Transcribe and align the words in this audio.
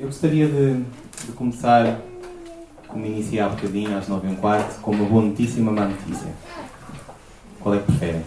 Eu 0.00 0.06
gostaria 0.06 0.48
de, 0.48 0.82
de 1.26 1.32
começar, 1.32 2.00
como 2.88 3.04
iniciei 3.04 3.38
há 3.38 3.50
bocadinho, 3.50 3.98
às 3.98 4.08
9 4.08 4.28
h 4.28 4.36
quarto, 4.36 4.80
com 4.80 4.92
uma 4.92 5.04
boa 5.04 5.26
notícia 5.26 5.58
e 5.58 5.62
uma 5.62 5.72
má 5.72 5.84
notícia. 5.84 6.26
Qual 7.60 7.74
é 7.74 7.78
que 7.80 7.84
preferem? 7.84 8.22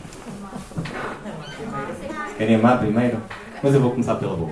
Querem 2.38 2.56
amar 2.58 2.78
primeiro? 2.78 3.18
Mas 3.64 3.74
eu 3.74 3.82
vou 3.82 3.90
começar 3.90 4.14
pela 4.18 4.38
boa. 4.38 4.52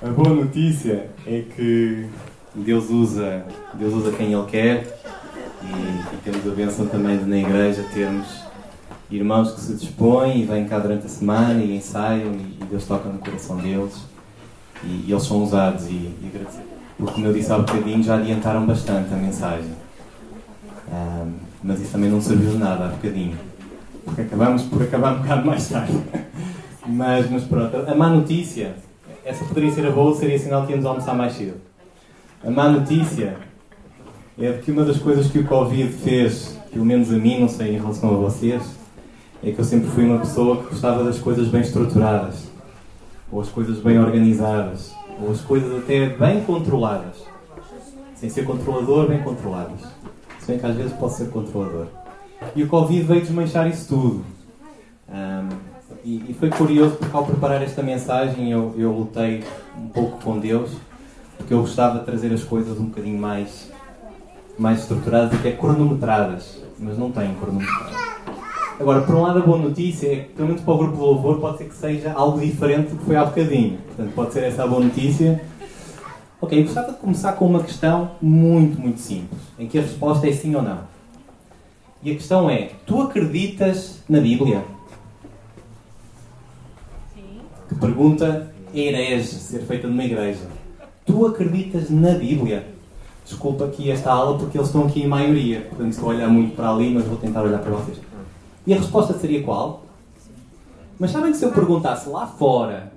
A 0.00 0.08
boa 0.08 0.36
notícia 0.36 1.10
é 1.26 1.42
que 1.56 2.06
Deus 2.54 2.88
usa, 2.88 3.44
Deus 3.74 3.94
usa 3.94 4.12
quem 4.12 4.32
Ele 4.32 4.46
quer 4.46 5.00
e, 5.64 6.14
e 6.14 6.16
temos 6.22 6.46
a 6.46 6.54
bênção 6.54 6.86
também 6.86 7.18
de 7.18 7.24
na 7.24 7.38
igreja 7.38 7.84
termos 7.92 8.44
irmãos 9.10 9.52
que 9.52 9.62
se 9.62 9.74
dispõem 9.74 10.42
e 10.42 10.44
vêm 10.44 10.68
cá 10.68 10.78
durante 10.78 11.06
a 11.06 11.08
semana 11.08 11.60
e 11.60 11.76
ensaiam 11.76 12.34
e, 12.34 12.62
e 12.62 12.64
Deus 12.70 12.86
toca 12.86 13.08
no 13.08 13.18
coração 13.18 13.56
deles 13.56 14.07
e, 14.84 15.04
e 15.06 15.12
eles 15.12 15.22
são 15.22 15.42
usados 15.42 15.86
e, 15.86 15.92
e 15.92 16.46
Porque, 16.96 17.14
como 17.14 17.26
eu 17.26 17.32
disse 17.32 17.52
há 17.52 17.58
bocadinho, 17.58 18.02
já 18.02 18.16
adiantaram 18.16 18.66
bastante 18.66 19.12
a 19.12 19.16
mensagem. 19.16 19.72
Um, 20.90 21.32
mas 21.62 21.80
isso 21.80 21.92
também 21.92 22.10
não 22.10 22.20
serviu 22.20 22.50
de 22.50 22.58
nada 22.58 22.86
há 22.86 22.88
bocadinho. 22.88 23.36
Porque 24.04 24.22
acabamos 24.22 24.62
por 24.62 24.82
acabar 24.82 25.14
um 25.14 25.22
bocado 25.22 25.46
mais 25.46 25.68
tarde. 25.68 25.92
mas, 26.86 27.30
mas 27.30 27.44
pronto, 27.44 27.76
a 27.76 27.94
má 27.94 28.08
notícia, 28.08 28.74
essa 29.24 29.44
poderia 29.44 29.70
ser 29.70 29.86
a 29.86 29.90
boa, 29.90 30.14
seria 30.14 30.38
sinal 30.38 30.64
que 30.64 30.72
íamos 30.72 30.86
almoçar 30.86 31.14
mais 31.14 31.34
cedo. 31.34 31.60
A 32.44 32.50
má 32.50 32.68
notícia 32.68 33.36
é 34.38 34.52
que 34.52 34.70
uma 34.70 34.84
das 34.84 34.98
coisas 34.98 35.26
que 35.26 35.40
o 35.40 35.44
Covid 35.44 35.92
fez, 35.92 36.56
pelo 36.72 36.84
menos 36.84 37.12
a 37.12 37.16
mim, 37.16 37.40
não 37.40 37.48
sei 37.48 37.74
em 37.74 37.78
relação 37.78 38.10
a 38.10 38.16
vocês, 38.16 38.62
é 39.42 39.50
que 39.50 39.58
eu 39.58 39.64
sempre 39.64 39.88
fui 39.90 40.04
uma 40.04 40.18
pessoa 40.18 40.62
que 40.62 40.70
gostava 40.70 41.04
das 41.04 41.18
coisas 41.18 41.48
bem 41.48 41.60
estruturadas, 41.60 42.47
ou 43.30 43.40
as 43.40 43.48
coisas 43.48 43.78
bem 43.78 43.98
organizadas, 43.98 44.94
ou 45.20 45.30
as 45.30 45.40
coisas 45.40 45.82
até 45.82 46.08
bem 46.08 46.42
controladas. 46.44 47.16
Sem 48.14 48.28
ser 48.28 48.44
controlador, 48.44 49.08
bem 49.08 49.22
controladas. 49.22 49.80
Se 50.40 50.48
bem 50.48 50.58
que 50.58 50.66
às 50.66 50.74
vezes 50.74 50.92
posso 50.94 51.18
ser 51.18 51.30
controlador. 51.30 51.86
E 52.54 52.62
o 52.62 52.68
Covid 52.68 53.02
veio 53.02 53.20
desmanchar 53.20 53.68
isso 53.68 53.88
tudo. 53.88 54.24
Um, 55.08 55.48
e, 56.04 56.30
e, 56.30 56.36
foi 56.38 56.50
curioso 56.50 56.96
porque 56.96 57.16
ao 57.16 57.24
preparar 57.24 57.62
esta 57.62 57.82
mensagem 57.82 58.52
eu, 58.52 58.74
eu 58.76 58.92
lutei 58.92 59.42
um 59.76 59.88
pouco 59.88 60.22
com 60.22 60.38
Deus, 60.38 60.70
porque 61.36 61.52
eu 61.52 61.60
gostava 61.60 61.98
de 61.98 62.04
trazer 62.04 62.32
as 62.32 62.44
coisas 62.44 62.78
um 62.78 62.86
bocadinho 62.86 63.18
mais, 63.18 63.70
mais 64.58 64.80
estruturadas 64.80 65.38
até 65.38 65.52
cronometradas, 65.52 66.62
mas 66.78 66.98
não 66.98 67.10
têm 67.10 67.34
cronometradas. 67.34 68.07
Agora, 68.80 69.00
por 69.00 69.14
um 69.16 69.22
lado, 69.22 69.40
a 69.40 69.42
boa 69.42 69.58
notícia 69.58 70.06
é 70.06 70.16
que, 70.16 70.32
pelo 70.34 70.48
menos 70.48 70.62
para 70.62 70.72
o 70.72 70.78
grupo 70.78 70.94
de 70.94 71.02
louvor, 71.02 71.40
pode 71.40 71.58
ser 71.58 71.64
que 71.64 71.74
seja 71.74 72.12
algo 72.12 72.38
diferente 72.38 72.90
do 72.90 72.98
que 72.98 73.04
foi 73.06 73.16
há 73.16 73.24
bocadinho. 73.24 73.78
Portanto, 73.78 74.14
pode 74.14 74.32
ser 74.32 74.44
essa 74.44 74.62
a 74.62 74.66
boa 74.68 74.84
notícia. 74.84 75.42
Ok, 76.40 76.56
eu 76.56 76.62
gostava 76.62 76.92
de 76.92 76.98
começar 76.98 77.32
com 77.32 77.46
uma 77.46 77.64
questão 77.64 78.12
muito, 78.22 78.80
muito 78.80 79.00
simples, 79.00 79.40
em 79.58 79.66
que 79.66 79.78
a 79.78 79.82
resposta 79.82 80.28
é 80.28 80.32
sim 80.32 80.54
ou 80.54 80.62
não. 80.62 80.78
E 82.04 82.12
a 82.12 82.14
questão 82.14 82.48
é: 82.48 82.70
tu 82.86 83.02
acreditas 83.02 84.00
na 84.08 84.20
Bíblia? 84.20 84.62
Sim. 87.12 87.40
Que 87.68 87.74
pergunta 87.74 88.52
herege 88.72 89.26
ser 89.26 89.62
feita 89.62 89.88
numa 89.88 90.04
igreja. 90.04 90.46
Tu 91.04 91.26
acreditas 91.26 91.90
na 91.90 92.12
Bíblia? 92.12 92.64
Desculpa 93.24 93.64
aqui 93.64 93.90
esta 93.90 94.12
aula 94.12 94.38
porque 94.38 94.56
eles 94.56 94.68
estão 94.68 94.86
aqui 94.86 95.02
em 95.02 95.08
maioria, 95.08 95.62
portanto 95.62 95.90
estou 95.90 96.10
a 96.10 96.14
olhar 96.14 96.28
muito 96.28 96.54
para 96.54 96.70
ali, 96.70 96.94
mas 96.94 97.04
vou 97.04 97.16
tentar 97.16 97.42
olhar 97.42 97.58
para 97.58 97.72
vocês. 97.72 97.98
E 98.68 98.74
a 98.74 98.76
resposta 98.76 99.14
seria 99.14 99.42
qual? 99.42 99.82
Mas 101.00 101.10
sabem 101.10 101.32
que 101.32 101.38
se 101.38 101.44
eu 101.46 101.50
perguntasse 101.50 102.06
lá 102.06 102.26
fora 102.26 102.92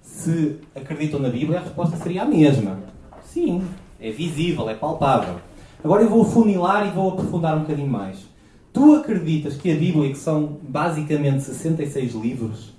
se 0.00 0.60
acreditam 0.76 1.18
na 1.18 1.28
Bíblia, 1.28 1.58
a 1.58 1.62
resposta 1.62 1.96
seria 1.96 2.22
a 2.22 2.24
mesma. 2.24 2.78
Sim, 3.24 3.66
é 4.00 4.12
visível, 4.12 4.70
é 4.70 4.74
palpável. 4.74 5.40
Agora 5.82 6.04
eu 6.04 6.08
vou 6.08 6.24
funilar 6.24 6.86
e 6.86 6.92
vou 6.92 7.10
aprofundar 7.10 7.56
um 7.56 7.62
bocadinho 7.62 7.88
mais. 7.88 8.28
Tu 8.72 8.94
acreditas 8.94 9.56
que 9.56 9.72
a 9.72 9.74
Bíblia, 9.74 10.08
que 10.10 10.18
são 10.18 10.56
basicamente 10.62 11.42
66 11.42 12.14
livros, 12.14 12.72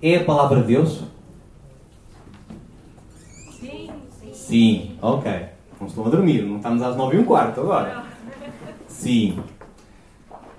é 0.00 0.16
a 0.16 0.24
palavra 0.24 0.62
de 0.62 0.68
Deus? 0.68 1.02
Sim. 3.60 3.90
Sim, 4.32 4.96
ok. 5.02 5.30
Não 5.78 5.86
estão 5.86 6.06
a 6.06 6.08
dormir, 6.08 6.46
não 6.46 6.56
estamos 6.56 6.80
às 6.80 6.96
9 6.96 7.14
e 7.14 7.20
um 7.20 7.24
quarto 7.24 7.60
agora. 7.60 8.04
Sim. 8.88 9.38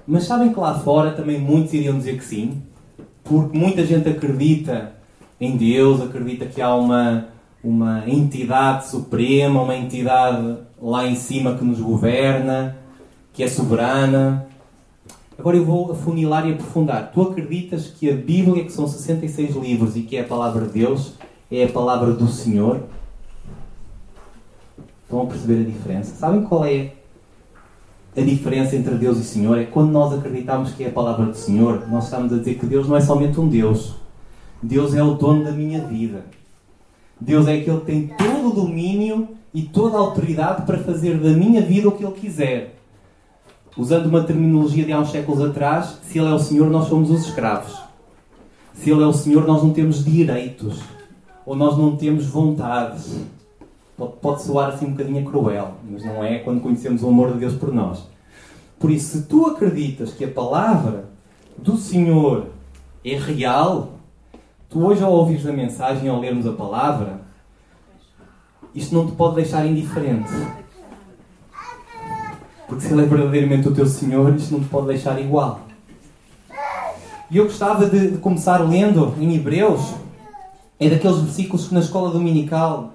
Mas 0.05 0.25
sabem 0.25 0.51
que 0.51 0.59
lá 0.59 0.77
fora 0.79 1.11
também 1.11 1.39
muitos 1.39 1.73
iriam 1.73 1.97
dizer 1.97 2.17
que 2.17 2.25
sim? 2.25 2.61
Porque 3.23 3.57
muita 3.57 3.85
gente 3.85 4.09
acredita 4.09 4.93
em 5.39 5.55
Deus, 5.55 6.01
acredita 6.01 6.45
que 6.45 6.61
há 6.61 6.75
uma, 6.75 7.27
uma 7.63 8.03
entidade 8.07 8.87
suprema, 8.87 9.61
uma 9.61 9.75
entidade 9.75 10.57
lá 10.81 11.07
em 11.07 11.15
cima 11.15 11.55
que 11.55 11.63
nos 11.63 11.79
governa, 11.79 12.77
que 13.31 13.43
é 13.43 13.47
soberana. 13.47 14.45
Agora 15.39 15.55
eu 15.55 15.65
vou 15.65 15.91
afunilar 15.91 16.47
e 16.47 16.53
aprofundar. 16.53 17.11
Tu 17.13 17.21
acreditas 17.21 17.87
que 17.87 18.09
a 18.09 18.13
Bíblia, 18.13 18.65
que 18.65 18.71
são 18.73 18.87
66 18.87 19.55
livros 19.55 19.95
e 19.95 20.01
que 20.01 20.17
é 20.17 20.21
a 20.21 20.27
palavra 20.27 20.65
de 20.65 20.79
Deus, 20.79 21.13
é 21.49 21.63
a 21.63 21.69
palavra 21.69 22.11
do 22.11 22.27
Senhor? 22.27 22.83
Estão 25.03 25.21
a 25.21 25.25
perceber 25.27 25.61
a 25.61 25.65
diferença? 25.65 26.15
Sabem 26.15 26.43
qual 26.43 26.65
é 26.65 26.91
a 28.15 28.21
diferença 28.21 28.75
entre 28.75 28.93
Deus 28.95 29.17
e 29.17 29.23
Senhor 29.23 29.57
é 29.57 29.65
quando 29.65 29.91
nós 29.91 30.13
acreditamos 30.13 30.71
que 30.71 30.83
é 30.83 30.87
a 30.87 30.91
palavra 30.91 31.25
do 31.25 31.35
Senhor, 31.35 31.87
nós 31.89 32.05
estamos 32.05 32.31
a 32.31 32.37
dizer 32.37 32.59
que 32.59 32.65
Deus 32.65 32.87
não 32.87 32.95
é 32.95 33.01
somente 33.01 33.39
um 33.39 33.47
Deus. 33.47 33.95
Deus 34.61 34.93
é 34.93 35.03
o 35.03 35.15
dono 35.15 35.43
da 35.43 35.51
minha 35.51 35.81
vida. 35.81 36.23
Deus 37.19 37.47
é 37.47 37.55
aquele 37.55 37.79
que 37.79 37.85
tem 37.85 38.07
todo 38.07 38.49
o 38.49 38.53
domínio 38.53 39.29
e 39.53 39.63
toda 39.63 39.97
a 39.97 39.99
autoridade 39.99 40.65
para 40.65 40.77
fazer 40.77 41.17
da 41.17 41.29
minha 41.29 41.61
vida 41.61 41.87
o 41.87 41.91
que 41.91 42.03
Ele 42.03 42.13
quiser. 42.13 42.75
Usando 43.75 44.05
uma 44.05 44.23
terminologia 44.23 44.85
de 44.85 44.91
há 44.91 44.99
uns 44.99 45.09
séculos 45.09 45.41
atrás, 45.41 45.97
se 46.03 46.19
Ele 46.19 46.27
é 46.29 46.33
o 46.33 46.39
Senhor, 46.39 46.69
nós 46.69 46.87
somos 46.87 47.09
os 47.09 47.25
escravos. 47.25 47.81
Se 48.73 48.91
Ele 48.91 49.03
é 49.03 49.07
o 49.07 49.13
Senhor, 49.13 49.47
nós 49.47 49.63
não 49.63 49.73
temos 49.73 50.05
direitos. 50.05 50.79
Ou 51.45 51.55
nós 51.55 51.77
não 51.77 51.95
temos 51.95 52.25
vontades. 52.27 53.17
Pode, 53.97 54.41
soar 54.41 54.69
assim 54.69 54.87
um 54.87 54.91
bocadinho 54.91 55.23
cruel, 55.23 55.75
mas 55.87 56.03
não 56.03 56.23
é 56.23 56.39
quando 56.39 56.61
conhecemos 56.61 57.03
o 57.03 57.07
amor 57.07 57.33
de 57.33 57.39
Deus 57.39 57.53
por 57.53 57.71
nós. 57.71 58.07
Por 58.79 58.89
isso, 58.89 59.17
se 59.17 59.23
tu 59.27 59.45
acreditas 59.45 60.11
que 60.13 60.25
a 60.25 60.31
palavra 60.31 61.05
do 61.57 61.77
Senhor 61.77 62.47
é 63.05 63.15
real, 63.15 63.99
tu 64.67 64.83
hoje 64.83 65.03
ao 65.03 65.11
ouvires 65.11 65.45
a 65.45 65.53
mensagem, 65.53 66.09
ao 66.09 66.19
lermos 66.19 66.47
a 66.47 66.51
palavra, 66.51 67.21
isto 68.73 68.95
não 68.95 69.05
te 69.05 69.11
pode 69.13 69.35
deixar 69.35 69.65
indiferente. 69.65 70.31
Porque 72.67 72.83
se 72.83 72.91
Ele 72.91 73.03
é 73.03 73.05
verdadeiramente 73.05 73.67
o 73.67 73.75
teu 73.75 73.85
Senhor, 73.85 74.35
isto 74.35 74.53
não 74.53 74.61
te 74.61 74.69
pode 74.69 74.87
deixar 74.87 75.21
igual. 75.21 75.61
E 77.29 77.37
eu 77.37 77.45
gostava 77.45 77.85
de, 77.87 78.11
de 78.11 78.17
começar 78.17 78.57
lendo 78.57 79.13
em 79.19 79.35
Hebreus, 79.35 79.93
é 80.79 80.89
daqueles 80.89 81.19
versículos 81.19 81.67
que 81.67 81.73
na 81.73 81.79
escola 81.79 82.11
dominical 82.11 82.93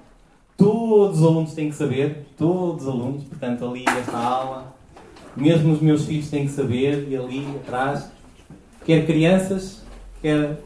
todos 0.58 1.20
os 1.20 1.24
alunos 1.24 1.54
têm 1.54 1.70
que 1.70 1.76
saber, 1.76 2.26
todos 2.36 2.82
os 2.82 2.88
alunos, 2.88 3.22
portanto, 3.22 3.64
ali 3.64 3.84
nesta 3.84 4.18
aula, 4.18 4.74
mesmo 5.36 5.72
os 5.72 5.80
meus 5.80 6.04
filhos 6.04 6.28
têm 6.28 6.46
que 6.46 6.52
saber, 6.52 7.08
e 7.08 7.16
ali 7.16 7.46
atrás, 7.62 8.10
quer 8.84 9.06
crianças, 9.06 9.82
quer 10.20 10.60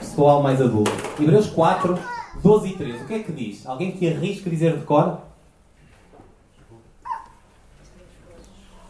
pessoal 0.00 0.42
mais 0.42 0.60
adulto. 0.60 0.90
Hebreus 1.18 1.46
4, 1.46 1.98
12 2.42 2.68
e 2.68 2.76
13. 2.76 3.04
O 3.04 3.06
que 3.06 3.14
é 3.14 3.18
que 3.20 3.32
diz? 3.32 3.66
Alguém 3.66 3.92
que 3.92 4.08
arrisca 4.08 4.50
dizer 4.50 4.76
de 4.78 4.84
cor? 4.84 5.18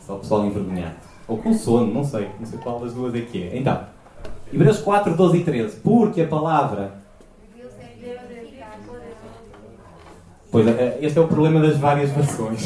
Só 0.00 0.16
o 0.16 0.18
pessoal 0.18 0.46
envergonhado. 0.46 0.96
Ou 1.28 1.38
com 1.38 1.54
sono, 1.54 1.92
não 1.92 2.04
sei. 2.04 2.30
Não 2.38 2.46
sei 2.46 2.58
qual 2.58 2.80
das 2.80 2.92
duas 2.92 3.14
é 3.14 3.20
que 3.20 3.42
é. 3.42 3.56
Então, 3.56 3.86
Hebreus 4.52 4.80
4, 4.80 5.16
12 5.16 5.38
e 5.38 5.44
13. 5.44 5.80
Porque 5.80 6.22
a 6.22 6.26
palavra 6.26 7.03
Pois, 10.54 10.68
é, 10.68 10.98
este 11.02 11.18
é 11.18 11.20
o 11.20 11.26
problema 11.26 11.58
das 11.60 11.78
várias 11.78 12.12
versões. 12.12 12.62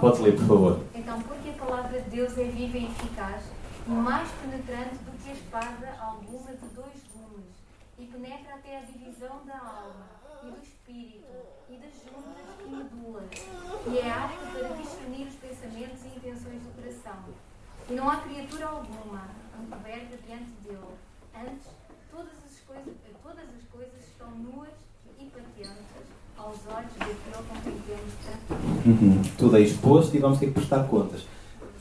Podes 0.00 0.18
ler, 0.18 0.34
por 0.34 0.46
favor. 0.48 0.80
Então, 0.92 1.22
porque 1.22 1.50
a 1.50 1.52
palavra 1.52 2.00
de 2.00 2.10
Deus 2.10 2.36
é 2.36 2.42
viva 2.42 2.76
e 2.76 2.86
eficaz, 2.86 3.44
mais 3.86 4.28
penetrante 4.42 4.96
do 5.06 5.12
que 5.22 5.30
a 5.30 5.32
espada 5.32 5.94
alguma 6.00 6.50
de 6.50 6.66
dois 6.74 6.98
gumes, 7.14 7.54
e 8.00 8.06
penetra 8.06 8.54
até 8.54 8.78
a 8.78 8.80
divisão 8.80 9.46
da 9.46 9.54
alma, 9.54 10.10
e 10.42 10.50
do 10.50 10.58
espírito, 10.60 11.30
e 11.70 11.76
das 11.76 11.94
juntas 12.02 12.50
e 12.58 12.68
medulas, 12.68 13.30
e 13.86 13.98
é 14.00 14.10
apta 14.10 14.58
para 14.58 14.74
discernir 14.74 15.28
os 15.28 15.36
pensamentos 15.36 16.02
e 16.02 16.18
intenções 16.18 16.60
do 16.66 16.74
coração. 16.74 17.30
E 17.88 17.92
não 17.92 18.10
há 18.10 18.16
criatura 18.16 18.66
alguma 18.66 19.22
encoberta 19.62 20.18
diante 20.26 20.50
dele. 20.66 20.98
Antes, 21.32 21.70
todas 22.10 22.34
as 22.44 22.58
coisas, 22.66 22.94
todas 23.22 23.44
as 23.54 23.62
coisas 23.70 24.00
estão 24.02 24.30
nuas 24.32 24.83
aos 26.44 26.58
olhos. 26.68 26.90
Uhum. 28.84 29.22
Tudo 29.38 29.56
é 29.56 29.60
exposto 29.60 30.14
e 30.14 30.18
vamos 30.18 30.38
ter 30.38 30.46
que 30.46 30.52
prestar 30.52 30.84
contas. 30.84 31.22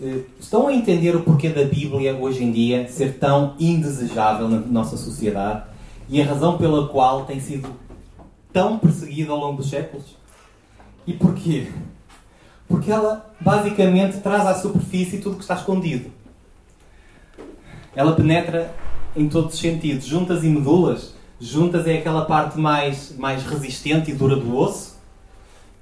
Eh, 0.02 0.22
estão 0.40 0.68
a 0.68 0.74
entender 0.74 1.16
o 1.16 1.22
porquê 1.22 1.50
da 1.50 1.66
Bíblia 1.66 2.16
hoje 2.16 2.44
em 2.44 2.52
dia 2.52 2.88
ser 2.88 3.18
tão 3.20 3.56
indesejável 3.60 4.48
na 4.48 4.60
nossa 4.60 4.96
sociedade 4.96 5.64
e 6.08 6.22
a 6.22 6.26
razão 6.26 6.58
pela 6.58 6.88
qual 6.88 7.26
tem 7.26 7.40
sido 7.40 7.70
tão 8.52 8.80
perseguida 8.80 9.32
ao 9.32 9.38
longo 9.38 9.58
dos 9.58 9.70
séculos? 9.70 10.16
E 11.06 11.14
porquê? 11.14 11.68
Porque 12.68 12.92
ela 12.92 13.34
basicamente 13.40 14.20
traz 14.20 14.46
à 14.46 14.56
superfície 14.56 15.18
tudo 15.18 15.34
o 15.34 15.38
que 15.38 15.44
está 15.44 15.56
escondido. 15.56 16.10
Ela 17.96 18.16
penetra 18.16 18.74
em 19.16 19.28
todos 19.28 19.54
os 19.54 19.60
sentidos. 19.60 20.06
Juntas 20.06 20.44
e 20.44 20.48
medulas. 20.48 21.13
Juntas 21.44 21.86
é 21.86 21.98
aquela 21.98 22.24
parte 22.24 22.58
mais, 22.58 23.14
mais 23.18 23.44
resistente 23.44 24.10
e 24.10 24.14
dura 24.14 24.38
do 24.38 24.56
osso. 24.56 24.98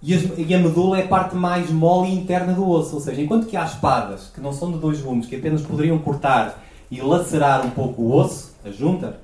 E, 0.01 0.11
as, 0.11 0.23
e 0.35 0.55
a 0.55 0.57
medula 0.57 0.97
é 0.97 1.03
a 1.03 1.07
parte 1.07 1.35
mais 1.35 1.69
mole 1.69 2.09
e 2.09 2.15
interna 2.15 2.51
do 2.51 2.67
osso. 2.67 2.95
Ou 2.95 2.99
seja, 2.99 3.21
enquanto 3.21 3.45
que 3.45 3.55
há 3.55 3.63
espadas 3.63 4.31
que 4.33 4.41
não 4.41 4.51
são 4.51 4.71
de 4.71 4.79
dois 4.79 4.99
gumes, 4.99 5.27
que 5.27 5.35
apenas 5.35 5.61
poderiam 5.61 5.99
cortar 5.99 6.63
e 6.89 6.99
lacerar 6.99 7.63
um 7.63 7.69
pouco 7.69 8.01
o 8.01 8.11
osso, 8.11 8.55
a 8.65 8.71
junta, 8.71 9.19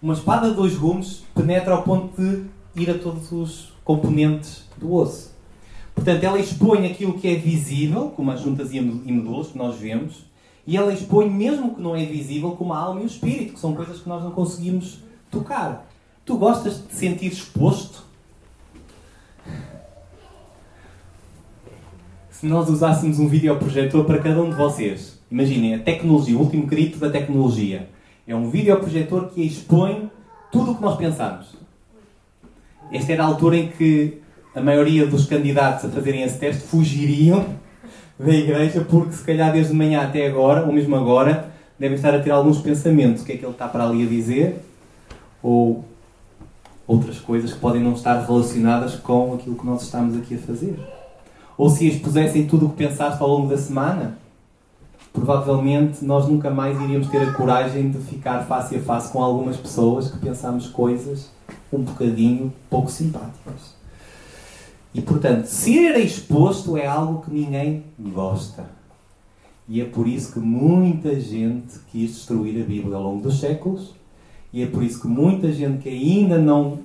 uma 0.00 0.14
espada 0.14 0.50
de 0.50 0.54
dois 0.54 0.76
gumes 0.76 1.24
penetra 1.34 1.74
ao 1.74 1.82
ponto 1.82 2.22
de 2.22 2.44
ir 2.76 2.88
a 2.88 2.96
todos 2.96 3.32
os 3.32 3.72
componentes 3.84 4.62
do 4.76 4.94
osso. 4.94 5.34
Portanto, 5.92 6.22
ela 6.22 6.38
expõe 6.38 6.86
aquilo 6.86 7.14
que 7.14 7.26
é 7.26 7.34
visível, 7.34 8.12
como 8.14 8.30
as 8.30 8.40
juntas 8.40 8.72
e 8.72 8.80
medulas 8.80 9.48
que 9.48 9.58
nós 9.58 9.74
vemos, 9.74 10.24
e 10.64 10.76
ela 10.76 10.92
expõe 10.92 11.28
mesmo 11.28 11.74
que 11.74 11.82
não 11.82 11.96
é 11.96 12.04
visível, 12.04 12.52
como 12.52 12.72
a 12.72 12.78
alma 12.78 13.00
e 13.00 13.02
o 13.02 13.06
espírito, 13.06 13.54
que 13.54 13.60
são 13.60 13.74
coisas 13.74 13.98
que 13.98 14.08
nós 14.08 14.22
não 14.22 14.30
conseguimos 14.30 15.02
tocar. 15.34 15.86
Tu 16.24 16.36
gostas 16.38 16.82
de 16.86 16.94
sentir 16.94 17.26
exposto? 17.26 18.04
Se 22.30 22.46
nós 22.46 22.68
usássemos 22.68 23.18
um 23.18 23.28
videoprojetor 23.28 24.04
para 24.04 24.18
cada 24.18 24.42
um 24.42 24.50
de 24.50 24.56
vocês, 24.56 25.18
imaginem 25.30 25.74
a 25.74 25.78
tecnologia, 25.78 26.36
o 26.36 26.40
último 26.40 26.66
grito 26.66 26.98
da 26.98 27.10
tecnologia. 27.10 27.88
É 28.26 28.34
um 28.34 28.48
videoprojetor 28.48 29.28
que 29.28 29.42
expõe 29.42 30.10
tudo 30.50 30.72
o 30.72 30.74
que 30.76 30.82
nós 30.82 30.96
pensamos. 30.96 31.54
Esta 32.90 33.12
era 33.12 33.24
a 33.24 33.26
altura 33.26 33.56
em 33.56 33.68
que 33.68 34.20
a 34.54 34.60
maioria 34.60 35.06
dos 35.06 35.26
candidatos 35.26 35.84
a 35.84 35.88
fazerem 35.88 36.22
esse 36.22 36.38
teste 36.38 36.62
fugiriam 36.62 37.44
da 38.18 38.32
igreja 38.32 38.86
porque 38.88 39.12
se 39.12 39.24
calhar 39.24 39.52
desde 39.52 39.72
de 39.72 39.76
manhã 39.76 40.02
até 40.02 40.26
agora, 40.26 40.64
ou 40.64 40.72
mesmo 40.72 40.94
agora, 40.94 41.50
devem 41.78 41.96
estar 41.96 42.14
a 42.14 42.20
ter 42.20 42.30
alguns 42.30 42.60
pensamentos. 42.60 43.22
O 43.22 43.26
que 43.26 43.32
é 43.32 43.36
que 43.36 43.44
ele 43.44 43.52
está 43.52 43.66
para 43.66 43.84
ali 43.84 44.04
a 44.04 44.06
dizer? 44.06 44.64
Ou 45.44 45.84
outras 46.88 47.18
coisas 47.18 47.52
que 47.52 47.60
podem 47.60 47.82
não 47.82 47.92
estar 47.92 48.24
relacionadas 48.24 48.96
com 48.96 49.34
aquilo 49.34 49.56
que 49.56 49.66
nós 49.66 49.82
estamos 49.82 50.16
aqui 50.16 50.36
a 50.36 50.38
fazer. 50.38 50.80
Ou 51.56 51.68
se 51.68 51.86
expusessem 51.86 52.46
tudo 52.46 52.66
o 52.66 52.70
que 52.70 52.76
pensaste 52.76 53.22
ao 53.22 53.28
longo 53.28 53.48
da 53.48 53.58
semana, 53.58 54.18
provavelmente 55.12 56.02
nós 56.02 56.26
nunca 56.26 56.50
mais 56.50 56.80
iríamos 56.80 57.08
ter 57.08 57.22
a 57.22 57.32
coragem 57.34 57.90
de 57.90 57.98
ficar 57.98 58.40
face 58.46 58.74
a 58.76 58.80
face 58.80 59.12
com 59.12 59.22
algumas 59.22 59.58
pessoas 59.58 60.10
que 60.10 60.18
pensamos 60.18 60.66
coisas 60.66 61.30
um 61.70 61.82
bocadinho 61.82 62.50
pouco 62.70 62.90
simpáticas. 62.90 63.74
E 64.94 65.02
portanto, 65.02 65.46
ser 65.46 65.98
exposto 65.98 66.76
é 66.78 66.86
algo 66.86 67.22
que 67.22 67.30
ninguém 67.30 67.84
gosta. 67.98 68.64
E 69.68 69.80
é 69.80 69.84
por 69.84 70.06
isso 70.06 70.32
que 70.32 70.38
muita 70.38 71.18
gente 71.20 71.78
quis 71.90 72.14
destruir 72.14 72.62
a 72.62 72.64
Bíblia 72.64 72.96
ao 72.96 73.02
longo 73.02 73.22
dos 73.22 73.40
séculos. 73.40 73.94
E 74.54 74.62
é 74.62 74.66
por 74.68 74.84
isso 74.84 75.00
que 75.00 75.08
muita 75.08 75.50
gente 75.50 75.82
que 75.82 75.88
ainda 75.88 76.38
não 76.38 76.78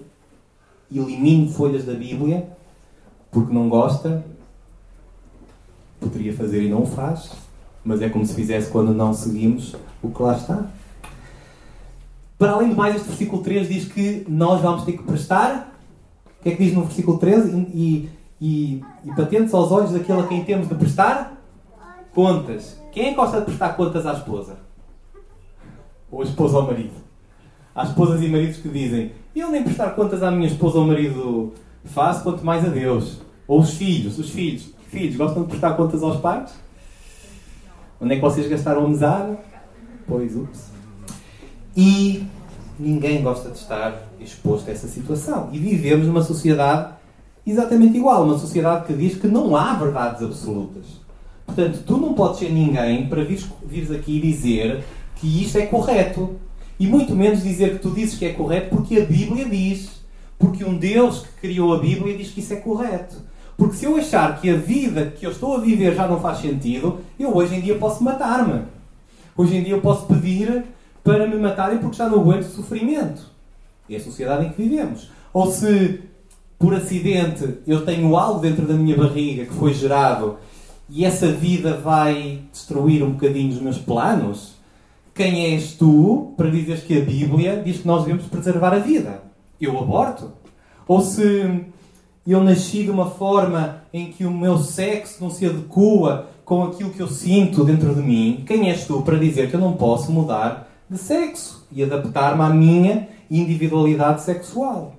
elimine 0.92 1.54
folhas 1.54 1.86
da 1.86 1.94
Bíblia, 1.94 2.50
porque 3.30 3.54
não 3.54 3.70
gosta, 3.70 4.26
poderia 6.00 6.36
fazer 6.36 6.64
e 6.64 6.68
não 6.68 6.82
o 6.82 6.86
faz. 6.88 7.30
Mas 7.86 8.02
é 8.02 8.10
como 8.10 8.26
se 8.26 8.34
fizesse 8.34 8.72
quando 8.72 8.92
não 8.92 9.14
seguimos 9.14 9.76
o 10.02 10.10
que 10.10 10.20
lá 10.20 10.36
está. 10.36 10.66
Para 12.40 12.54
além 12.54 12.70
de 12.70 12.76
mais, 12.76 12.96
este 12.96 13.08
versículo 13.08 13.44
3 13.44 13.70
diz 13.70 13.86
que 13.86 14.26
nós 14.28 14.62
vamos 14.62 14.84
ter 14.84 14.94
que 14.94 15.04
prestar 15.04 15.72
o 16.40 16.42
que 16.42 16.50
é 16.50 16.56
que 16.56 16.64
diz 16.64 16.74
no 16.74 16.86
versículo 16.86 17.20
13? 17.20 17.56
E, 17.72 18.10
e, 18.42 18.84
e 19.06 19.16
patentes 19.16 19.54
aos 19.54 19.72
olhos 19.72 19.92
daquele 19.92 20.22
a 20.22 20.26
quem 20.26 20.44
temos 20.44 20.68
de 20.68 20.74
prestar 20.74 21.40
contas. 22.16 22.82
Quem 22.92 23.10
é 23.10 23.10
que 23.12 23.16
gosta 23.16 23.38
de 23.38 23.46
prestar 23.46 23.74
contas 23.74 24.08
à 24.08 24.14
esposa? 24.14 24.58
Ou 26.10 26.24
a 26.24 26.26
esposa 26.26 26.58
ao 26.58 26.66
marido? 26.66 26.99
Há 27.80 27.86
esposas 27.86 28.22
e 28.22 28.28
maridos 28.28 28.58
que 28.58 28.68
dizem: 28.68 29.14
Eu 29.34 29.50
nem 29.50 29.64
prestar 29.64 29.92
contas 29.92 30.22
à 30.22 30.30
minha 30.30 30.48
esposa 30.48 30.80
ou 30.80 30.86
marido 30.86 31.54
faço, 31.86 32.24
quanto 32.24 32.46
mais 32.46 32.66
a 32.66 32.68
Deus. 32.68 33.22
Ou 33.48 33.62
os 33.62 33.76
filhos, 33.76 34.20
os 34.20 34.32
filhos. 34.32 34.74
Filhos, 34.90 35.16
gostam 35.16 35.44
de 35.44 35.48
prestar 35.48 35.76
contas 35.76 36.04
aos 36.04 36.20
pais? 36.20 36.52
Onde 38.02 38.12
é 38.12 38.16
que 38.18 38.22
vocês 38.22 38.50
gastaram 38.50 38.86
a 38.86 38.90
mesada? 38.90 39.40
Pois, 40.06 40.36
ups. 40.36 40.72
E 41.74 42.26
ninguém 42.78 43.22
gosta 43.22 43.50
de 43.50 43.58
estar 43.58 43.98
exposto 44.20 44.68
a 44.68 44.74
essa 44.74 44.90
situação. 44.90 45.48
E 45.54 45.58
vivemos 45.58 46.06
numa 46.06 46.22
sociedade 46.22 46.96
exatamente 47.48 47.96
igual, 47.96 48.26
uma 48.26 48.38
sociedade 48.38 48.88
que 48.88 48.94
diz 48.94 49.16
que 49.16 49.28
não 49.28 49.56
há 49.56 49.76
verdades 49.76 50.22
absolutas. 50.22 50.84
Portanto, 51.46 51.82
tu 51.88 51.96
não 51.96 52.14
podes 52.14 52.40
ser 52.40 52.52
ninguém 52.52 53.08
para 53.08 53.24
vires, 53.24 53.48
vires 53.66 53.90
aqui 53.90 54.20
dizer 54.20 54.84
que 55.16 55.42
isto 55.42 55.58
é 55.58 55.66
correto. 55.66 56.36
E 56.80 56.88
muito 56.88 57.14
menos 57.14 57.44
dizer 57.44 57.74
que 57.74 57.80
tu 57.80 57.92
dizes 57.92 58.18
que 58.18 58.26
é 58.26 58.34
correto 58.34 58.76
porque 58.76 59.00
a 59.00 59.06
Bíblia 59.06 59.46
diz. 59.46 60.00
Porque 60.38 60.64
um 60.64 60.78
Deus 60.78 61.20
que 61.20 61.42
criou 61.42 61.74
a 61.74 61.80
Bíblia 61.80 62.18
diz 62.18 62.32
que 62.32 62.40
isso 62.40 62.54
é 62.54 62.58
correto. 62.58 63.16
Porque 63.58 63.76
se 63.76 63.84
eu 63.84 63.98
achar 63.98 64.40
que 64.40 64.50
a 64.50 64.56
vida 64.56 65.08
que 65.08 65.26
eu 65.26 65.32
estou 65.32 65.56
a 65.56 65.60
viver 65.60 65.94
já 65.94 66.08
não 66.08 66.22
faz 66.22 66.38
sentido, 66.38 67.00
eu 67.20 67.36
hoje 67.36 67.56
em 67.56 67.62
dia 67.62 67.76
posso 67.76 68.02
matar-me. 68.02 68.62
Hoje 69.36 69.58
em 69.58 69.64
dia 69.64 69.74
eu 69.74 69.82
posso 69.82 70.06
pedir 70.06 70.64
para 71.04 71.28
me 71.28 71.36
matarem 71.36 71.80
porque 71.80 71.98
já 71.98 72.08
não 72.08 72.22
aguento 72.22 72.44
sofrimento. 72.44 73.24
É 73.90 73.98
a 73.98 74.00
sociedade 74.00 74.46
em 74.46 74.50
que 74.50 74.62
vivemos. 74.62 75.10
Ou 75.34 75.52
se, 75.52 76.00
por 76.58 76.74
acidente, 76.74 77.58
eu 77.68 77.86
tenho 77.86 78.16
algo 78.16 78.40
dentro 78.40 78.66
da 78.66 78.76
minha 78.76 78.96
barriga 78.96 79.46
que 79.46 79.54
foi 79.54 79.74
gerado 79.74 80.38
e 80.90 81.06
essa 81.06 81.28
vida 81.32 81.78
vai 81.78 82.42
destruir 82.52 83.04
um 83.04 83.12
bocadinho 83.12 83.54
os 83.54 83.62
meus 83.62 83.78
planos, 83.78 84.56
quem 85.20 85.48
és 85.48 85.74
tu 85.74 86.34
para 86.38 86.50
dizeres 86.50 86.82
que 86.82 86.98
a 86.98 87.04
Bíblia 87.04 87.62
diz 87.62 87.80
que 87.80 87.88
nós 87.88 88.06
devemos 88.06 88.26
preservar 88.28 88.74
a 88.74 88.80
vida? 88.80 89.22
Eu 89.60 89.78
aborto? 89.78 90.32
Ou 90.88 91.02
se 91.02 91.66
eu 92.26 92.42
nasci 92.42 92.86
de 92.86 92.90
uma 92.90 93.10
forma 93.10 93.84
em 93.92 94.14
que 94.14 94.26
o 94.26 94.32
meu 94.32 94.58
sexo 94.60 95.22
não 95.22 95.30
se 95.30 95.46
adequa 95.46 96.28
com 96.46 96.64
aquilo 96.64 96.92
que 96.92 97.02
eu 97.02 97.10
sinto 97.10 97.66
dentro 97.66 97.94
de 97.94 98.02
mim, 98.02 98.46
quem 98.48 98.70
és 98.70 98.86
tu 98.86 99.02
para 99.02 99.20
dizer 99.20 99.50
que 99.50 99.58
eu 99.58 99.60
não 99.60 99.74
posso 99.74 100.10
mudar 100.10 100.70
de 100.90 100.98
sexo 100.98 101.68
e 101.70 101.84
adaptar-me 101.84 102.42
à 102.42 102.50
minha 102.50 103.10
individualidade 103.30 104.22
sexual. 104.22 104.96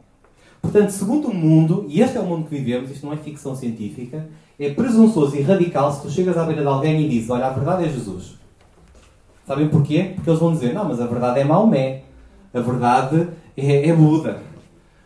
Portanto, 0.60 0.90
segundo 0.90 1.28
o 1.28 1.34
mundo, 1.34 1.86
e 1.88 2.02
este 2.02 2.18
é 2.18 2.20
o 2.20 2.26
mundo 2.26 2.46
que 2.46 2.56
vivemos, 2.56 2.90
isto 2.90 3.06
não 3.06 3.14
é 3.14 3.16
ficção 3.16 3.56
científica, 3.56 4.28
é 4.58 4.68
presunçoso 4.68 5.34
e 5.34 5.40
radical 5.40 5.90
se 5.90 6.02
tu 6.02 6.10
chegas 6.10 6.36
à 6.36 6.44
beira 6.44 6.60
de 6.60 6.68
alguém 6.68 7.00
e 7.00 7.08
dizes: 7.08 7.30
Olha, 7.30 7.46
a 7.46 7.50
verdade 7.50 7.86
é 7.86 7.88
Jesus. 7.88 8.39
Sabem 9.50 9.68
porquê? 9.68 10.12
Porque 10.14 10.30
eles 10.30 10.38
vão 10.38 10.52
dizer: 10.52 10.72
Não, 10.72 10.84
mas 10.84 11.00
a 11.00 11.06
verdade 11.06 11.40
é 11.40 11.44
Maomé. 11.44 12.02
A 12.54 12.60
verdade 12.60 13.28
é, 13.56 13.88
é 13.88 13.92
Buda. 13.92 14.38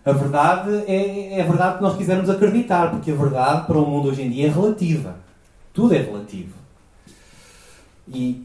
A 0.05 0.13
verdade 0.13 0.85
é, 0.87 1.39
é 1.39 1.41
a 1.41 1.47
verdade 1.47 1.79
que 1.79 1.83
nós 1.83 1.97
quisermos 1.97 2.29
acreditar, 2.29 2.91
porque 2.91 3.11
a 3.11 3.15
verdade 3.15 3.67
para 3.67 3.79
o 3.79 3.87
mundo 3.87 4.09
hoje 4.09 4.21
em 4.21 4.29
dia 4.29 4.49
é 4.49 4.51
relativa. 4.51 5.17
Tudo 5.73 5.95
é 5.95 5.99
relativo. 5.99 6.53
E 8.07 8.45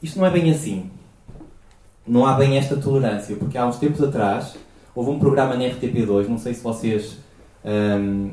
isto 0.00 0.20
não 0.20 0.26
é 0.26 0.30
bem 0.30 0.50
assim 0.52 0.88
não 2.06 2.26
há 2.26 2.34
bem 2.34 2.56
esta 2.56 2.76
tolerância, 2.76 3.36
porque 3.36 3.56
há 3.56 3.66
uns 3.66 3.78
tempos 3.78 4.02
atrás 4.02 4.56
houve 4.94 5.10
um 5.10 5.18
programa 5.18 5.54
na 5.54 5.64
RTP2, 5.64 6.28
não 6.28 6.38
sei 6.38 6.54
se 6.54 6.62
vocês 6.62 7.18
um, 7.64 8.30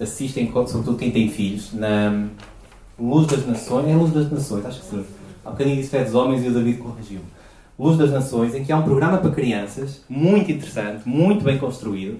assistem, 0.00 0.52
sobretudo 0.52 0.96
quem 0.96 1.10
tem 1.10 1.28
filhos, 1.28 1.72
na 1.72 2.26
Luz 2.98 3.26
das 3.26 3.46
Nações, 3.46 3.88
é 3.88 3.94
Luz 3.94 4.12
das 4.12 4.30
Nações, 4.30 4.66
acho 4.66 4.80
que 4.80 4.86
sim. 4.86 5.04
Há 5.44 5.50
bocadinho 5.50 5.76
disse 5.76 5.90
Fé 5.90 6.04
dos 6.04 6.14
Homens 6.14 6.44
e 6.44 6.48
o 6.48 6.54
David 6.54 6.78
corrigiu. 6.78 7.20
Luz 7.78 7.98
das 7.98 8.10
Nações, 8.10 8.54
em 8.54 8.64
que 8.64 8.72
há 8.72 8.76
um 8.76 8.82
programa 8.82 9.18
para 9.18 9.30
crianças, 9.30 10.02
muito 10.08 10.50
interessante, 10.50 11.06
muito 11.08 11.44
bem 11.44 11.58
construído, 11.58 12.18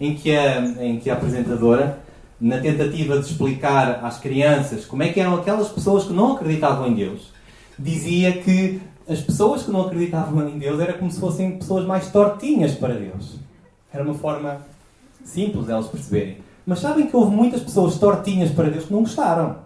em 0.00 0.14
que 0.14 0.34
a, 0.34 0.60
em 0.82 0.98
que 0.98 1.08
a 1.08 1.14
apresentadora, 1.14 2.00
na 2.40 2.58
tentativa 2.58 3.18
de 3.18 3.26
explicar 3.26 4.04
às 4.04 4.18
crianças 4.18 4.84
como 4.84 5.02
é 5.02 5.08
que 5.08 5.20
eram 5.20 5.36
aquelas 5.36 5.68
pessoas 5.68 6.04
que 6.04 6.12
não 6.12 6.34
acreditavam 6.34 6.88
em 6.88 6.94
Deus, 6.94 7.32
dizia 7.78 8.32
que 8.32 8.80
as 9.08 9.20
pessoas 9.20 9.62
que 9.62 9.70
não 9.70 9.82
acreditavam 9.82 10.48
em 10.48 10.58
Deus 10.58 10.80
era 10.80 10.92
como 10.92 11.10
se 11.10 11.20
fossem 11.20 11.58
pessoas 11.58 11.86
mais 11.86 12.10
tortinhas 12.10 12.72
para 12.74 12.94
Deus. 12.94 13.36
Era 13.92 14.02
uma 14.02 14.14
forma 14.14 14.60
simples 15.24 15.66
delas 15.66 15.86
perceberem. 15.86 16.38
Mas 16.66 16.80
sabem 16.80 17.06
que 17.06 17.16
houve 17.16 17.34
muitas 17.34 17.62
pessoas 17.62 17.96
tortinhas 17.98 18.50
para 18.50 18.68
Deus 18.68 18.86
que 18.86 18.92
não 18.92 19.00
gostaram. 19.00 19.65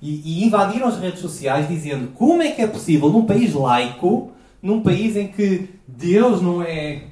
E, 0.00 0.40
e, 0.42 0.44
invadiram 0.44 0.88
as 0.88 0.98
redes 0.98 1.20
sociais 1.20 1.68
dizendo 1.68 2.12
como 2.14 2.42
é 2.42 2.50
que 2.50 2.62
é 2.62 2.66
possível 2.66 3.10
num 3.10 3.26
país 3.26 3.52
laico, 3.52 4.30
num 4.62 4.82
país 4.82 5.16
em 5.16 5.28
que 5.28 5.68
Deus 5.86 6.40
não 6.40 6.62
é. 6.62 7.04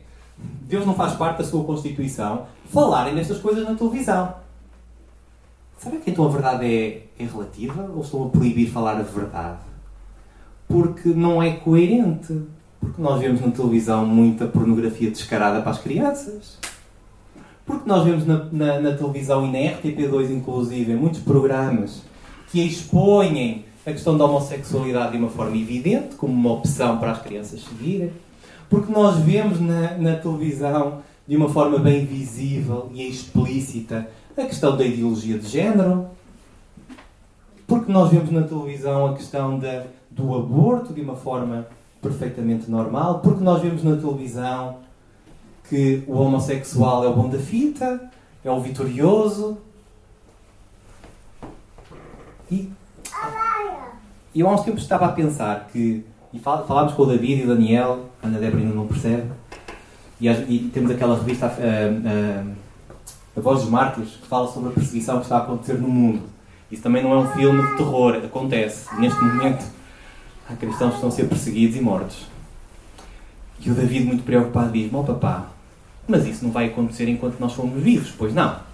Deus 0.62 0.86
não 0.86 0.94
faz 0.94 1.14
parte 1.14 1.38
da 1.38 1.44
sua 1.44 1.64
Constituição, 1.64 2.46
falarem 2.70 3.14
destas 3.14 3.38
coisas 3.38 3.64
na 3.64 3.74
televisão. 3.74 4.34
Será 5.78 5.96
que 5.96 6.10
então 6.10 6.26
a 6.26 6.28
verdade 6.28 6.66
é, 6.66 7.02
é 7.18 7.24
relativa 7.24 7.90
ou 7.94 8.02
estão 8.02 8.24
a 8.24 8.28
proibir 8.28 8.70
falar 8.70 8.98
a 8.98 9.02
verdade? 9.02 9.68
porque 10.68 11.08
não 11.08 11.42
é 11.42 11.52
coerente. 11.52 12.42
Porque 12.78 13.02
nós 13.02 13.20
vemos 13.20 13.40
na 13.40 13.50
televisão 13.50 14.06
muita 14.06 14.46
pornografia 14.46 15.10
descarada 15.10 15.60
para 15.62 15.72
as 15.72 15.78
crianças. 15.78 16.58
Porque 17.66 17.88
nós 17.88 18.04
vemos 18.04 18.24
na, 18.24 18.44
na, 18.52 18.80
na 18.80 18.92
televisão 18.92 19.44
e 19.46 19.50
na 19.50 19.76
RTP2, 19.76 20.30
inclusive, 20.30 20.94
muitos 20.94 21.20
programas 21.20 22.02
que 22.50 22.60
expõem 22.60 23.64
a 23.86 23.92
questão 23.92 24.16
da 24.16 24.24
homossexualidade 24.24 25.12
de 25.12 25.18
uma 25.18 25.30
forma 25.30 25.56
evidente, 25.56 26.16
como 26.16 26.32
uma 26.32 26.52
opção 26.52 26.98
para 26.98 27.12
as 27.12 27.22
crianças 27.22 27.62
seguirem. 27.62 28.12
Porque 28.68 28.92
nós 28.92 29.18
vemos 29.18 29.60
na, 29.60 29.96
na 29.96 30.16
televisão, 30.16 31.00
de 31.26 31.36
uma 31.36 31.48
forma 31.48 31.78
bem 31.78 32.04
visível 32.04 32.90
e 32.92 33.08
explícita, 33.08 34.08
a 34.36 34.42
questão 34.42 34.76
da 34.76 34.84
ideologia 34.84 35.38
de 35.38 35.48
género. 35.48 36.06
Porque 37.66 37.90
nós 37.90 38.10
vemos 38.10 38.30
na 38.30 38.42
televisão 38.42 39.06
a 39.06 39.14
questão 39.14 39.58
da, 39.58 39.84
do 40.10 40.34
aborto 40.34 40.92
de 40.92 41.00
uma 41.00 41.16
forma 41.16 41.66
perfeitamente 42.00 42.70
normal. 42.70 43.20
Porque 43.20 43.42
nós 43.42 43.60
vemos 43.60 43.82
na 43.82 43.96
televisão 43.96 44.76
que 45.68 46.02
o 46.06 46.14
homossexual 46.14 47.04
é 47.04 47.08
o 47.08 47.14
bom 47.14 47.28
da 47.28 47.38
fita, 47.38 48.10
é 48.44 48.50
o 48.50 48.60
vitorioso. 48.60 49.58
E 52.50 52.72
eu 54.34 54.48
há 54.48 54.54
uns 54.54 54.62
tempos 54.62 54.82
estava 54.82 55.06
a 55.06 55.12
pensar 55.12 55.68
que, 55.72 56.04
e 56.32 56.38
falámos 56.38 56.92
com 56.94 57.02
o 57.02 57.06
David 57.06 57.42
e 57.42 57.44
o 57.44 57.48
Daniel, 57.48 58.06
a 58.22 58.26
Ana 58.26 58.38
Débora 58.38 58.62
ainda 58.62 58.74
não 58.74 58.86
percebe, 58.86 59.28
e, 60.20 60.28
e 60.28 60.70
temos 60.72 60.90
aquela 60.90 61.16
revista 61.16 61.46
a, 61.46 61.50
a, 61.50 62.44
a 63.36 63.40
Voz 63.40 63.60
dos 63.60 63.70
Mártires 63.70 64.10
que 64.10 64.26
fala 64.26 64.48
sobre 64.48 64.70
a 64.70 64.72
perseguição 64.72 65.18
que 65.18 65.24
está 65.24 65.36
a 65.36 65.42
acontecer 65.42 65.74
no 65.74 65.88
mundo. 65.88 66.22
Isso 66.70 66.82
também 66.82 67.02
não 67.02 67.12
é 67.12 67.18
um 67.18 67.28
filme 67.28 67.62
de 67.62 67.76
terror, 67.76 68.16
acontece. 68.16 68.94
Neste 68.98 69.20
momento 69.20 69.64
há 70.48 70.54
cristãos 70.54 70.90
que 70.90 70.96
estão 70.96 71.08
a 71.08 71.12
ser 71.12 71.28
perseguidos 71.28 71.76
e 71.76 71.80
mortos. 71.80 72.26
E 73.60 73.70
o 73.70 73.74
David, 73.74 74.04
muito 74.06 74.22
preocupado, 74.22 74.72
diz: 74.72 74.92
Ó 74.92 75.02
papá, 75.02 75.46
mas 76.06 76.26
isso 76.26 76.44
não 76.44 76.52
vai 76.52 76.66
acontecer 76.66 77.08
enquanto 77.08 77.38
nós 77.40 77.52
formos 77.52 77.82
vivos, 77.82 78.12
pois 78.16 78.34
não. 78.34 78.67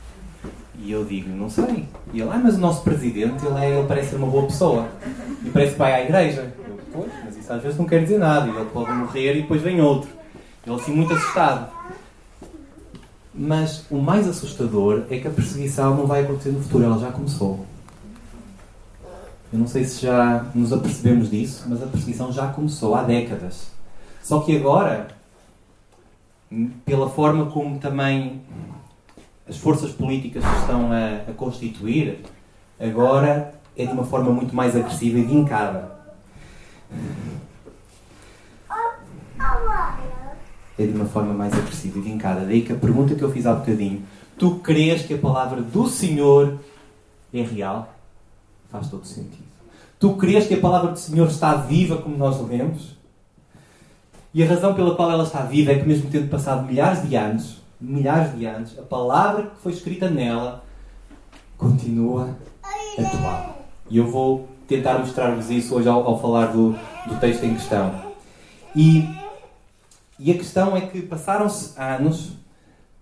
E 0.78 0.90
eu 0.90 1.04
digo, 1.04 1.28
não 1.30 1.48
sei. 1.48 1.88
E 2.12 2.20
ele, 2.20 2.30
ah, 2.30 2.40
mas 2.42 2.56
o 2.56 2.60
nosso 2.60 2.82
presidente, 2.82 3.44
ele, 3.46 3.58
é, 3.58 3.78
ele 3.78 3.86
parece 3.86 4.10
ser 4.10 4.16
uma 4.16 4.26
boa 4.26 4.46
pessoa. 4.46 4.88
E 5.44 5.50
parece 5.50 5.76
vai 5.76 5.92
à 5.92 6.02
igreja. 6.02 6.52
Eu, 6.66 6.78
pois, 6.92 7.10
mas 7.24 7.36
isso 7.36 7.52
às 7.52 7.62
vezes 7.62 7.78
não 7.78 7.86
quer 7.86 8.02
dizer 8.02 8.18
nada. 8.18 8.46
E 8.46 8.50
ele 8.50 8.70
pode 8.70 8.92
morrer 8.92 9.36
e 9.36 9.42
depois 9.42 9.62
vem 9.62 9.80
outro. 9.80 10.10
Ele 10.66 10.76
assim 10.76 10.94
muito 10.94 11.12
assustado. 11.12 11.70
Mas 13.34 13.84
o 13.90 13.98
mais 13.98 14.28
assustador 14.28 15.04
é 15.10 15.18
que 15.18 15.26
a 15.26 15.30
perseguição 15.30 15.96
não 15.96 16.06
vai 16.06 16.22
acontecer 16.22 16.50
no 16.50 16.62
futuro, 16.62 16.84
ela 16.84 16.98
já 16.98 17.10
começou. 17.10 17.66
Eu 19.52 19.58
não 19.58 19.66
sei 19.66 19.84
se 19.84 20.02
já 20.02 20.46
nos 20.54 20.72
apercebemos 20.72 21.30
disso, 21.30 21.64
mas 21.68 21.82
a 21.82 21.86
perseguição 21.86 22.32
já 22.32 22.48
começou 22.48 22.94
há 22.94 23.02
décadas. 23.02 23.68
Só 24.22 24.40
que 24.40 24.56
agora, 24.56 25.08
pela 26.84 27.08
forma 27.08 27.46
como 27.46 27.78
também 27.78 28.40
as 29.48 29.56
forças 29.56 29.92
políticas 29.92 30.42
se 30.42 30.60
estão 30.60 30.90
a, 30.90 31.30
a 31.30 31.34
constituir, 31.34 32.20
agora 32.80 33.54
é 33.76 33.84
de 33.84 33.92
uma 33.92 34.04
forma 34.04 34.30
muito 34.30 34.54
mais 34.54 34.74
agressiva 34.74 35.18
e 35.18 35.22
vincada. 35.22 35.92
É 40.76 40.86
de 40.86 40.92
uma 40.92 41.04
forma 41.04 41.32
mais 41.34 41.52
agressiva 41.52 41.98
e 41.98 42.02
vincada. 42.02 42.44
Daí 42.44 42.62
que 42.62 42.72
a 42.72 42.76
pergunta 42.76 43.14
que 43.14 43.22
eu 43.22 43.30
fiz 43.30 43.46
há 43.46 43.54
bocadinho: 43.54 44.02
Tu 44.38 44.56
crês 44.56 45.02
que 45.02 45.14
a 45.14 45.18
palavra 45.18 45.60
do 45.60 45.86
Senhor 45.88 46.58
é 47.32 47.42
real? 47.42 47.94
Faz 48.70 48.88
todo 48.88 49.04
sentido. 49.04 49.44
Tu 50.00 50.16
crês 50.16 50.46
que 50.46 50.54
a 50.54 50.60
palavra 50.60 50.90
do 50.90 50.98
Senhor 50.98 51.28
está 51.28 51.54
viva 51.54 51.98
como 51.98 52.16
nós 52.16 52.40
lemos? 52.40 52.96
E 54.32 54.42
a 54.42 54.48
razão 54.48 54.74
pela 54.74 54.96
qual 54.96 55.10
ela 55.12 55.22
está 55.22 55.42
viva 55.42 55.70
é 55.70 55.78
que, 55.78 55.86
mesmo 55.86 56.10
tendo 56.10 56.28
passado 56.28 56.66
milhares 56.66 57.08
de 57.08 57.14
anos, 57.14 57.63
milhares 57.84 58.36
de 58.36 58.46
anos, 58.46 58.78
a 58.78 58.82
palavra 58.82 59.44
que 59.44 59.60
foi 59.62 59.72
escrita 59.72 60.08
nela 60.08 60.64
continua 61.56 62.36
atual. 62.98 63.64
E 63.90 63.98
eu 63.98 64.06
vou 64.10 64.48
tentar 64.66 64.98
mostrar-vos 64.98 65.50
isso 65.50 65.74
hoje 65.74 65.88
ao, 65.88 66.06
ao 66.06 66.20
falar 66.20 66.46
do, 66.46 66.72
do, 67.06 67.20
texto 67.20 67.44
em 67.44 67.54
questão. 67.54 67.94
E, 68.74 69.08
e 70.18 70.30
a 70.30 70.34
questão 70.34 70.76
é 70.76 70.80
que 70.80 71.02
passaram-se 71.02 71.78
anos, 71.78 72.32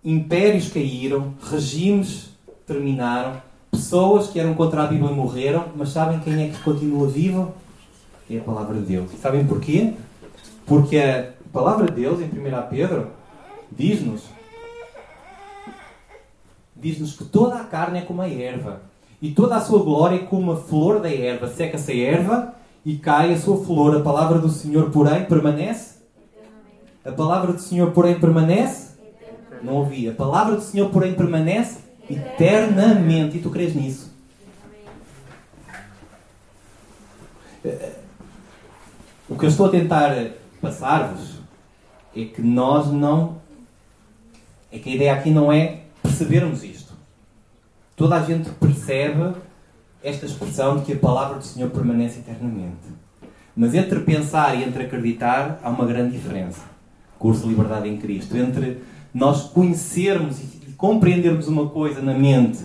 impérios 0.04 0.68
caíram, 0.70 1.34
regimes 1.50 2.30
terminaram, 2.66 3.40
pessoas 3.70 4.28
que 4.28 4.38
eram 4.38 4.54
contra 4.54 4.82
a 4.82 4.86
Bíblia 4.86 5.10
morreram, 5.10 5.66
mas 5.76 5.90
sabem 5.90 6.20
quem 6.20 6.44
é 6.44 6.48
que 6.48 6.58
continua 6.62 7.06
vivo? 7.08 7.54
É 8.30 8.38
a 8.38 8.42
palavra 8.42 8.74
de 8.76 8.82
Deus. 8.82 9.12
E 9.12 9.16
sabem 9.16 9.46
porquê? 9.46 9.94
Porque 10.66 10.96
a 10.96 11.32
palavra 11.52 11.86
de 11.86 11.92
Deus, 11.92 12.20
em 12.20 12.24
1 12.24 12.68
Pedro, 12.70 13.08
diz-nos 13.70 14.22
diz-nos 16.82 17.16
que 17.16 17.24
toda 17.24 17.54
a 17.54 17.64
carne 17.64 18.00
é 18.00 18.02
como 18.02 18.20
a 18.20 18.28
erva, 18.28 18.82
e 19.22 19.30
toda 19.30 19.54
a 19.54 19.60
sua 19.60 19.78
glória 19.84 20.16
é 20.16 20.26
como 20.26 20.50
a 20.50 20.56
flor 20.56 20.98
da 20.98 21.08
erva. 21.08 21.46
Seca-se 21.46 21.92
a 21.92 21.96
erva 21.96 22.54
e 22.84 22.96
cai 22.96 23.32
a 23.32 23.38
sua 23.38 23.64
flor. 23.64 23.96
A 23.96 24.00
palavra 24.00 24.40
do 24.40 24.48
Senhor, 24.48 24.90
porém, 24.90 25.24
permanece? 25.26 25.98
A 27.04 27.12
palavra 27.12 27.52
do 27.52 27.60
Senhor, 27.60 27.92
porém, 27.92 28.18
permanece? 28.18 28.96
Não 29.62 29.74
ouvi. 29.74 30.08
A 30.08 30.12
palavra 30.12 30.56
do 30.56 30.60
Senhor, 30.60 30.90
porém, 30.90 31.14
permanece 31.14 31.78
eternamente. 32.10 33.36
E 33.36 33.40
tu 33.40 33.48
crês 33.48 33.76
nisso? 33.76 34.10
O 39.28 39.38
que 39.38 39.44
eu 39.44 39.48
estou 39.48 39.66
a 39.66 39.70
tentar 39.70 40.32
passar-vos 40.60 41.38
é 42.16 42.24
que 42.24 42.42
nós 42.42 42.88
não. 42.88 43.40
É 44.72 44.80
que 44.80 44.90
a 44.90 44.94
ideia 44.94 45.12
aqui 45.12 45.30
não 45.30 45.52
é 45.52 45.82
percebermos 46.02 46.64
isto. 46.64 46.71
Toda 48.02 48.16
a 48.16 48.24
gente 48.24 48.50
percebe 48.58 49.32
esta 50.02 50.26
expressão 50.26 50.78
de 50.78 50.86
que 50.86 50.92
a 50.92 50.96
palavra 50.96 51.38
do 51.38 51.44
Senhor 51.44 51.70
permanece 51.70 52.18
eternamente. 52.18 52.88
Mas 53.54 53.76
entre 53.76 54.00
pensar 54.00 54.58
e 54.58 54.64
entre 54.64 54.82
acreditar 54.82 55.60
há 55.62 55.70
uma 55.70 55.86
grande 55.86 56.10
diferença. 56.10 56.62
Curso 57.16 57.42
de 57.42 57.50
Liberdade 57.50 57.88
em 57.88 57.96
Cristo. 57.98 58.36
Entre 58.36 58.78
nós 59.14 59.42
conhecermos 59.42 60.40
e 60.40 60.72
compreendermos 60.76 61.46
uma 61.46 61.68
coisa 61.68 62.02
na 62.02 62.12
mente 62.12 62.58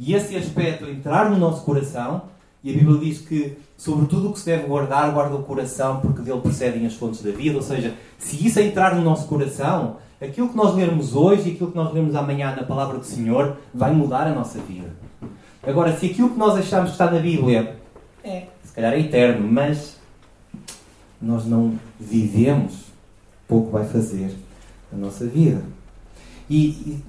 e 0.00 0.14
esse 0.14 0.34
aspecto 0.34 0.88
entrar 0.88 1.28
no 1.28 1.36
nosso 1.36 1.66
coração, 1.66 2.22
e 2.64 2.70
a 2.70 2.72
Bíblia 2.72 2.98
diz 2.98 3.18
que, 3.18 3.58
sobre 3.76 4.06
tudo 4.06 4.30
o 4.30 4.32
que 4.32 4.38
se 4.38 4.46
deve 4.46 4.68
guardar, 4.68 5.12
guarda 5.12 5.36
o 5.36 5.42
coração, 5.42 6.00
porque 6.00 6.22
dele 6.22 6.40
procedem 6.40 6.86
as 6.86 6.94
fontes 6.94 7.20
da 7.20 7.30
vida. 7.30 7.56
Ou 7.56 7.62
seja, 7.62 7.92
se 8.16 8.42
isso 8.42 8.58
entrar 8.58 8.94
no 8.94 9.02
nosso 9.02 9.28
coração, 9.28 9.96
aquilo 10.20 10.48
que 10.48 10.56
nós 10.56 10.74
lermos 10.74 11.14
hoje 11.14 11.50
e 11.50 11.52
aquilo 11.52 11.70
que 11.70 11.76
nós 11.76 11.92
lermos 11.92 12.14
amanhã 12.14 12.54
na 12.54 12.64
palavra 12.64 12.98
do 12.98 13.04
Senhor 13.04 13.56
vai 13.72 13.92
mudar 13.92 14.26
a 14.26 14.34
nossa 14.34 14.58
vida. 14.58 14.90
Agora, 15.62 15.96
se 15.96 16.06
aquilo 16.06 16.30
que 16.30 16.38
nós 16.38 16.56
achamos 16.56 16.90
que 16.90 16.94
está 16.94 17.10
na 17.10 17.18
Bíblia 17.20 17.76
é, 18.24 18.46
se 18.64 18.72
calhar 18.72 18.92
é 18.92 19.00
eterno, 19.00 19.46
mas 19.50 19.96
nós 21.20 21.46
não 21.46 21.78
vivemos, 21.98 22.86
pouco 23.46 23.70
vai 23.70 23.84
fazer 23.84 24.34
a 24.92 24.96
nossa 24.96 25.26
vida. 25.26 25.62
E, 26.48 26.66
e 26.66 27.04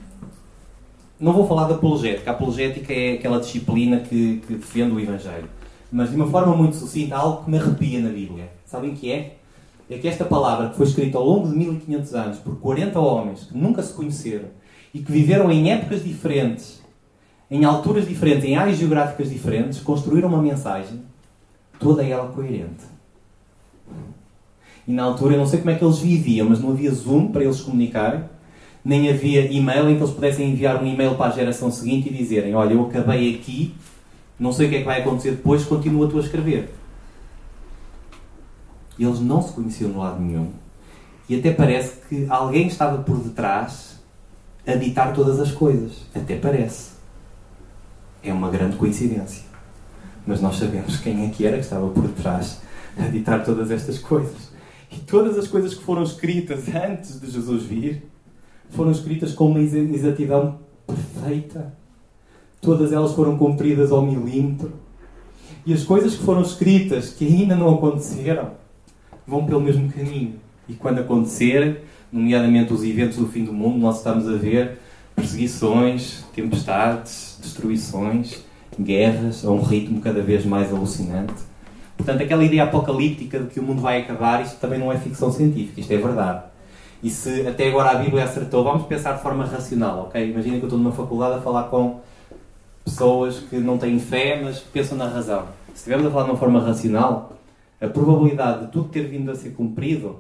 não 1.20 1.34
vou 1.34 1.48
falar 1.48 1.68
da 1.68 1.76
apologética. 1.76 2.32
A 2.32 2.34
apologética 2.34 2.94
é 2.94 3.14
aquela 3.14 3.40
disciplina 3.40 4.00
que, 4.00 4.42
que 4.46 4.54
defende 4.56 4.94
o 4.94 5.00
Evangelho. 5.00 5.50
Mas 5.92 6.10
de 6.10 6.16
uma 6.16 6.28
forma 6.28 6.56
muito 6.56 6.76
sucinta, 6.76 7.16
algo 7.16 7.44
que 7.44 7.52
me 7.52 7.58
arrepia 7.58 8.00
na 8.00 8.10
Bíblia. 8.10 8.50
Sabem 8.66 8.92
o 8.92 8.96
que 8.96 9.12
é? 9.12 9.39
É 9.90 9.98
que 9.98 10.08
esta 10.08 10.24
palavra, 10.24 10.70
que 10.70 10.78
foi 10.78 10.86
escrita 10.86 11.18
ao 11.18 11.26
longo 11.26 11.50
de 11.50 11.58
1500 11.58 12.14
anos 12.14 12.38
por 12.38 12.58
40 12.58 13.00
homens 13.00 13.44
que 13.46 13.58
nunca 13.58 13.82
se 13.82 13.94
conheceram 13.94 14.50
e 14.94 15.00
que 15.00 15.12
viveram 15.12 15.52
em 15.52 15.72
épocas 15.72 16.04
diferentes, 16.04 16.82
em 17.50 17.66
alturas 17.66 18.08
diferentes, 18.08 18.46
em 18.46 18.56
áreas 18.56 18.78
geográficas 18.78 19.30
diferentes, 19.30 19.80
construíram 19.80 20.30
uma 20.30 20.42
mensagem, 20.42 21.02
toda 21.80 22.04
ela 22.04 22.28
coerente. 22.28 22.86
E 24.88 24.94
na 24.94 25.04
altura, 25.04 25.34
eu 25.34 25.40
não 25.40 25.48
sei 25.48 25.60
como 25.60 25.72
é 25.72 25.76
que 25.76 25.84
eles 25.84 26.00
viviam, 26.00 26.50
mas 26.50 26.60
não 26.60 26.72
havia 26.72 26.92
Zoom 26.92 27.32
para 27.32 27.44
eles 27.44 27.62
comunicarem, 27.62 28.24
nem 28.84 29.10
havia 29.10 29.52
e-mail 29.52 29.90
em 29.90 29.96
que 29.96 30.02
eles 30.02 30.14
pudessem 30.14 30.52
enviar 30.52 30.82
um 30.82 30.88
e-mail 30.88 31.16
para 31.16 31.32
a 31.32 31.36
geração 31.36 31.72
seguinte 31.72 32.10
e 32.10 32.14
dizerem: 32.14 32.56
Olha, 32.56 32.74
eu 32.74 32.86
acabei 32.86 33.36
aqui, 33.36 33.76
não 34.40 34.52
sei 34.52 34.68
o 34.68 34.70
que 34.70 34.76
é 34.78 34.80
que 34.80 34.86
vai 34.86 35.02
acontecer 35.02 35.32
depois, 35.32 35.64
continua 35.64 36.08
tu 36.08 36.18
a 36.18 36.22
escrever. 36.22 36.79
Eles 39.00 39.20
não 39.20 39.42
se 39.42 39.54
conheciam 39.54 39.92
de 39.92 39.98
lado 39.98 40.22
nenhum. 40.22 40.52
E 41.30 41.40
até 41.40 41.54
parece 41.54 42.02
que 42.08 42.26
alguém 42.30 42.68
estava 42.68 43.02
por 43.04 43.18
detrás 43.20 44.00
a 44.68 44.76
ditar 44.76 45.14
todas 45.14 45.40
as 45.40 45.52
coisas. 45.52 46.06
Até 46.14 46.36
parece. 46.36 46.92
É 48.22 48.34
uma 48.34 48.50
grande 48.50 48.76
coincidência. 48.76 49.44
Mas 50.28 50.42
nós 50.42 50.58
sabemos 50.58 50.98
quem 50.98 51.26
é 51.26 51.30
que 51.30 51.46
era 51.46 51.58
que 51.58 51.64
estava 51.64 51.88
por 51.90 52.08
detrás 52.08 52.60
a 52.98 53.08
ditar 53.08 53.44
todas 53.44 53.72
estas 53.72 54.00
coisas. 54.00 54.50
E 54.92 54.98
todas 54.98 55.38
as 55.38 55.48
coisas 55.48 55.74
que 55.74 55.84
foram 55.84 56.04
escritas 56.04 56.64
antes 56.68 57.22
de 57.22 57.30
Jesus 57.30 57.64
vir 57.64 58.10
foram 58.70 58.92
escritas 58.92 59.34
com 59.34 59.50
uma 59.50 59.60
exatidão 59.60 60.60
perfeita. 60.86 61.74
Todas 62.60 62.92
elas 62.92 63.14
foram 63.14 63.38
cumpridas 63.38 63.92
ao 63.92 64.02
milímetro. 64.02 64.74
E 65.66 65.74
as 65.74 65.84
coisas 65.84 66.16
que 66.16 66.24
foram 66.24 66.42
escritas 66.42 67.10
que 67.10 67.26
ainda 67.26 67.56
não 67.56 67.76
aconteceram 67.76 68.52
vão 69.30 69.46
pelo 69.46 69.62
mesmo 69.62 69.92
caminho. 69.92 70.36
E 70.68 70.74
quando 70.74 71.00
acontecer, 71.00 71.84
nomeadamente 72.12 72.74
os 72.74 72.84
eventos 72.84 73.18
do 73.18 73.28
fim 73.28 73.46
do 73.46 73.54
mundo, 73.54 73.78
nós 73.78 73.98
estamos 73.98 74.28
a 74.28 74.34
ver, 74.34 74.80
perseguições, 75.16 76.24
tempestades, 76.34 77.38
destruições, 77.42 78.44
guerras, 78.80 79.46
a 79.46 79.52
um 79.52 79.62
ritmo 79.62 80.02
cada 80.02 80.22
vez 80.22 80.46
mais 80.46 80.72
alucinante. 80.72 81.34
Portanto, 81.96 82.24
aquela 82.24 82.44
ideia 82.44 82.64
apocalíptica 82.64 83.40
de 83.40 83.48
que 83.48 83.60
o 83.60 83.64
mundo 83.64 83.82
vai 83.82 84.02
acabar, 84.02 84.42
isto 84.42 84.58
também 84.60 84.80
não 84.80 84.92
é 84.92 84.98
ficção 84.98 85.32
científica, 85.32 85.82
isto 85.82 85.92
é 85.92 85.98
verdade. 85.98 86.44
E 87.04 87.10
se 87.10 87.48
até 87.48 87.68
agora 87.68 87.92
a 87.92 87.96
Bíblia 87.96 88.24
acertou, 88.24 88.64
vamos 88.64 88.86
pensar 88.88 89.14
de 89.14 89.22
forma 89.22 89.46
racional, 89.46 90.06
ok? 90.08 90.32
Imagina 90.32 90.58
que 90.58 90.64
eu 90.64 90.68
estou 90.68 90.80
numa 90.80 90.92
faculdade 90.92 91.38
a 91.38 91.42
falar 91.42 91.64
com 91.64 92.00
pessoas 92.84 93.40
que 93.40 93.58
não 93.58 93.78
têm 93.78 94.00
fé, 94.00 94.40
mas 94.44 94.60
pensam 94.60 94.98
na 94.98 95.08
razão. 95.08 95.44
Se 95.70 95.76
estivermos 95.76 96.08
a 96.08 96.12
falar 96.12 96.24
de 96.26 96.32
uma 96.32 96.38
forma 96.38 96.60
racional, 96.60 97.39
a 97.82 97.88
probabilidade 97.88 98.66
de 98.66 98.72
tudo 98.72 98.90
ter 98.90 99.08
vindo 99.08 99.32
a 99.32 99.36
ser 99.36 99.52
cumprido 99.52 100.18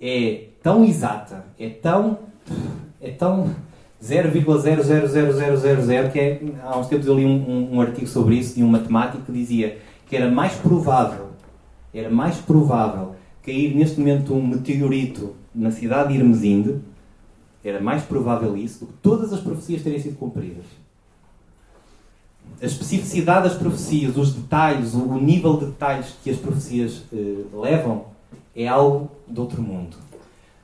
é 0.00 0.48
tão 0.62 0.84
exata, 0.84 1.44
é 1.58 1.68
tão. 1.68 2.18
é 3.00 3.10
tão 3.10 3.54
0,00000 4.02 6.10
que 6.10 6.18
é, 6.18 6.40
há 6.64 6.76
uns 6.76 6.88
tempos 6.88 7.06
eu 7.06 7.14
li 7.14 7.24
um, 7.24 7.48
um, 7.48 7.76
um, 7.76 7.80
artigo 7.80 8.08
sobre 8.08 8.34
isso 8.34 8.56
de 8.56 8.64
um 8.64 8.68
matemático 8.68 9.22
que 9.22 9.30
dizia 9.30 9.78
que 10.08 10.16
era 10.16 10.28
mais 10.28 10.54
provável 10.54 11.28
era 11.94 12.10
mais 12.10 12.38
provável 12.38 13.14
cair 13.44 13.72
neste 13.76 14.00
momento 14.00 14.34
um 14.34 14.44
meteorito 14.44 15.36
na 15.54 15.70
cidade 15.70 16.12
de 16.12 16.18
Irmesinde 16.18 16.80
era 17.64 17.80
mais 17.80 18.02
provável 18.02 18.56
isso 18.56 18.80
do 18.80 18.86
que 18.86 18.94
todas 18.94 19.32
as 19.32 19.38
profecias 19.38 19.82
terem 19.82 20.00
sido 20.00 20.16
cumpridas 20.16 20.64
a 22.62 22.66
especificidade 22.66 23.48
das 23.48 23.58
profecias, 23.58 24.16
os 24.16 24.34
detalhes, 24.34 24.94
o 24.94 25.18
nível 25.18 25.56
de 25.56 25.66
detalhes 25.66 26.14
que 26.22 26.30
as 26.30 26.36
profecias 26.36 27.02
eh, 27.12 27.42
levam 27.52 28.04
é 28.54 28.68
algo 28.68 29.10
de 29.26 29.40
outro 29.40 29.60
mundo. 29.60 29.96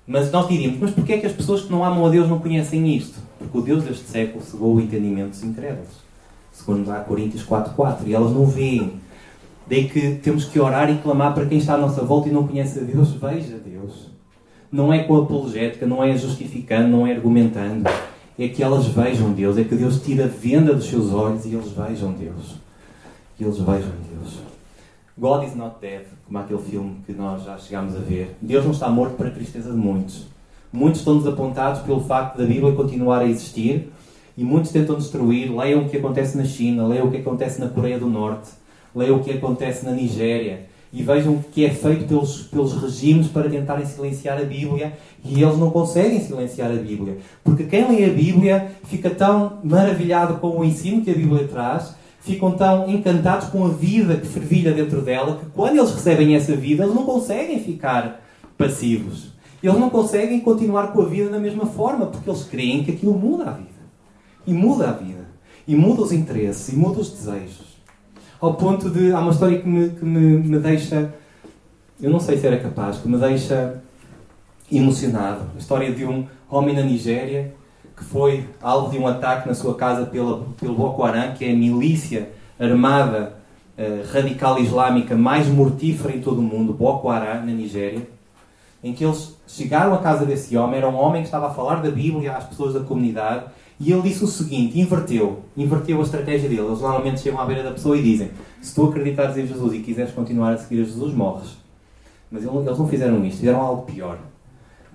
Mas 0.07 0.31
nós 0.31 0.47
diríamos, 0.47 0.79
mas 0.79 0.93
porquê 0.93 1.15
é 1.15 1.19
que 1.19 1.27
as 1.27 1.33
pessoas 1.33 1.63
que 1.63 1.73
não 1.73 1.85
amam 1.85 2.07
a 2.07 2.09
Deus 2.09 2.29
não 2.29 2.39
conhecem 2.39 2.97
isto? 2.97 3.19
Porque 3.37 3.59
o 3.59 3.61
Deus 3.61 3.83
deste 3.83 4.05
século 4.05 4.43
cegou 4.45 4.77
o 4.77 4.81
entendimento 4.81 5.31
dos 5.31 5.43
incrédulos. 5.43 6.09
Segundo 6.53 6.91
a 6.93 7.01
Coríntios 7.01 7.45
4.4. 7.45 8.07
E 8.07 8.15
elas 8.15 8.33
não 8.33 8.47
veem. 8.47 8.93
Daí 9.67 9.89
que 9.89 10.15
temos 10.23 10.45
que 10.45 10.59
orar 10.61 10.89
e 10.91 10.99
clamar 10.99 11.35
para 11.35 11.47
quem 11.47 11.59
está 11.59 11.75
à 11.75 11.79
nossa 11.79 12.03
volta 12.03 12.29
e 12.29 12.33
não 12.33 12.47
conhece 12.47 12.79
a 12.79 12.83
Deus, 12.83 13.13
veja 13.13 13.59
Deus. 13.59 14.09
Não 14.71 14.93
é 14.93 15.03
com 15.03 15.17
apologética, 15.17 15.85
não 15.85 16.03
é 16.03 16.17
justificando, 16.17 16.89
não 16.89 17.07
é 17.07 17.13
argumentando. 17.13 17.91
É 18.39 18.49
que 18.49 18.63
elas 18.63 18.87
vejam 18.87 19.33
Deus, 19.33 19.59
é 19.59 19.65
que 19.65 19.75
Deus 19.75 20.01
tira 20.01 20.25
a 20.25 20.29
venda 20.29 20.73
dos 20.73 20.87
seus 20.87 21.13
olhos 21.13 21.45
e 21.45 21.55
eles 21.55 21.73
vejam 21.73 22.13
Deus. 22.13 22.55
E 23.39 23.43
eles 23.43 23.59
vejam 23.59 23.93
Deus. 24.13 24.39
God 25.19 25.43
is 25.45 25.57
not 25.57 25.77
dead, 25.81 26.05
como 26.25 26.39
aquele 26.39 26.63
filme 26.63 26.97
que 27.05 27.13
nós 27.13 27.43
já 27.43 27.59
chegámos 27.59 27.97
a 27.97 27.99
ver. 27.99 28.37
Deus 28.41 28.65
não 28.65 28.71
está 28.71 28.89
morto 28.89 29.17
para 29.17 29.29
a 29.29 29.33
tristeza 29.33 29.73
de 29.73 29.77
muitos. 29.77 30.27
Muitos 30.73 31.01
estão 31.01 31.19
desapontados 31.19 31.83
pelo 31.83 32.01
facto 32.01 32.39
da 32.39 32.45
Bíblia 32.45 32.73
continuar 32.75 33.23
a 33.23 33.27
existir 33.27 33.91
e 34.37 34.45
muitos 34.45 34.71
tentam 34.71 34.97
destruir. 34.97 35.51
Leiam 35.51 35.83
o 35.83 35.89
que 35.89 35.97
acontece 35.97 36.37
na 36.37 36.45
China, 36.45 36.87
leiam 36.87 37.09
o 37.09 37.11
que 37.11 37.17
acontece 37.17 37.61
na 37.61 37.69
Coreia 37.69 37.99
do 37.99 38.07
Norte, 38.07 38.51
leiam 38.95 39.17
o 39.17 39.25
que 39.25 39.33
acontece 39.33 39.85
na 39.85 39.91
Nigéria 39.91 40.69
e 40.93 41.03
vejam 41.03 41.35
o 41.35 41.43
que 41.43 41.65
é 41.65 41.71
feito 41.71 42.07
pelos, 42.07 42.43
pelos 42.43 42.81
regimes 42.81 43.29
para 43.29 43.49
tentarem 43.49 43.85
silenciar 43.85 44.39
a 44.39 44.45
Bíblia 44.45 44.95
e 45.25 45.43
eles 45.43 45.59
não 45.59 45.71
conseguem 45.71 46.21
silenciar 46.21 46.71
a 46.71 46.75
Bíblia. 46.75 47.19
Porque 47.45 47.65
quem 47.65 47.89
lê 47.89 48.05
a 48.05 48.13
Bíblia 48.13 48.73
fica 48.85 49.11
tão 49.11 49.59
maravilhado 49.63 50.35
com 50.35 50.59
o 50.59 50.65
ensino 50.65 51.03
que 51.03 51.11
a 51.11 51.15
Bíblia 51.15 51.47
traz 51.47 51.95
ficam 52.21 52.53
tão 52.53 52.91
encantados 52.91 53.49
com 53.49 53.65
a 53.65 53.71
vida 53.71 54.17
que 54.17 54.27
fervilha 54.27 54.73
dentro 54.73 55.01
dela 55.01 55.39
que 55.39 55.47
quando 55.47 55.79
eles 55.79 55.93
recebem 55.93 56.35
essa 56.35 56.55
vida, 56.55 56.85
eles 56.85 56.95
não 56.95 57.05
conseguem 57.05 57.61
ficar 57.61 58.23
passivos. 58.57 59.33
Eles 59.63 59.79
não 59.79 59.91
conseguem 59.91 60.41
continuar 60.41 60.93
com 60.93 61.03
a 61.03 61.07
vida 61.07 61.31
da 61.31 61.39
mesma 61.39 61.67
forma, 61.67 62.07
porque 62.07 62.29
eles 62.29 62.45
creem 62.45 62.85
que 62.85 62.93
aquilo 62.93 63.15
muda 63.15 63.45
a 63.51 63.53
vida. 63.53 63.69
E 64.47 64.53
muda 64.53 64.89
a 64.89 64.93
vida. 64.93 65.27
E 65.67 65.75
muda 65.75 66.03
os 66.03 66.13
interesses. 66.13 66.69
E 66.69 66.77
muda 66.77 67.01
os 67.01 67.11
desejos. 67.11 67.68
Ao 68.41 68.55
ponto 68.55 68.89
de. 68.89 69.13
Há 69.13 69.21
uma 69.21 69.33
história 69.33 69.59
que 69.59 69.69
me, 69.69 69.91
que 69.91 70.05
me, 70.05 70.39
me 70.39 70.59
deixa. 70.59 71.13
Eu 72.01 72.11
não 72.11 72.21
sei 72.21 72.39
se 72.39 72.47
era 72.47 72.59
capaz, 72.59 72.99
que 72.99 73.09
me 73.09 73.19
deixa 73.19 73.83
emocionado. 74.71 75.43
A 75.57 75.59
história 75.59 75.93
de 75.93 76.05
um 76.05 76.27
homem 76.49 76.75
na 76.75 76.83
Nigéria 76.83 77.55
que 77.99 78.05
foi 78.05 78.49
alvo 78.63 78.91
de 78.91 78.99
um 78.99 79.07
ataque 79.07 79.49
na 79.49 79.55
sua 79.55 79.75
casa 79.75 80.07
pela, 80.07 80.47
pelo 80.59 80.75
Boko 80.75 81.03
Haram, 81.03 81.35
que 81.35 81.45
é 81.45 81.51
a 81.51 81.57
milícia 81.57 82.31
armada 82.59 83.35
uh, 83.77 84.13
radical 84.13 84.59
islâmica 84.61 85.17
mais 85.17 85.49
mortífera 85.49 86.15
em 86.15 86.21
todo 86.21 86.39
o 86.39 86.43
mundo, 86.43 86.73
Boko 86.73 87.09
Haram, 87.09 87.45
na 87.45 87.53
Nigéria, 87.53 88.07
em 88.83 88.93
que 88.93 89.05
eles 89.05 89.37
chegaram 89.49 89.95
à 89.95 89.99
casa 89.99 90.25
desse 90.25 90.57
homem, 90.57 90.79
era 90.79 90.89
um 90.89 90.97
homem 90.97 91.23
que 91.23 91.29
estava 91.29 91.49
a 91.49 91.51
falar 91.51 91.83
da 91.83 91.91
Bíblia 91.91 92.37
às 92.37 92.45
pessoas 92.45 92.75
da 92.75 92.81
comunidade, 92.81 93.47
e 93.81 93.93
ele 93.93 94.03
disse 94.03 94.25
o 94.25 94.27
seguinte, 94.27 94.79
inverteu, 94.79 95.45
inverteu 95.57 96.01
a 96.01 96.03
estratégia 96.03 96.49
dele. 96.49 96.63
Eles 96.63 96.81
normalmente 96.81 97.21
chegam 97.21 97.41
à 97.41 97.47
beira 97.47 97.63
da 97.63 97.71
pessoa 97.71 97.97
e 97.97 98.03
dizem, 98.03 98.31
se 98.61 98.75
tu 98.75 98.87
acreditares 98.87 99.37
em 99.37 99.47
Jesus 99.47 99.73
e 99.75 99.79
quiseres 99.79 100.13
continuar 100.13 100.53
a 100.53 100.59
seguir 100.59 100.83
a 100.83 100.85
Jesus, 100.85 101.15
morres. 101.15 101.57
Mas 102.31 102.43
eles 102.43 102.79
não 102.79 102.89
fizeram 102.89 103.25
isto, 103.25 103.39
fizeram 103.39 103.61
algo 103.61 103.83
pior. 103.83 104.19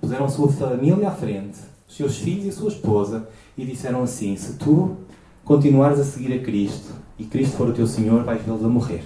Puseram 0.00 0.26
a 0.26 0.28
sua 0.28 0.52
família 0.52 1.08
à 1.08 1.10
frente, 1.10 1.58
os 1.88 1.96
seus 1.96 2.18
filhos 2.18 2.44
e 2.44 2.48
a 2.50 2.52
sua 2.52 2.68
esposa, 2.68 3.26
e 3.56 3.64
disseram 3.64 4.02
assim: 4.02 4.36
Se 4.36 4.58
tu 4.58 4.98
continuares 5.44 5.98
a 5.98 6.04
seguir 6.04 6.34
a 6.34 6.42
Cristo 6.42 6.92
e 7.18 7.24
Cristo 7.24 7.56
for 7.56 7.68
o 7.68 7.72
teu 7.72 7.86
Senhor, 7.86 8.22
vais 8.22 8.42
vê-los 8.42 8.64
a 8.64 8.68
morrer. 8.68 9.02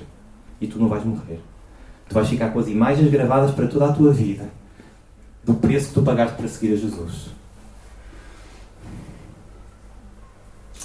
E 0.61 0.67
tu 0.67 0.79
não 0.79 0.89
vais 0.89 1.05
morrer. 1.05 1.41
Tu 2.09 2.15
vais 2.15 2.29
ficar 2.29 2.51
com 2.51 2.59
as 2.59 2.67
imagens 2.67 3.09
gravadas 3.11 3.53
para 3.53 3.69
toda 3.69 3.87
a 3.87 3.93
tua 3.93 4.13
vida 4.13 4.51
do 5.45 5.55
preço 5.55 5.89
que 5.89 5.95
tu 5.95 6.03
pagaste 6.03 6.37
para 6.37 6.49
seguir 6.49 6.75
a 6.75 6.77
Jesus. 6.77 7.38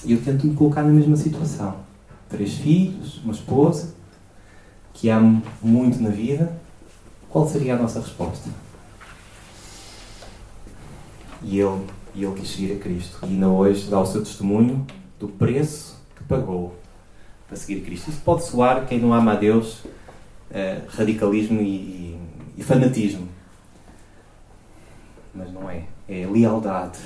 E 0.06 0.12
eu 0.12 0.22
tento 0.22 0.46
me 0.46 0.56
colocar 0.56 0.84
na 0.84 0.90
mesma 0.90 1.16
situação. 1.16 1.78
Três 2.30 2.56
filhos, 2.56 3.20
uma 3.24 3.34
esposa, 3.34 3.94
que 4.94 5.10
amo 5.10 5.42
muito 5.62 6.02
na 6.02 6.10
vida. 6.10 6.52
Qual 7.30 7.48
seria 7.48 7.76
a 7.76 7.78
nossa 7.78 8.00
resposta? 8.00 8.50
E 11.42 11.60
ele, 11.60 11.86
e 12.16 12.24
ele 12.24 12.40
quis 12.40 12.50
seguir 12.50 12.74
a 12.74 12.80
Cristo. 12.80 13.20
E 13.24 13.26
ainda 13.28 13.48
hoje 13.48 13.90
dá 13.90 14.00
o 14.00 14.06
seu 14.06 14.24
testemunho 14.24 14.86
do 15.20 15.28
preço 15.28 15.98
que 16.16 16.24
pagou 16.24 16.76
para 17.48 17.58
seguir 17.58 17.82
Cristo. 17.82 18.10
Isso 18.10 18.22
pode 18.22 18.46
soar, 18.46 18.86
quem 18.86 19.00
não 19.00 19.14
ama 19.14 19.34
a 19.34 19.36
Deus, 19.36 19.84
eh, 20.52 20.82
radicalismo 20.90 21.62
e, 21.62 21.66
e, 21.66 22.20
e 22.58 22.64
fanatismo. 22.64 23.28
Mas 25.34 25.52
não 25.52 25.70
é. 25.70 25.86
É 26.08 26.26
lealdade. 26.28 27.00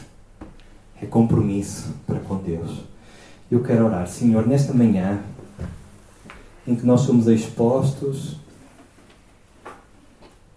É 1.02 1.06
compromisso 1.06 1.94
para 2.06 2.20
com 2.20 2.38
Deus. 2.38 2.84
Eu 3.50 3.64
quero 3.64 3.86
orar, 3.86 4.08
Senhor, 4.08 4.48
nesta 4.48 4.74
manhã 4.74 5.22
em 6.66 6.76
que 6.76 6.86
nós 6.86 7.02
somos 7.02 7.28
expostos 7.28 8.38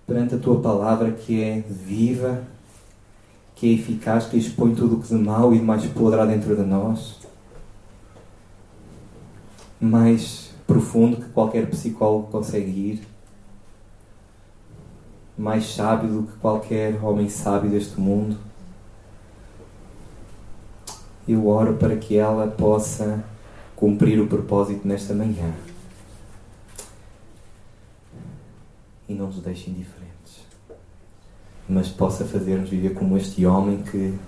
perante 0.06 0.34
a 0.34 0.38
tua 0.38 0.60
palavra 0.60 1.12
que 1.12 1.42
é 1.42 1.60
viva 1.60 2.42
que 3.60 3.68
é 3.68 3.74
eficaz, 3.74 4.24
que 4.24 4.38
expõe 4.38 4.74
tudo 4.74 4.96
o 4.96 5.02
que 5.02 5.08
de 5.08 5.14
mal 5.16 5.52
e 5.52 5.58
de 5.58 5.62
mais 5.62 5.84
podre 5.84 6.18
há 6.18 6.24
dentro 6.24 6.56
de 6.56 6.62
nós, 6.62 7.18
mais 9.78 10.50
profundo 10.66 11.18
que 11.18 11.28
qualquer 11.28 11.68
psicólogo 11.68 12.28
consegue 12.28 12.70
ir, 12.70 13.02
mais 15.36 15.74
sábio 15.74 16.08
do 16.08 16.22
que 16.22 16.38
qualquer 16.38 17.04
homem 17.04 17.28
sábio 17.28 17.68
deste 17.68 18.00
mundo. 18.00 18.38
Eu 21.30 21.46
oro 21.46 21.74
para 21.74 21.96
que 21.96 22.16
ela 22.16 22.46
possa 22.48 23.24
cumprir 23.76 24.20
o 24.20 24.26
propósito 24.26 24.86
nesta 24.86 25.14
manhã 25.14 25.52
e 29.08 29.14
não 29.14 29.26
nos 29.26 29.40
deixe 29.40 29.70
indiferentes 29.70 30.10
mas 31.70 31.88
possa 31.88 32.24
fazer-nos 32.24 32.68
viver 32.68 32.94
como 32.94 33.16
este 33.16 33.46
homem 33.46 33.80
que 33.80 34.18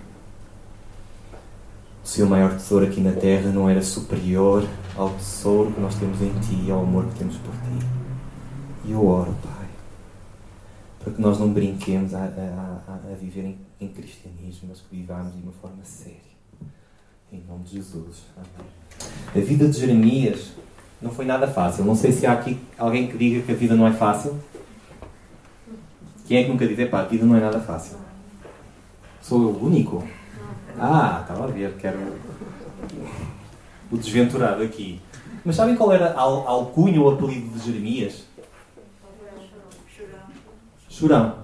o 2.05 2.07
seu 2.07 2.27
maior 2.27 2.53
tesouro 2.53 2.87
aqui 2.87 3.01
na 3.01 3.13
terra 3.13 3.51
não 3.51 3.69
era 3.69 3.83
superior 3.83 4.67
ao 4.97 5.11
tesouro 5.11 5.73
que 5.73 5.81
nós 5.81 5.97
temos 5.97 6.23
em 6.23 6.33
Ti 6.41 6.67
e 6.67 6.71
ao 6.71 6.83
amor 6.83 7.07
que 7.07 7.19
temos 7.19 7.37
por 7.39 7.53
Ti. 7.53 7.87
E 8.85 8.93
eu 8.93 9.05
oro, 9.07 9.35
Pai, 9.43 9.67
para 11.01 11.13
que 11.13 11.21
nós 11.21 11.39
não 11.39 11.53
brinquemos 11.53 12.15
a, 12.15 12.19
a, 12.19 12.83
a, 12.89 13.13
a 13.13 13.17
viver 13.17 13.45
em, 13.45 13.59
em, 13.81 13.89
cristianismo, 13.89 14.69
mas 14.69 14.81
que 14.81 14.97
vivamos 14.97 15.35
de 15.35 15.43
uma 15.43 15.53
forma 15.53 15.85
séria. 15.85 16.32
Em 17.33 17.43
nome 17.49 17.65
de 17.65 17.77
Jesus. 17.77 18.25
A 19.35 19.39
vida 19.39 19.67
de 19.67 19.81
Jeremias 19.81 20.53
não 21.01 21.11
foi 21.11 21.25
nada 21.25 21.49
fácil. 21.49 21.83
Não 21.83 21.95
sei 21.95 22.13
se 22.13 22.27
há 22.27 22.33
aqui 22.33 22.61
alguém 22.77 23.09
que 23.09 23.17
diga 23.17 23.41
que 23.41 23.53
a 23.53 23.55
vida 23.55 23.75
não 23.75 23.87
é 23.87 23.93
fácil. 23.93 24.39
Quem 26.29 26.37
é 26.37 26.43
que 26.45 26.51
nunca 26.51 26.67
diz, 26.67 26.79
epá, 26.79 27.01
a 27.01 27.05
vida 27.05 27.25
não 27.25 27.35
é 27.35 27.41
nada 27.41 27.59
fácil? 27.59 27.97
Sou 29.23 29.41
eu 29.41 29.49
o 29.49 29.65
único? 29.65 30.07
Ah, 30.79 31.21
estava 31.23 31.45
a 31.45 31.47
ver, 31.47 31.75
quero 31.79 31.99
o 33.91 33.97
desventurado 33.97 34.63
aqui. 34.63 35.01
Mas 35.43 35.57
sabem 35.57 35.75
qual 35.75 35.91
era 35.91 36.11
a 36.11 36.21
alcunha 36.21 37.01
ou 37.01 37.15
apelido 37.15 37.49
de 37.59 37.65
Jeremias? 37.65 38.27
Chorão. 40.87 41.37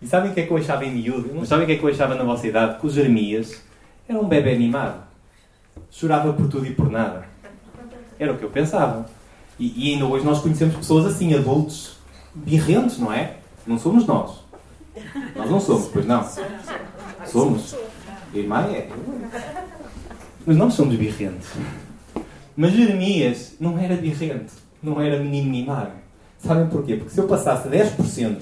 E 0.00 0.06
sabem 0.06 0.30
o 0.30 0.34
que 0.34 0.40
é 0.40 0.46
que 0.46 0.52
eu 0.52 0.56
achava 0.56 0.84
em 0.84 0.94
miúdo? 0.94 1.32
Mas 1.34 1.48
sabem 1.48 1.64
o 1.64 1.66
que 1.66 1.72
é 1.72 1.78
que 1.78 1.82
eu 1.82 1.90
achava 1.90 2.14
na 2.14 2.22
vossa 2.22 2.46
idade? 2.46 2.78
Que 2.78 2.86
o 2.86 2.90
Jeremias 2.90 3.60
Era 4.08 4.20
um 4.20 4.28
bebê 4.28 4.56
mimado. 4.56 5.05
Chorava 5.90 6.32
por 6.32 6.48
tudo 6.48 6.66
e 6.66 6.74
por 6.74 6.90
nada. 6.90 7.26
Era 8.18 8.32
o 8.32 8.38
que 8.38 8.44
eu 8.44 8.50
pensava. 8.50 9.08
E, 9.58 9.88
e 9.88 9.94
ainda 9.94 10.06
hoje 10.06 10.24
nós 10.24 10.40
conhecemos 10.40 10.76
pessoas 10.76 11.06
assim, 11.06 11.34
adultos 11.34 11.96
birrentos, 12.34 12.98
não 12.98 13.12
é? 13.12 13.36
Não 13.66 13.78
somos 13.78 14.06
nós. 14.06 14.44
Nós 15.34 15.50
não 15.50 15.60
somos, 15.60 15.88
pois 15.88 16.06
não. 16.06 16.26
Somos. 17.26 17.74
Irmã 18.34 18.62
é. 18.62 18.88
Mas 20.44 20.56
nós 20.56 20.74
somos 20.74 20.96
birrentes. 20.96 21.48
Mas 22.56 22.72
Jeremias 22.72 23.54
não 23.58 23.78
era 23.78 23.96
birrente. 23.96 24.52
Não 24.82 25.00
era 25.00 25.18
menino 25.18 25.50
mimado. 25.50 25.92
Sabem 26.38 26.68
porquê? 26.68 26.96
Porque 26.96 27.12
se 27.12 27.20
eu 27.20 27.26
passasse 27.26 27.68
10% 27.68 28.38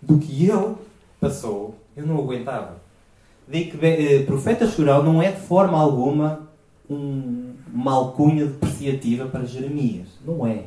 do 0.00 0.18
que 0.18 0.48
ele 0.48 0.74
passou, 1.20 1.78
eu 1.96 2.06
não 2.06 2.18
aguentava. 2.18 2.82
Daí 3.46 3.66
que 3.66 3.78
eh, 3.84 4.22
profeta 4.24 4.66
chorão 4.66 5.02
não 5.02 5.22
é 5.22 5.30
de 5.32 5.40
forma 5.40 5.78
alguma 5.78 6.48
um, 6.92 7.54
uma 7.72 7.92
alcunha 7.92 8.46
depreciativa 8.46 9.26
para 9.26 9.44
Jeremias. 9.44 10.08
Não 10.24 10.46
é. 10.46 10.64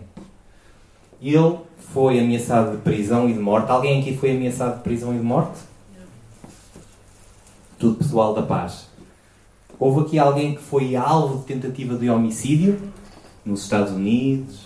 Ele 1.21 1.57
foi 1.77 2.19
ameaçado 2.19 2.71
de 2.71 2.77
prisão 2.83 3.29
e 3.29 3.33
de 3.33 3.39
morte. 3.39 3.71
Alguém 3.71 4.01
aqui 4.01 4.15
foi 4.17 4.31
ameaçado 4.31 4.77
de 4.77 4.83
prisão 4.83 5.13
e 5.13 5.17
de 5.17 5.23
morte? 5.23 5.59
Tudo 7.79 7.95
pessoal 7.95 8.33
da 8.33 8.41
paz. 8.41 8.87
Houve 9.79 10.01
aqui 10.01 10.19
alguém 10.19 10.55
que 10.55 10.61
foi 10.61 10.95
alvo 10.95 11.39
de 11.39 11.45
tentativa 11.45 11.95
de 11.95 12.09
homicídio? 12.09 12.79
Nos 13.43 13.63
Estados 13.63 13.91
Unidos? 13.91 14.61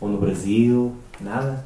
Ou 0.00 0.08
no 0.08 0.18
Brasil? 0.18 0.94
Nada? 1.20 1.64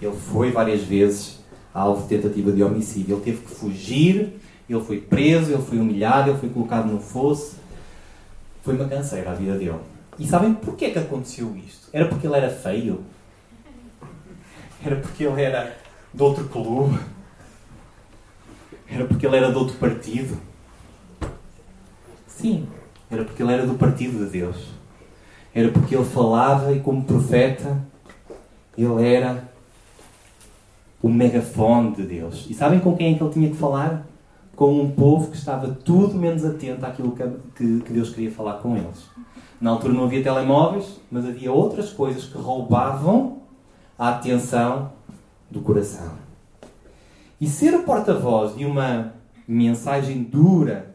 Ele 0.00 0.14
foi 0.14 0.50
várias 0.50 0.82
vezes 0.82 1.40
alvo 1.74 2.02
de 2.02 2.08
tentativa 2.08 2.50
de 2.52 2.62
homicídio. 2.62 3.16
Ele 3.16 3.22
teve 3.22 3.38
que 3.42 3.54
fugir, 3.54 4.40
ele 4.68 4.80
foi 4.80 4.98
preso, 5.00 5.52
ele 5.52 5.62
foi 5.62 5.78
humilhado, 5.78 6.30
ele 6.30 6.38
foi 6.38 6.48
colocado 6.48 6.90
no 6.90 7.00
fosso. 7.00 7.59
Foi 8.62 8.74
uma 8.74 8.88
canseira 8.88 9.30
a 9.30 9.34
vida 9.34 9.56
dele. 9.56 9.78
E 10.18 10.26
sabem 10.26 10.54
porquê 10.54 10.90
que 10.90 10.98
aconteceu 10.98 11.56
isto? 11.56 11.88
Era 11.92 12.06
porque 12.06 12.26
ele 12.26 12.36
era 12.36 12.50
feio? 12.50 13.04
Era 14.84 14.96
porque 14.96 15.24
ele 15.24 15.42
era 15.42 15.76
de 16.12 16.22
outro 16.22 16.48
clube? 16.48 16.98
Era 18.88 19.06
porque 19.06 19.26
ele 19.26 19.36
era 19.36 19.50
de 19.50 19.56
outro 19.56 19.76
partido? 19.76 20.36
Sim, 22.26 22.68
era 23.10 23.24
porque 23.24 23.42
ele 23.42 23.52
era 23.52 23.66
do 23.66 23.74
partido 23.74 24.24
de 24.24 24.30
Deus. 24.30 24.68
Era 25.54 25.70
porque 25.70 25.94
ele 25.94 26.04
falava 26.04 26.72
e, 26.72 26.80
como 26.80 27.04
profeta, 27.04 27.78
ele 28.76 29.06
era 29.06 29.48
o 31.02 31.08
megafone 31.08 31.92
de 31.94 32.02
Deus. 32.02 32.46
E 32.48 32.54
sabem 32.54 32.78
com 32.78 32.96
quem 32.96 33.14
é 33.14 33.18
que 33.18 33.22
ele 33.22 33.32
tinha 33.32 33.50
que 33.50 33.56
falar? 33.56 34.06
Com 34.60 34.78
um 34.78 34.90
povo 34.90 35.30
que 35.30 35.38
estava 35.38 35.68
tudo 35.68 36.14
menos 36.16 36.44
atento 36.44 36.84
àquilo 36.84 37.16
que, 37.56 37.64
Deus 37.90 38.10
queria 38.10 38.30
falar 38.30 38.58
com 38.58 38.76
eles. 38.76 39.06
Na 39.58 39.70
altura 39.70 39.94
não 39.94 40.04
havia 40.04 40.22
telemóveis, 40.22 41.00
mas 41.10 41.24
havia 41.24 41.50
outras 41.50 41.90
coisas 41.94 42.24
que 42.24 42.36
roubavam 42.36 43.38
a 43.98 44.10
atenção 44.10 44.92
do 45.50 45.62
coração. 45.62 46.12
E 47.40 47.46
ser 47.46 47.74
o 47.74 47.84
porta-voz 47.84 48.54
de 48.54 48.66
uma 48.66 49.14
mensagem 49.48 50.22
dura 50.22 50.94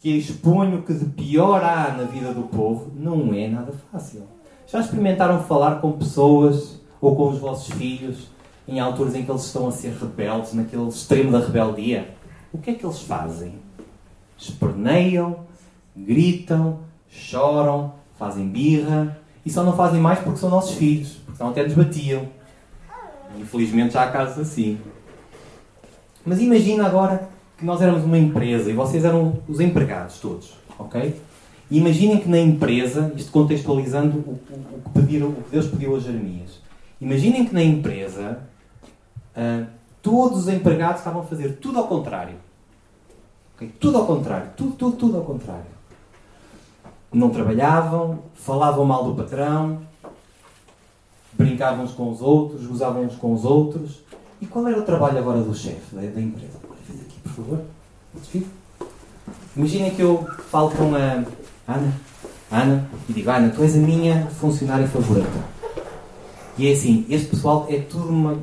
que 0.00 0.10
expõe 0.10 0.74
o 0.74 0.82
que 0.82 0.92
de 0.92 1.06
pior 1.06 1.64
há 1.64 1.90
na 1.96 2.04
vida 2.04 2.34
do 2.34 2.42
povo 2.42 2.92
não 2.94 3.32
é 3.32 3.48
nada 3.48 3.72
fácil. 3.90 4.24
Já 4.66 4.80
experimentaram 4.80 5.42
falar 5.44 5.80
com 5.80 5.92
pessoas 5.92 6.78
ou 7.00 7.16
com 7.16 7.30
os 7.30 7.38
vossos 7.38 7.74
filhos 7.74 8.28
em 8.68 8.80
alturas 8.80 9.14
em 9.14 9.24
que 9.24 9.30
eles 9.30 9.46
estão 9.46 9.66
a 9.66 9.72
ser 9.72 9.94
rebeldes, 9.94 10.52
naquele 10.52 10.86
extremo 10.88 11.32
da 11.32 11.38
rebeldia? 11.38 12.17
O 12.52 12.58
que 12.58 12.70
é 12.70 12.74
que 12.74 12.84
eles 12.84 13.02
fazem? 13.02 13.54
Esperneiam, 14.36 15.40
gritam, 15.96 16.80
choram, 17.08 17.94
fazem 18.18 18.48
birra 18.48 19.18
e 19.44 19.50
só 19.50 19.62
não 19.64 19.76
fazem 19.76 20.00
mais 20.00 20.18
porque 20.18 20.38
são 20.38 20.48
nossos 20.48 20.76
filhos, 20.76 21.12
porque 21.24 21.36
senão 21.36 21.50
até 21.50 21.62
nos 21.62 21.74
batiam. 21.74 22.28
Infelizmente 23.38 23.94
já 23.94 24.04
há 24.04 24.10
casos 24.10 24.38
assim. 24.38 24.78
Mas 26.24 26.40
imagina 26.40 26.86
agora 26.86 27.28
que 27.56 27.64
nós 27.64 27.80
éramos 27.80 28.04
uma 28.04 28.18
empresa 28.18 28.70
e 28.70 28.74
vocês 28.74 29.04
eram 29.04 29.40
os 29.48 29.60
empregados 29.60 30.20
todos, 30.20 30.54
ok? 30.78 31.14
Imaginem 31.70 32.18
que 32.18 32.28
na 32.28 32.38
empresa, 32.38 33.12
isto 33.16 33.30
contextualizando 33.30 34.18
o, 34.18 34.30
o, 34.30 34.76
o, 34.76 34.82
que, 34.84 34.90
pediram, 35.00 35.28
o 35.28 35.42
que 35.42 35.50
Deus 35.50 35.66
pediu 35.66 35.96
a 35.96 36.00
Jeremias, 36.00 36.60
imaginem 37.00 37.44
que 37.44 37.52
na 37.52 37.62
empresa 37.62 38.40
uh, 39.36 39.66
todos 40.02 40.40
os 40.40 40.48
empregados 40.48 41.00
estavam 41.00 41.22
a 41.22 41.24
fazer 41.24 41.56
tudo 41.56 41.78
ao 41.78 41.86
contrário. 41.86 42.36
Okay? 43.56 43.72
Tudo 43.80 43.98
ao 43.98 44.06
contrário. 44.06 44.50
Tudo, 44.56 44.72
tudo, 44.72 44.96
tudo 44.96 45.16
ao 45.18 45.24
contrário. 45.24 45.78
Não 47.12 47.30
trabalhavam, 47.30 48.20
falavam 48.34 48.84
mal 48.84 49.04
do 49.04 49.14
patrão, 49.14 49.80
brincavam 51.32 51.84
uns 51.84 51.92
com 51.92 52.10
os 52.10 52.20
outros, 52.20 52.66
gozavam 52.66 53.02
uns 53.02 53.16
com 53.16 53.32
os 53.32 53.44
outros. 53.44 54.02
E 54.40 54.46
qual 54.46 54.68
era 54.68 54.78
o 54.78 54.82
trabalho 54.82 55.18
agora 55.18 55.40
do 55.40 55.54
chefe 55.54 55.94
da, 55.94 56.02
da 56.02 56.20
empresa? 56.20 56.58
Olha, 56.68 57.00
aqui, 57.02 57.20
por 57.20 57.32
favor. 57.32 57.60
Imaginem 59.56 59.94
que 59.94 60.02
eu 60.02 60.26
falo 60.50 60.70
com 60.70 60.94
a 60.94 61.24
Ana, 61.66 61.92
Ana, 62.50 62.88
e 63.08 63.12
digo, 63.12 63.30
Ana, 63.30 63.50
tu 63.50 63.62
és 63.62 63.74
a 63.74 63.78
minha 63.78 64.26
funcionária 64.26 64.86
favorita. 64.86 65.58
E 66.56 66.68
é 66.68 66.72
assim, 66.72 67.04
este 67.08 67.28
pessoal 67.28 67.66
é 67.68 67.78
tudo 67.78 68.08
uma, 68.08 68.38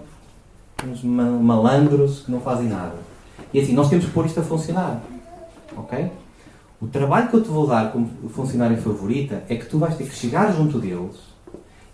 uns 0.84 1.04
malandros 1.04 2.22
que 2.22 2.32
não 2.32 2.42
fazem 2.42 2.68
nada. 2.68 2.96
E 3.54 3.60
assim, 3.60 3.74
nós 3.74 3.90
temos 3.90 4.06
que 4.06 4.12
pôr 4.12 4.26
isto 4.26 4.40
a 4.40 4.44
funcionar. 4.44 5.02
Ok? 5.78 6.12
O 6.82 6.88
trabalho 6.88 7.30
que 7.30 7.36
eu 7.36 7.44
te 7.44 7.50
vou 7.50 7.66
dar 7.66 7.92
como 7.92 8.08
funcionária 8.30 8.78
favorita 8.78 9.44
é 9.48 9.56
que 9.56 9.66
tu 9.66 9.80
vais 9.80 9.96
ter 9.96 10.06
que 10.06 10.16
chegar 10.16 10.54
junto 10.54 10.78
deles 10.78 11.16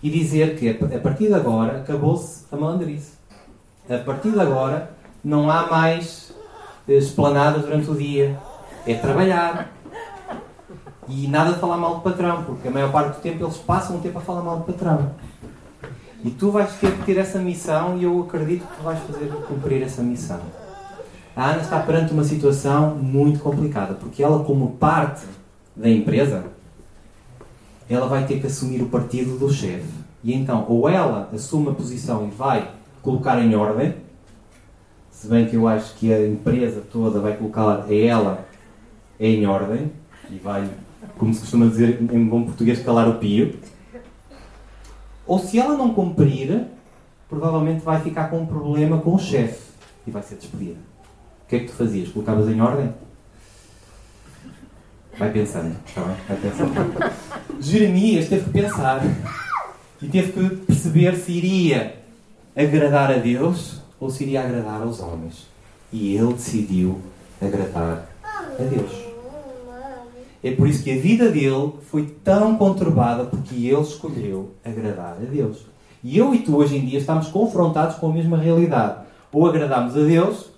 e 0.02 0.10
dizer 0.10 0.58
que 0.58 0.70
a 0.70 1.00
partir 1.00 1.28
de 1.28 1.34
agora 1.34 1.78
acabou-se 1.80 2.46
a 2.52 2.58
malandrice. 2.58 3.14
A 3.90 3.98
partir 4.00 4.32
de 4.32 4.40
agora 4.40 4.92
não 5.24 5.50
há 5.50 5.68
mais 5.68 6.34
eh, 6.88 6.94
esplanadas 6.94 7.64
durante 7.64 7.92
o 7.92 7.96
dia. 7.96 8.38
É 8.86 8.96
trabalhar. 8.96 9.72
E 11.08 11.28
nada 11.28 11.54
de 11.54 11.60
falar 11.60 11.78
mal 11.78 11.96
do 11.96 12.02
patrão, 12.02 12.44
porque 12.44 12.68
a 12.68 12.72
maior 12.72 12.92
parte 12.92 13.18
do 13.18 13.22
tempo 13.22 13.44
eles 13.44 13.58
passam 13.58 13.98
o 13.98 14.00
tempo 14.00 14.18
a 14.18 14.22
falar 14.22 14.42
mal 14.42 14.58
do 14.58 14.64
patrão. 14.64 15.12
E 16.24 16.30
tu 16.30 16.52
vais 16.52 16.72
ter 16.74 16.92
que 16.98 17.04
ter 17.06 17.18
essa 17.18 17.40
missão 17.40 17.98
e 17.98 18.04
eu 18.04 18.22
acredito 18.22 18.68
que 18.68 18.78
tu 18.78 18.84
vais 18.84 19.00
fazer 19.00 19.28
cumprir 19.48 19.82
essa 19.82 20.04
missão. 20.04 20.40
A 21.36 21.52
Ana 21.52 21.62
está 21.62 21.80
perante 21.80 22.14
uma 22.14 22.24
situação 22.24 22.96
muito 22.96 23.40
complicada, 23.40 23.96
porque 23.96 24.22
ela, 24.22 24.44
como 24.44 24.72
parte 24.72 25.26
da 25.76 25.90
empresa, 25.90 26.46
ela 27.90 28.08
vai 28.08 28.26
ter 28.26 28.40
que 28.40 28.48
assumir 28.48 28.82
o 28.82 28.90
partido 28.90 29.40
do 29.40 29.52
chefe. 29.52 29.88
E 30.24 30.34
então, 30.34 30.66
ou 30.68 30.88
ela 30.88 31.30
assume 31.34 31.70
a 31.70 31.74
posição 31.74 32.28
e 32.28 32.30
vai 32.30 32.70
colocar 33.02 33.40
em 33.40 33.56
ordem, 33.56 33.96
se 35.10 35.28
bem 35.28 35.48
que 35.48 35.56
eu 35.56 35.68
acho 35.68 35.96
que 35.96 36.14
a 36.14 36.28
empresa 36.28 36.84
toda 36.92 37.20
vai 37.20 37.36
colocar 37.36 37.86
a 37.88 37.94
ela 37.94 38.46
em 39.20 39.46
ordem, 39.48 39.92
e 40.30 40.36
vai, 40.36 40.70
como 41.18 41.34
se 41.34 41.40
costuma 41.42 41.66
dizer 41.66 42.00
em 42.00 42.26
bom 42.26 42.44
português, 42.44 42.84
calar 42.84 43.08
o 43.08 43.16
pio. 43.16 43.56
Ou 45.26 45.40
se 45.40 45.60
ela 45.60 45.78
não 45.78 45.94
cumprir, 45.94 46.66
provavelmente 47.30 47.84
vai 47.84 48.02
ficar 48.02 48.30
com 48.30 48.40
um 48.40 48.46
problema 48.46 49.00
com 49.00 49.16
o 49.16 49.20
chefe 49.20 49.72
e 50.06 50.12
vai 50.12 50.22
ser 50.22 50.36
despedida. 50.36 50.80
O 51.46 51.50
que 51.50 51.56
é 51.56 51.60
que 51.60 51.66
tu 51.68 51.74
fazias? 51.74 52.10
Colocavas 52.10 52.50
em 52.50 52.62
ordem? 52.62 52.94
Vai 55.18 55.32
pensando, 55.32 55.76
está 55.86 56.02
bem? 56.02 56.16
Vai 56.28 56.38
pensando. 56.38 56.72
Jeremias 57.60 58.28
teve 58.28 58.46
que 58.46 58.50
pensar 58.50 59.02
e 60.02 60.08
teve 60.08 60.32
que 60.32 60.56
perceber 60.66 61.16
se 61.16 61.32
iria 61.32 61.96
agradar 62.56 63.12
a 63.12 63.18
Deus 63.18 63.82
ou 64.00 64.10
se 64.10 64.24
iria 64.24 64.42
agradar 64.42 64.82
aos 64.82 65.00
homens. 65.00 65.48
E 65.92 66.16
ele 66.16 66.34
decidiu 66.34 67.02
agradar 67.42 68.10
a 68.26 68.64
Deus. 68.64 69.11
É 70.44 70.52
por 70.52 70.68
isso 70.68 70.84
que 70.84 70.92
a 70.92 70.98
vida 70.98 71.30
dele 71.30 71.74
foi 71.90 72.04
tão 72.24 72.58
conturbada 72.58 73.26
porque 73.26 73.56
ele 73.56 73.82
escolheu 73.82 74.52
agradar 74.66 75.18
a 75.22 75.26
Deus. 75.26 75.66
E 76.04 76.18
eu 76.18 76.34
e 76.34 76.40
tu 76.40 76.56
hoje 76.58 76.78
em 76.78 76.86
dia 76.86 76.98
estamos 76.98 77.28
confrontados 77.28 77.98
com 77.98 78.10
a 78.10 78.14
mesma 78.14 78.38
realidade. 78.38 79.02
Ou 79.32 79.46
agradamos 79.46 79.96
a 79.96 80.02
Deus 80.02 80.50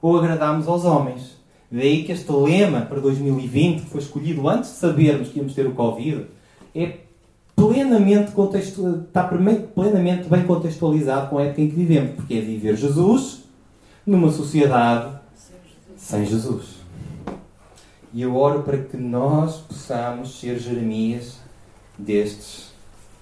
ou 0.00 0.18
agradamos 0.18 0.68
aos 0.68 0.84
homens. 0.84 1.38
Daí 1.70 2.04
que 2.04 2.12
este 2.12 2.30
lema 2.32 2.82
para 2.82 3.00
2020, 3.00 3.82
que 3.82 3.90
foi 3.90 4.00
escolhido 4.00 4.48
antes 4.48 4.70
de 4.70 4.76
sabermos 4.76 5.28
que 5.28 5.38
íamos 5.38 5.54
ter 5.54 5.66
o 5.66 5.72
Covid, 5.72 6.26
é 6.74 6.98
plenamente, 7.54 8.32
contextu... 8.32 9.04
está 9.06 9.24
plenamente 9.24 10.28
bem 10.28 10.44
contextualizado 10.44 11.28
com 11.28 11.38
a 11.38 11.44
época 11.44 11.60
em 11.60 11.68
que 11.68 11.76
vivemos, 11.76 12.16
porque 12.16 12.34
é 12.34 12.40
viver 12.40 12.76
Jesus 12.76 13.44
numa 14.06 14.30
sociedade 14.30 15.12
sem 15.96 16.24
Jesus. 16.24 16.79
E 18.12 18.22
eu 18.22 18.36
oro 18.36 18.62
para 18.62 18.78
que 18.78 18.96
nós 18.96 19.58
possamos 19.58 20.40
ser 20.40 20.58
Jeremias 20.58 21.38
destes 21.96 22.72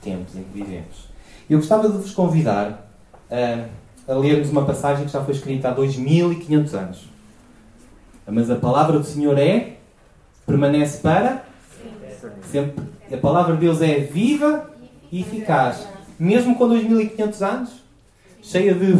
tempos 0.03 0.35
em 0.35 0.42
que 0.42 0.51
vivemos. 0.53 1.09
Eu 1.48 1.59
gostava 1.59 1.88
de 1.88 1.98
vos 1.98 2.12
convidar 2.12 2.90
a, 3.31 3.66
a 4.11 4.14
lermos 4.14 4.51
uma 4.51 4.64
passagem 4.64 5.05
que 5.05 5.12
já 5.12 5.22
foi 5.24 5.35
escrita 5.35 5.68
há 5.68 5.72
2500 5.72 6.74
anos. 6.74 7.09
Mas 8.27 8.51
a 8.51 8.57
palavra 8.57 8.98
do 8.98 9.05
Senhor 9.05 9.38
é 9.38 9.77
permanece 10.46 10.98
para 10.98 11.44
sempre. 12.51 12.83
A 13.12 13.16
palavra 13.16 13.55
de 13.55 13.61
Deus 13.61 13.81
é 13.81 14.01
viva 14.01 14.70
e 15.11 15.20
eficaz. 15.20 15.87
Mesmo 16.18 16.57
com 16.57 16.68
2500 16.68 17.42
anos, 17.42 17.70
cheia 18.42 18.74
de 18.74 18.94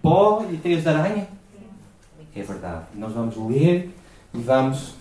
pó 0.00 0.44
e 0.50 0.56
teias 0.56 0.82
de 0.82 0.88
aranha. 0.88 1.28
É 2.34 2.42
verdade. 2.42 2.84
Nós 2.94 3.12
vamos 3.12 3.36
ler 3.36 3.94
e 4.32 4.38
vamos. 4.38 4.94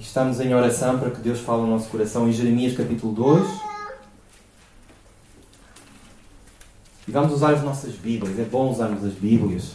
E 0.00 0.02
estamos 0.02 0.40
em 0.40 0.54
oração 0.54 0.98
para 0.98 1.10
que 1.10 1.20
Deus 1.20 1.40
fale 1.40 1.60
no 1.60 1.66
nosso 1.66 1.90
coração 1.90 2.26
em 2.26 2.32
Jeremias 2.32 2.74
capítulo 2.74 3.12
2. 3.12 3.46
E 7.06 7.12
vamos 7.12 7.34
usar 7.34 7.52
as 7.52 7.62
nossas 7.62 7.96
Bíblias. 7.96 8.38
É 8.38 8.44
bom 8.44 8.70
usarmos 8.70 9.04
as 9.04 9.12
Bíblias. 9.12 9.74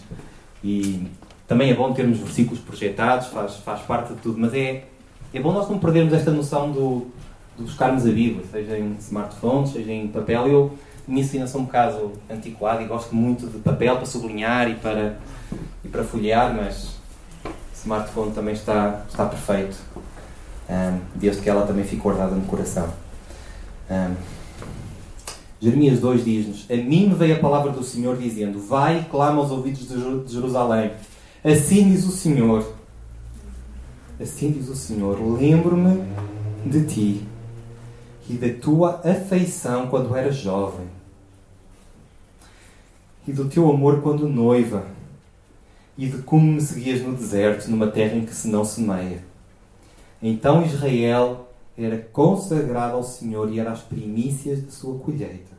E 0.64 1.08
também 1.48 1.70
é 1.70 1.76
bom 1.76 1.94
termos 1.94 2.18
versículos 2.18 2.60
projetados, 2.60 3.28
faz, 3.28 3.58
faz 3.58 3.82
parte 3.82 4.16
de 4.16 4.22
tudo. 4.22 4.40
Mas 4.40 4.52
é, 4.56 4.86
é 5.32 5.40
bom 5.40 5.52
nós 5.52 5.70
não 5.70 5.78
perdermos 5.78 6.12
esta 6.12 6.32
noção 6.32 6.72
do, 6.72 7.06
de 7.56 7.64
buscarmos 7.64 8.04
a 8.04 8.10
Bíblia, 8.10 8.44
seja 8.52 8.80
em 8.80 8.96
smartphones, 8.98 9.74
seja 9.74 9.92
em 9.92 10.08
papel. 10.08 10.48
Eu, 10.48 10.76
minha 11.08 11.22
ensina 11.22 11.46
sou 11.46 11.62
um 11.62 11.66
bocado 11.66 12.14
antiquado 12.28 12.82
e 12.82 12.86
gosto 12.86 13.16
muito 13.16 13.46
de 13.46 13.60
papel 13.60 13.96
para 13.98 14.08
sublinhar 14.08 14.72
e 14.72 14.74
para, 14.74 15.20
e 15.84 15.88
para 15.88 16.04
folhear, 16.04 16.52
mas 16.52 16.96
smartphone 17.76 18.32
também 18.32 18.56
está, 18.56 19.04
está 19.08 19.28
perfeito, 19.28 19.78
um, 20.70 21.00
desde 21.16 21.42
que 21.42 21.50
ela 21.50 21.66
também 21.66 21.84
fique 21.84 22.02
guardada 22.02 22.36
no 22.36 22.46
coração. 22.46 22.90
Um, 23.90 24.16
Jeremias 25.62 26.00
2 26.00 26.26
diz-nos: 26.26 26.66
A 26.70 26.76
mim 26.76 27.14
veio 27.18 27.36
a 27.36 27.40
palavra 27.40 27.72
do 27.72 27.84
Senhor 27.84 28.18
dizendo: 28.18 28.60
Vai 28.60 29.02
e 29.02 29.06
clama 29.06 29.42
aos 29.42 29.52
ouvidos 29.52 29.88
de 29.88 30.34
Jerusalém. 30.34 30.92
Assim 31.44 31.90
diz 31.90 32.06
o 32.06 32.12
Senhor. 32.12 32.74
Assim 34.20 34.52
diz 34.52 34.70
o 34.70 34.76
Senhor: 34.76 35.18
Lembro-me 35.40 36.04
de 36.66 36.86
ti 36.86 37.28
e 38.30 38.34
da 38.34 38.50
tua 38.60 39.02
afeição 39.04 39.88
quando 39.88 40.16
eras 40.16 40.36
jovem, 40.36 40.88
e 43.28 43.32
do 43.32 43.48
teu 43.48 43.70
amor 43.70 44.02
quando 44.02 44.28
noiva, 44.28 44.88
e 45.98 46.08
de 46.08 46.18
como 46.24 46.52
me 46.52 46.62
seguias 46.62 47.02
no 47.02 47.16
deserto, 47.16 47.70
numa 47.70 47.88
terra 47.88 48.16
em 48.16 48.26
que 48.26 48.36
se 48.36 48.48
não 48.48 48.66
semeia. 48.66 49.24
Então 50.28 50.66
Israel 50.66 51.50
era 51.78 52.00
consagrado 52.12 52.96
ao 52.96 53.04
Senhor 53.04 53.48
e 53.54 53.60
era 53.60 53.72
as 53.72 53.82
primícias 53.82 54.66
de 54.66 54.72
sua 54.72 54.98
colheita. 54.98 55.54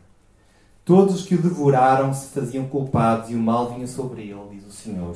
Todos 0.84 1.14
os 1.14 1.24
que 1.24 1.36
o 1.36 1.40
devoraram 1.40 2.12
se 2.12 2.30
faziam 2.30 2.66
culpados 2.66 3.30
e 3.30 3.36
o 3.36 3.38
mal 3.38 3.72
vinha 3.72 3.86
sobre 3.86 4.22
ele, 4.22 4.40
diz 4.50 4.66
o 4.66 4.72
Senhor. 4.72 5.14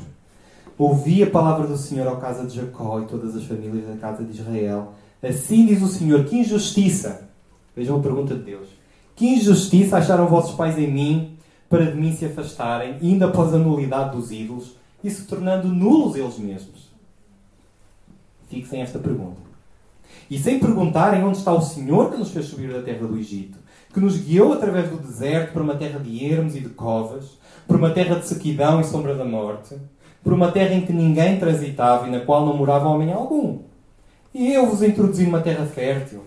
Ouvi 0.79 1.25
a 1.25 1.29
palavra 1.29 1.67
do 1.67 1.77
Senhor 1.77 2.07
ao 2.07 2.19
casa 2.19 2.47
de 2.47 2.55
Jacó 2.55 3.01
e 3.01 3.07
todas 3.07 3.35
as 3.35 3.43
famílias 3.43 3.89
da 3.89 3.97
casa 3.97 4.23
de 4.23 4.41
Israel. 4.41 4.93
Assim 5.21 5.67
diz 5.67 5.83
o 5.83 5.89
Senhor: 5.89 6.25
que 6.27 6.37
injustiça! 6.37 7.29
Vejam 7.75 7.99
a 7.99 8.03
pergunta 8.03 8.37
de 8.37 8.45
Deus. 8.45 8.69
Que 9.17 9.35
injustiça 9.35 9.97
acharam 9.97 10.29
vossos 10.29 10.55
pais 10.55 10.79
em 10.79 10.89
mim 10.89 11.37
para 11.69 11.91
de 11.91 11.97
mim 11.97 12.13
se 12.13 12.25
afastarem, 12.25 12.99
ainda 13.03 13.27
após 13.27 13.53
a 13.53 13.59
nulidade 13.59 14.17
dos 14.17 14.31
ídolos, 14.31 14.77
e 15.03 15.11
se 15.11 15.25
tornando 15.25 15.67
nulos 15.67 16.15
eles 16.15 16.39
mesmos? 16.39 16.90
Fixem 18.51 18.83
esta 18.83 18.99
pergunta. 18.99 19.41
E 20.29 20.37
sem 20.37 20.59
perguntarem 20.59 21.23
onde 21.23 21.39
está 21.39 21.53
o 21.53 21.63
Senhor 21.63 22.11
que 22.11 22.19
nos 22.19 22.33
fez 22.33 22.47
subir 22.47 22.73
da 22.73 22.83
terra 22.83 23.07
do 23.07 23.17
Egito, 23.17 23.57
que 23.95 24.01
nos 24.01 24.17
guiou 24.17 24.53
através 24.53 24.91
do 24.91 24.97
deserto 24.97 25.53
para 25.53 25.63
uma 25.63 25.77
terra 25.77 26.01
de 26.01 26.25
ermos 26.25 26.57
e 26.57 26.61
de 26.61 26.69
covas, 26.69 27.39
por 27.67 27.77
uma 27.77 27.91
terra 27.91 28.17
de 28.17 28.27
sequidão 28.27 28.81
e 28.81 28.85
sombra 28.85 29.15
da 29.15 29.25
morte, 29.25 29.77
por 30.23 30.33
uma 30.33 30.51
terra 30.51 30.75
em 30.75 30.85
que 30.85 30.93
ninguém 30.93 31.39
transitava 31.39 32.09
e 32.09 32.11
na 32.11 32.21
qual 32.21 32.45
não 32.45 32.57
morava 32.57 32.89
homem 32.89 33.13
algum. 33.13 33.61
E 34.35 34.53
eu 34.53 34.67
vos 34.67 34.83
introduzi 34.83 35.25
numa 35.25 35.41
terra 35.41 35.65
fértil, 35.67 36.25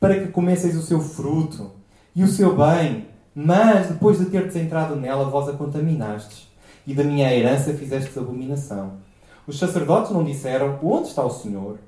para 0.00 0.18
que 0.18 0.32
comesseis 0.32 0.76
o 0.76 0.82
seu 0.82 1.00
fruto 1.00 1.70
e 2.14 2.24
o 2.24 2.28
seu 2.28 2.56
bem, 2.56 3.06
mas 3.32 3.86
depois 3.86 4.18
de 4.18 4.26
terdes 4.26 4.56
entrado 4.56 4.96
nela, 4.96 5.30
vós 5.30 5.48
a 5.48 5.52
contaminastes, 5.52 6.48
e 6.84 6.92
da 6.92 7.04
minha 7.04 7.32
herança 7.32 7.72
fizestes 7.72 8.18
abominação. 8.18 8.94
Os 9.46 9.58
sacerdotes 9.58 10.12
não 10.12 10.24
disseram: 10.24 10.78
Onde 10.82 11.08
está 11.08 11.24
o 11.24 11.30
Senhor? 11.30 11.78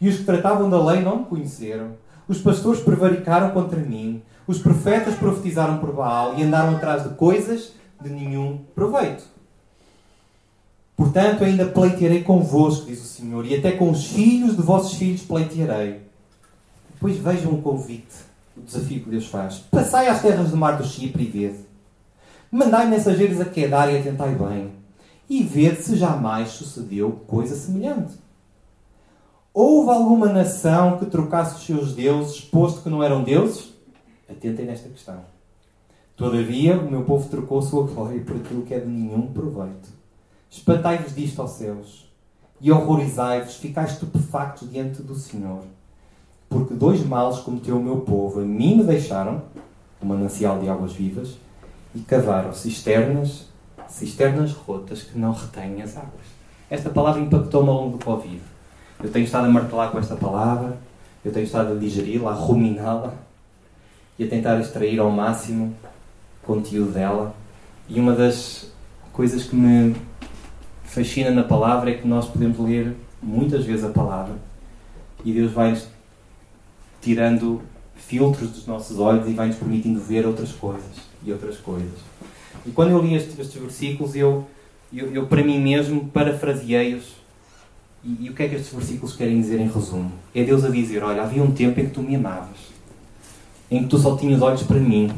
E 0.00 0.08
os 0.08 0.18
que 0.18 0.24
tratavam 0.24 0.70
da 0.70 0.82
lei 0.82 1.02
não 1.02 1.20
me 1.20 1.24
conheceram. 1.26 1.92
Os 2.26 2.38
pastores 2.38 2.80
prevaricaram 2.80 3.50
contra 3.50 3.78
mim. 3.78 4.22
Os 4.46 4.58
profetas 4.58 5.14
profetizaram 5.14 5.78
por 5.78 5.92
Baal 5.92 6.38
e 6.38 6.42
andaram 6.42 6.76
atrás 6.76 7.02
de 7.02 7.10
coisas 7.10 7.72
de 8.00 8.08
nenhum 8.08 8.58
proveito. 8.74 9.24
Portanto, 10.96 11.44
ainda 11.44 11.66
pleitearei 11.66 12.22
convosco, 12.22 12.86
diz 12.86 13.00
o 13.00 13.06
Senhor, 13.06 13.46
e 13.46 13.56
até 13.56 13.72
com 13.72 13.90
os 13.90 14.06
filhos 14.06 14.56
de 14.56 14.62
vossos 14.62 14.94
filhos 14.94 15.22
pleitearei. 15.22 16.02
Depois 16.94 17.16
vejam 17.16 17.52
o 17.52 17.62
convite, 17.62 18.14
o 18.56 18.60
desafio 18.60 19.00
que 19.00 19.10
Deus 19.10 19.26
faz. 19.26 19.58
Passai 19.70 20.08
às 20.08 20.20
terras 20.20 20.50
do 20.50 20.56
mar 20.56 20.76
do 20.76 20.84
Chipre 20.84 21.24
e 21.24 21.26
vede. 21.26 21.64
Mandai 22.50 22.86
mensageiros 22.86 23.40
a 23.40 23.44
Quedar 23.44 23.92
e 23.92 23.98
atentai 23.98 24.34
bem. 24.34 24.79
E 25.30 25.42
vede 25.42 25.82
se 25.82 25.96
jamais 25.96 26.48
sucedeu 26.50 27.12
coisa 27.26 27.54
semelhante. 27.54 28.14
Houve 29.54 29.90
alguma 29.90 30.28
nação 30.28 30.98
que 30.98 31.06
trocasse 31.06 31.56
os 31.56 31.64
seus 31.64 31.94
deuses, 31.94 32.40
posto 32.40 32.82
que 32.82 32.90
não 32.90 33.02
eram 33.02 33.24
deuses? 33.24 33.72
Atentem 34.28 34.66
nesta 34.66 34.90
questão. 34.90 35.20
Todavia, 36.16 36.78
o 36.78 36.90
meu 36.90 37.04
povo 37.04 37.26
trocou 37.30 37.62
sua 37.62 37.86
glória 37.86 38.20
por 38.20 38.36
aquilo 38.36 38.62
que 38.62 38.74
é 38.74 38.80
de 38.80 38.88
nenhum 38.88 39.32
proveito. 39.32 39.88
Espantai-vos 40.50 41.14
disto 41.14 41.40
aos 41.40 41.52
céus 41.52 42.12
e 42.60 42.70
horrorizai-vos, 42.70 43.54
ficai 43.54 43.86
estupefactos 43.86 44.70
diante 44.70 45.00
do 45.00 45.14
Senhor 45.14 45.62
porque 46.50 46.74
dois 46.74 47.06
males 47.06 47.38
cometeu 47.38 47.78
o 47.78 47.82
meu 47.82 48.00
povo. 48.00 48.40
A 48.40 48.44
mim 48.44 48.76
me 48.76 48.82
deixaram, 48.82 49.44
o 50.02 50.04
manancial 50.04 50.58
de 50.58 50.68
águas 50.68 50.92
vivas, 50.92 51.38
e 51.94 52.00
cavaram 52.00 52.52
cisternas, 52.52 53.46
cisternas 53.90 54.52
rotas 54.52 55.02
que 55.02 55.18
não 55.18 55.32
retêm 55.32 55.82
as 55.82 55.96
águas. 55.96 56.26
Esta 56.70 56.88
palavra 56.88 57.20
impactou-me 57.20 57.68
ao 57.68 57.74
longo 57.74 57.98
do 57.98 58.04
Covid. 58.04 58.40
Eu 59.02 59.10
tenho 59.10 59.24
estado 59.24 59.46
a 59.46 59.50
martelar 59.50 59.90
com 59.90 59.98
esta 59.98 60.14
palavra, 60.14 60.76
eu 61.24 61.32
tenho 61.32 61.44
estado 61.44 61.72
a 61.72 61.76
digeri-la, 61.76 62.30
a 62.30 62.34
ruminá-la 62.34 63.14
e 64.18 64.24
a 64.24 64.28
tentar 64.28 64.58
extrair 64.60 64.98
ao 65.00 65.10
máximo 65.10 65.74
o 66.42 66.46
conteúdo 66.46 66.92
dela. 66.92 67.34
E 67.88 67.98
uma 67.98 68.12
das 68.12 68.70
coisas 69.12 69.44
que 69.44 69.56
me 69.56 69.96
fascina 70.84 71.30
na 71.30 71.42
palavra 71.42 71.90
é 71.90 71.94
que 71.94 72.06
nós 72.06 72.26
podemos 72.26 72.58
ler 72.58 72.96
muitas 73.22 73.64
vezes 73.64 73.84
a 73.84 73.90
palavra 73.90 74.34
e 75.24 75.32
Deus 75.32 75.52
vai-nos 75.52 75.86
tirando 77.00 77.62
filtros 77.96 78.50
dos 78.50 78.66
nossos 78.66 78.98
olhos 78.98 79.28
e 79.28 79.32
vai-nos 79.32 79.56
permitindo 79.56 80.00
ver 80.00 80.26
outras 80.26 80.52
coisas 80.52 80.96
e 81.22 81.32
outras 81.32 81.58
coisas. 81.58 82.09
E 82.66 82.70
quando 82.70 82.90
eu 82.90 83.00
li 83.00 83.14
estes, 83.14 83.38
estes 83.38 83.60
versículos, 83.60 84.14
eu, 84.14 84.46
eu, 84.92 85.12
eu, 85.14 85.26
para 85.26 85.42
mim 85.42 85.58
mesmo 85.58 86.08
parafraseei-os. 86.08 87.16
E, 88.04 88.26
e, 88.26 88.30
o 88.30 88.34
que 88.34 88.42
é 88.42 88.48
que 88.48 88.54
estes 88.54 88.72
versículos 88.72 89.16
querem 89.16 89.40
dizer 89.40 89.60
em 89.60 89.68
resumo? 89.68 90.12
É 90.34 90.42
Deus 90.42 90.64
a 90.64 90.70
dizer: 90.70 91.02
Olha, 91.02 91.22
havia 91.22 91.42
um 91.42 91.52
tempo 91.52 91.80
em 91.80 91.86
que 91.86 91.92
tu 91.92 92.02
me 92.02 92.16
amavas, 92.16 92.58
em 93.70 93.82
que 93.82 93.88
tu 93.88 93.98
só 93.98 94.16
tinhas 94.16 94.40
olhos 94.42 94.62
para 94.62 94.78
mim. 94.78 95.10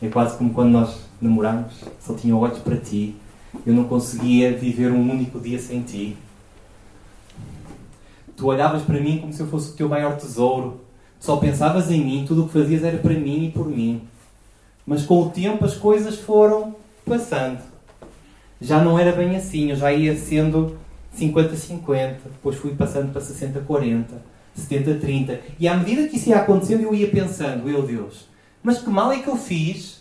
É 0.00 0.08
quase 0.08 0.36
como 0.36 0.50
quando 0.50 0.70
nós 0.70 1.00
namoramos, 1.20 1.72
só 2.00 2.14
tinha 2.14 2.36
olhos 2.36 2.58
para 2.58 2.76
ti. 2.76 3.16
Eu 3.66 3.74
não 3.74 3.84
conseguia 3.84 4.56
viver 4.56 4.92
um 4.92 5.10
único 5.10 5.40
dia 5.40 5.58
sem 5.58 5.82
ti. 5.82 6.16
Tu 8.36 8.46
olhavas 8.46 8.82
para 8.82 9.00
mim 9.00 9.18
como 9.18 9.32
se 9.32 9.40
eu 9.40 9.48
fosse 9.48 9.72
o 9.72 9.74
teu 9.74 9.88
maior 9.88 10.16
tesouro. 10.16 10.80
Tu 11.18 11.26
só 11.26 11.36
pensavas 11.36 11.90
em 11.90 12.04
mim, 12.04 12.24
tudo 12.26 12.44
o 12.44 12.46
que 12.46 12.52
fazias 12.52 12.84
era 12.84 12.98
para 12.98 13.14
mim 13.14 13.46
e 13.46 13.50
por 13.50 13.66
mim. 13.66 14.02
Mas 14.88 15.04
com 15.04 15.20
o 15.20 15.28
tempo 15.28 15.66
as 15.66 15.74
coisas 15.74 16.18
foram 16.18 16.74
passando. 17.04 17.58
Já 18.58 18.82
não 18.82 18.98
era 18.98 19.12
bem 19.12 19.36
assim, 19.36 19.68
eu 19.68 19.76
já 19.76 19.92
ia 19.92 20.16
sendo 20.16 20.78
50-50, 21.14 22.16
depois 22.24 22.56
fui 22.56 22.74
passando 22.74 23.12
para 23.12 23.20
60-40, 23.20 24.06
70-30. 24.58 25.40
E 25.60 25.68
à 25.68 25.76
medida 25.76 26.08
que 26.08 26.16
isso 26.16 26.30
ia 26.30 26.38
acontecendo, 26.38 26.84
eu 26.84 26.94
ia 26.94 27.06
pensando, 27.08 27.64
meu 27.64 27.82
Deus, 27.82 28.28
mas 28.62 28.78
que 28.78 28.88
mal 28.88 29.12
é 29.12 29.18
que 29.18 29.28
eu 29.28 29.36
fiz? 29.36 30.00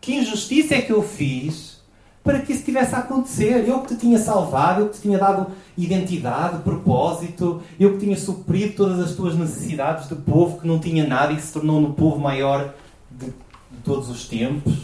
Que 0.00 0.16
injustiça 0.16 0.74
é 0.74 0.80
que 0.80 0.92
eu 0.92 1.02
fiz? 1.02 1.78
para 2.24 2.40
que 2.40 2.52
isso 2.52 2.62
tivesse 2.62 2.94
a 2.94 2.98
acontecer. 2.98 3.66
Eu 3.66 3.80
que 3.80 3.94
te 3.94 4.00
tinha 4.00 4.18
salvado, 4.18 4.82
eu 4.82 4.88
que 4.90 4.96
te 4.96 5.02
tinha 5.02 5.16
dado 5.16 5.46
identidade, 5.78 6.62
propósito, 6.62 7.62
eu 7.80 7.92
que 7.92 8.00
tinha 8.00 8.16
suprido 8.18 8.74
todas 8.74 8.98
as 8.98 9.12
tuas 9.12 9.34
necessidades 9.34 10.10
de 10.10 10.14
povo 10.14 10.60
que 10.60 10.66
não 10.66 10.78
tinha 10.78 11.06
nada 11.06 11.32
e 11.32 11.40
se 11.40 11.50
tornou 11.50 11.80
no 11.80 11.94
povo 11.94 12.18
maior 12.18 12.74
de, 13.10 13.32
de 13.70 13.78
todos 13.82 14.08
os 14.08 14.26
tempos. 14.26 14.74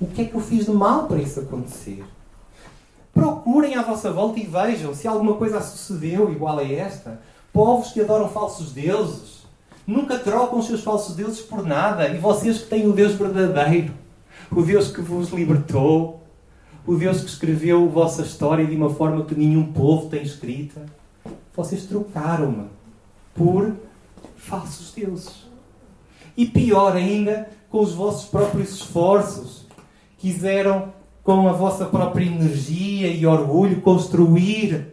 O 0.00 0.06
que 0.06 0.22
é 0.22 0.24
que 0.24 0.34
eu 0.34 0.40
fiz 0.40 0.66
de 0.66 0.70
mal 0.70 1.06
para 1.06 1.18
isso 1.18 1.40
acontecer? 1.40 2.04
Procurem 3.12 3.74
à 3.74 3.82
vossa 3.82 4.10
volta 4.12 4.38
e 4.38 4.46
vejam 4.46 4.94
se 4.94 5.06
alguma 5.06 5.34
coisa 5.34 5.60
sucedeu 5.60 6.30
igual 6.32 6.58
a 6.58 6.64
esta. 6.64 7.20
Povos 7.52 7.92
que 7.92 8.00
adoram 8.00 8.28
falsos 8.28 8.72
deuses 8.72 9.40
nunca 9.86 10.18
trocam 10.18 10.60
os 10.60 10.66
seus 10.66 10.82
falsos 10.82 11.16
deuses 11.16 11.40
por 11.40 11.64
nada. 11.66 12.08
E 12.08 12.18
vocês 12.18 12.62
que 12.62 12.68
têm 12.68 12.86
o 12.86 12.92
Deus 12.92 13.14
verdadeiro, 13.14 13.92
o 14.50 14.62
Deus 14.62 14.90
que 14.90 15.00
vos 15.00 15.30
libertou, 15.30 16.22
o 16.86 16.96
Deus 16.96 17.20
que 17.20 17.28
escreveu 17.28 17.84
a 17.84 17.88
vossa 17.88 18.22
história 18.22 18.64
de 18.64 18.74
uma 18.74 18.90
forma 18.90 19.24
que 19.24 19.34
nenhum 19.34 19.72
povo 19.72 20.08
tem 20.08 20.22
escrita. 20.22 20.86
Vocês 21.54 21.84
trocaram-me 21.84 22.68
por 23.34 23.74
falsos 24.36 24.92
deuses. 24.92 25.46
E 26.36 26.46
pior 26.46 26.96
ainda, 26.96 27.50
com 27.70 27.80
os 27.80 27.94
vossos 27.94 28.28
próprios 28.28 28.74
esforços. 28.74 29.66
Quiseram, 30.18 30.92
com 31.22 31.48
a 31.48 31.52
vossa 31.52 31.86
própria 31.86 32.26
energia 32.26 33.08
e 33.08 33.24
orgulho, 33.24 33.80
construir 33.80 34.88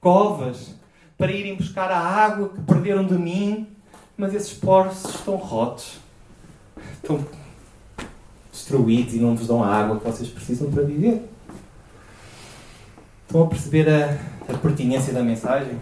covas 0.00 0.74
para 1.16 1.30
irem 1.30 1.54
buscar 1.54 1.90
a 1.90 1.98
água 1.98 2.48
que 2.48 2.60
perderam 2.62 3.06
de 3.06 3.14
mim, 3.14 3.68
mas 4.16 4.34
esses 4.34 4.54
poços 4.54 5.14
estão 5.14 5.36
rotos, 5.36 5.98
estão 6.94 7.24
destruídos 8.50 9.14
e 9.14 9.18
não 9.18 9.36
vos 9.36 9.46
dão 9.46 9.62
a 9.62 9.68
água 9.68 9.98
que 9.98 10.04
vocês 10.04 10.28
precisam 10.28 10.70
para 10.70 10.82
viver. 10.82 11.28
Estão 13.26 13.44
a 13.44 13.46
perceber 13.46 13.88
a, 13.88 14.18
a 14.52 14.58
pertinência 14.58 15.12
da 15.12 15.22
mensagem? 15.22 15.78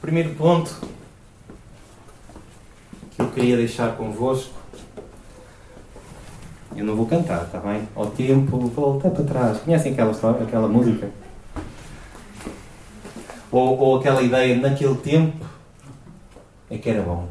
Primeiro 0.00 0.34
ponto 0.34 0.74
que 3.14 3.22
eu 3.22 3.28
queria 3.30 3.56
deixar 3.56 3.96
convosco. 3.96 4.54
Eu 6.74 6.84
não 6.84 6.96
vou 6.96 7.06
cantar, 7.06 7.44
está 7.44 7.58
bem? 7.58 7.86
Ao 7.94 8.06
tempo, 8.06 8.58
volta 8.58 9.10
para 9.10 9.24
trás. 9.24 9.58
Conhecem 9.58 9.92
aquela 9.92 10.12
aquela 10.42 10.68
música? 10.68 11.10
Ou, 13.50 13.78
ou 13.78 13.96
aquela 13.98 14.22
ideia, 14.22 14.56
naquele 14.56 14.94
tempo, 14.94 15.44
é 16.70 16.78
que 16.78 16.88
era 16.88 17.02
bom. 17.02 17.28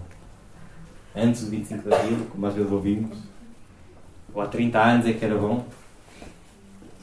Antes 1.16 1.46
do 1.46 1.50
25 1.50 1.90
de 1.90 1.96
Abril, 1.96 2.28
como 2.32 2.46
às 2.46 2.54
vezes 2.54 2.72
ouvimos. 2.72 3.18
Ou 4.34 4.42
há 4.42 4.46
30 4.46 4.80
anos 4.80 5.08
é 5.08 5.14
que 5.14 5.26
era 5.26 5.36
bom. 5.36 5.66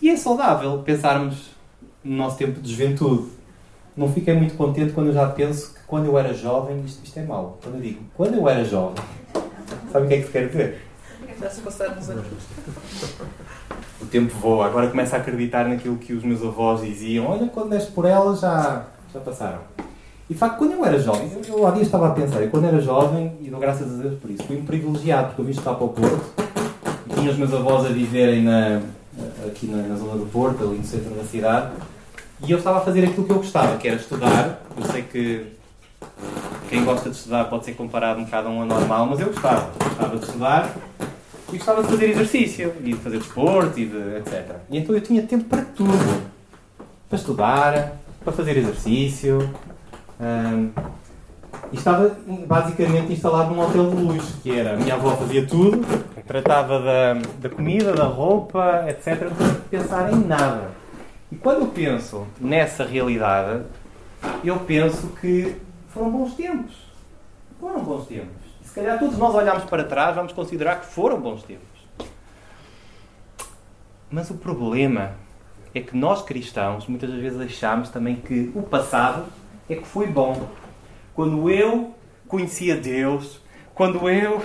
E 0.01 0.09
é 0.09 0.17
saudável 0.17 0.79
pensarmos 0.85 1.51
no 2.05 2.17
nosso 2.17 2.39
tempo 2.39 2.61
de 2.61 2.71
juventude. 2.71 3.29
Não 3.97 4.11
fiquei 4.13 4.35
muito 4.35 4.57
contente 4.57 4.93
quando 4.93 5.09
eu 5.09 5.13
já 5.13 5.29
penso 5.29 5.75
quando 5.89 6.05
eu 6.05 6.19
era 6.19 6.33
jovem 6.35 6.83
isto, 6.85 7.03
isto 7.03 7.19
é 7.19 7.23
mau. 7.23 7.59
Quando 7.63 7.77
eu 7.77 7.81
digo 7.81 8.01
quando 8.15 8.35
eu 8.35 8.49
era 8.49 8.63
jovem, 8.63 9.03
sabe 9.91 10.05
o 10.05 10.09
que 10.09 10.15
é 10.15 10.19
que 10.19 10.27
se 10.27 10.33
quer 10.33 10.49
dizer? 10.49 10.83
Já 11.41 11.51
se 11.51 11.61
passaram 11.63 11.99
os 11.99 12.11
anos. 12.11 12.27
O 14.01 14.07
tempo 14.07 14.35
voa. 14.39 14.67
Agora 14.67 14.89
começo 14.89 15.15
a 15.17 15.19
acreditar 15.19 15.67
naquilo 15.67 15.97
que 15.97 16.13
os 16.13 16.23
meus 16.23 16.43
avós 16.45 16.83
diziam. 16.83 17.27
Olha, 17.27 17.47
quando 17.49 17.71
deste 17.71 17.93
por 17.93 18.05
elas 18.05 18.41
já, 18.41 18.87
já 19.13 19.21
passaram. 19.21 19.61
E 20.29 20.35
de 20.35 20.39
facto, 20.39 20.59
quando 20.59 20.73
eu 20.73 20.85
era 20.85 20.99
jovem, 20.99 21.31
eu, 21.33 21.57
eu 21.57 21.67
há 21.67 21.71
dias 21.71 21.87
estava 21.87 22.09
a 22.09 22.11
pensar, 22.11 22.43
eu 22.43 22.51
quando 22.51 22.67
era 22.67 22.81
jovem, 22.81 23.33
e 23.41 23.49
dou 23.49 23.59
graças 23.59 23.91
a 23.91 24.03
Deus 24.03 24.19
por 24.21 24.31
isso, 24.31 24.43
fui 24.43 24.59
um 24.59 24.65
privilegiado, 24.65 25.29
porque 25.29 25.41
eu 25.41 25.45
vim 25.47 25.53
estar 25.53 25.73
para 25.73 25.85
o 25.85 25.89
Porto, 25.89 26.23
e 27.07 27.15
tinha 27.15 27.31
os 27.31 27.39
meus 27.39 27.55
avós 27.55 27.87
a 27.87 27.89
viverem 27.89 28.43
na, 28.43 28.83
aqui 29.47 29.67
na, 29.67 29.89
na, 29.89 29.97
zona 29.97 30.19
do 30.19 30.27
Porto, 30.27 30.63
ali 30.65 30.77
no 30.77 30.85
centro 30.85 31.15
da 31.15 31.25
cidade, 31.25 31.73
e 32.47 32.53
eu 32.53 32.59
estava 32.59 32.77
a 32.77 32.81
fazer 32.83 33.05
aquilo 33.07 33.25
que 33.25 33.33
eu 33.33 33.39
gostava, 33.39 33.79
que 33.79 33.89
era 33.89 33.97
estudar. 33.97 34.63
Eu 34.77 34.85
sei 34.85 35.03
que 35.03 35.47
quem 36.69 36.85
gosta 36.85 37.11
de 37.11 37.17
estudar 37.17 37.45
pode 37.45 37.65
ser 37.65 37.73
comparado 37.73 38.21
um 38.21 38.25
bocado 38.25 38.49
a 38.49 38.51
um 38.51 38.63
anormal, 38.63 39.07
mas 39.07 39.21
eu 39.21 39.27
gostava. 39.27 39.71
Gostava 39.79 40.17
de 40.17 40.25
estudar 40.25 40.75
e 41.53 41.57
gostava 41.57 41.83
de 41.83 41.89
fazer 41.89 42.11
exercício, 42.11 42.75
e 42.81 42.93
de 42.93 42.97
fazer 42.97 43.19
desporto, 43.19 43.81
e 43.81 43.87
de 43.87 44.17
etc. 44.19 44.57
E 44.71 44.79
então 44.79 44.95
eu 44.95 45.01
tinha 45.01 45.23
tempo 45.23 45.45
para 45.45 45.63
tudo. 45.63 46.23
Para 47.09 47.19
estudar, 47.19 47.93
para 48.23 48.33
fazer 48.33 48.57
exercício, 48.59 49.51
um, 50.21 50.71
e 51.73 51.77
estava 51.77 52.17
basicamente 52.47 53.13
instalado 53.13 53.55
num 53.55 53.61
hotel 53.61 53.91
de 53.91 53.97
luxo, 53.97 54.39
que 54.43 54.59
era 54.59 54.75
a 54.75 54.77
minha 54.77 54.95
avó 54.95 55.17
fazia 55.17 55.47
tudo, 55.47 55.81
tratava 56.27 56.81
da, 56.81 57.15
da 57.41 57.49
comida, 57.49 57.93
da 57.93 58.05
roupa, 58.05 58.85
etc. 58.89 59.31
Não 59.39 59.55
pensar 59.71 60.13
em 60.13 60.17
nada. 60.17 60.71
E 61.31 61.37
quando 61.37 61.61
eu 61.61 61.67
penso 61.69 62.27
nessa 62.41 62.85
realidade, 62.85 63.63
eu 64.45 64.57
penso 64.61 65.09
que 65.21 65.57
foram 65.89 66.11
bons 66.11 66.35
tempos. 66.35 66.75
Foram 67.61 67.83
bons 67.83 68.07
tempos. 68.07 68.37
E 68.63 68.67
se 68.67 68.75
calhar 68.75 68.99
todos 68.99 69.19
nós 69.19 69.35
olharmos 69.35 69.65
para 69.65 69.85
trás, 69.85 70.15
vamos 70.15 70.33
considerar 70.33 70.81
que 70.81 70.87
foram 70.87 71.21
bons 71.21 71.43
tempos. 71.43 71.67
Mas 74.11 74.31
o 74.31 74.35
problema 74.35 75.17
é 75.75 75.81
que 75.81 75.97
nós 75.97 76.23
cristãos 76.23 76.87
muitas 76.87 77.11
vezes 77.11 77.41
achamos 77.41 77.91
também 77.91 78.17
que 78.17 78.51
o 78.55 78.63
passado 78.63 79.27
é 79.69 79.75
que 79.75 79.87
foi 79.87 80.07
bom. 80.07 80.49
Quando 81.15 81.51
eu 81.51 81.95
conhecia 82.27 82.77
Deus, 82.77 83.41
quando 83.75 84.09
eu 84.09 84.43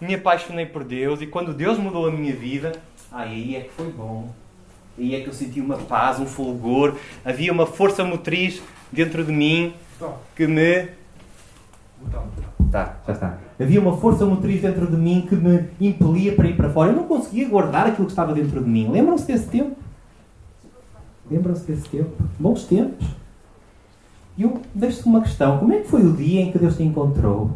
me 0.00 0.14
apaixonei 0.14 0.66
por 0.66 0.84
Deus 0.84 1.20
e 1.20 1.26
quando 1.26 1.52
Deus 1.52 1.78
mudou 1.78 2.06
a 2.06 2.10
minha 2.10 2.34
vida, 2.34 2.72
aí 3.10 3.56
é 3.56 3.60
que 3.60 3.70
foi 3.70 3.90
bom. 3.90 4.32
Aí 4.98 5.14
é 5.14 5.20
que 5.20 5.28
eu 5.28 5.32
senti 5.32 5.60
uma 5.60 5.76
paz, 5.76 6.18
um 6.18 6.26
fulgor, 6.26 6.96
havia 7.24 7.52
uma 7.52 7.66
força 7.66 8.04
motriz 8.04 8.62
dentro 8.90 9.24
de 9.24 9.32
mim 9.32 9.74
que 10.34 10.46
me. 10.46 10.88
Tá, 12.70 12.96
já 13.06 13.12
está. 13.12 13.38
Havia 13.60 13.80
uma 13.80 13.96
força 13.96 14.24
motriz 14.24 14.62
dentro 14.62 14.86
de 14.86 14.96
mim 14.96 15.26
que 15.28 15.36
me 15.36 15.68
impelia 15.80 16.34
para 16.34 16.48
ir 16.48 16.56
para 16.56 16.70
fora. 16.70 16.90
Eu 16.90 16.96
não 16.96 17.04
conseguia 17.04 17.48
guardar 17.48 17.86
aquilo 17.86 18.06
que 18.06 18.12
estava 18.12 18.32
dentro 18.32 18.62
de 18.62 18.68
mim. 18.68 18.90
Lembram-se 18.90 19.26
desse 19.26 19.46
tempo? 19.48 19.76
Lembram-se 21.30 21.64
desse 21.66 21.88
tempo? 21.88 22.10
Bons 22.38 22.64
tempos. 22.64 23.06
E 24.36 24.42
eu 24.42 24.60
deixo-te 24.74 25.06
uma 25.06 25.20
questão: 25.20 25.58
como 25.58 25.72
é 25.72 25.80
que 25.80 25.88
foi 25.88 26.02
o 26.02 26.12
dia 26.12 26.40
em 26.40 26.50
que 26.50 26.58
Deus 26.58 26.76
te 26.76 26.82
encontrou? 26.82 27.50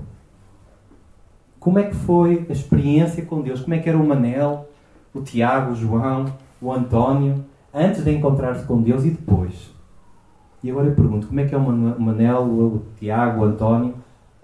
Como 1.58 1.78
é 1.78 1.84
que 1.84 1.96
foi 1.96 2.46
a 2.48 2.52
experiência 2.52 3.24
com 3.24 3.40
Deus? 3.40 3.60
Como 3.60 3.74
é 3.74 3.78
que 3.78 3.88
era 3.88 3.98
o 3.98 4.06
Manel, 4.06 4.68
o 5.12 5.20
Tiago, 5.20 5.72
o 5.72 5.74
João, 5.74 6.32
o 6.60 6.72
António, 6.72 7.44
antes 7.74 8.04
de 8.04 8.12
encontrar-se 8.12 8.64
com 8.64 8.80
Deus 8.80 9.04
e 9.04 9.10
depois? 9.10 9.75
E 10.62 10.70
agora 10.70 10.88
eu 10.88 10.94
pergunto: 10.94 11.26
como 11.26 11.40
é 11.40 11.46
que 11.46 11.54
é 11.54 11.58
o 11.58 11.60
Manel, 11.60 12.42
o 12.44 12.82
Tiago, 12.98 13.40
o 13.40 13.44
António, 13.44 13.94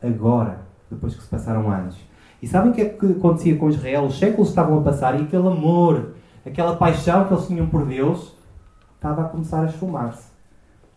agora, 0.02 0.60
depois 0.90 1.14
que 1.14 1.22
se 1.22 1.28
passaram 1.28 1.70
anos? 1.70 1.96
E 2.40 2.46
sabem 2.46 2.72
o 2.72 2.74
que 2.74 2.80
é 2.80 2.88
que 2.88 3.12
acontecia 3.12 3.56
com 3.56 3.68
Israel? 3.68 4.04
Os 4.04 4.18
séculos 4.18 4.48
estavam 4.48 4.78
a 4.78 4.82
passar 4.82 5.18
e 5.18 5.24
aquele 5.24 5.46
amor, 5.46 6.14
aquela 6.44 6.76
paixão 6.76 7.24
que 7.24 7.34
eles 7.34 7.46
tinham 7.46 7.66
por 7.66 7.86
Deus, 7.86 8.34
estava 8.96 9.22
a 9.22 9.24
começar 9.24 9.62
a 9.62 9.66
esfumar-se 9.66 10.32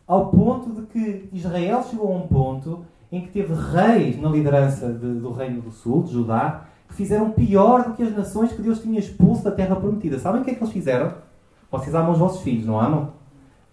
ao 0.08 0.28
ponto 0.28 0.70
de 0.70 0.88
que 0.88 1.30
Israel 1.34 1.84
chegou 1.84 2.12
a 2.12 2.18
um 2.18 2.28
ponto 2.28 2.86
em 3.12 3.22
que 3.22 3.30
teve 3.30 3.54
reis 3.54 4.20
na 4.20 4.30
liderança 4.30 4.92
de, 4.92 5.20
do 5.20 5.32
Reino 5.32 5.62
do 5.62 5.72
Sul, 5.72 6.04
de 6.04 6.14
Judá, 6.14 6.66
que 6.88 6.94
fizeram 6.94 7.32
pior 7.32 7.84
do 7.84 7.94
que 7.94 8.04
as 8.04 8.16
nações 8.16 8.52
que 8.52 8.62
Deus 8.62 8.82
tinha 8.82 9.00
expulso 9.00 9.44
da 9.44 9.52
terra 9.52 9.76
prometida. 9.76 10.20
Sabem 10.20 10.42
o 10.42 10.44
que 10.44 10.52
é 10.52 10.56
que 10.56 10.62
eles 10.62 10.74
fizeram? 10.74 11.14
Vocês 11.72 11.96
amam 11.96 12.12
os 12.12 12.20
vossos 12.20 12.42
filhos, 12.42 12.66
não 12.66 12.80
amam? 12.80 13.10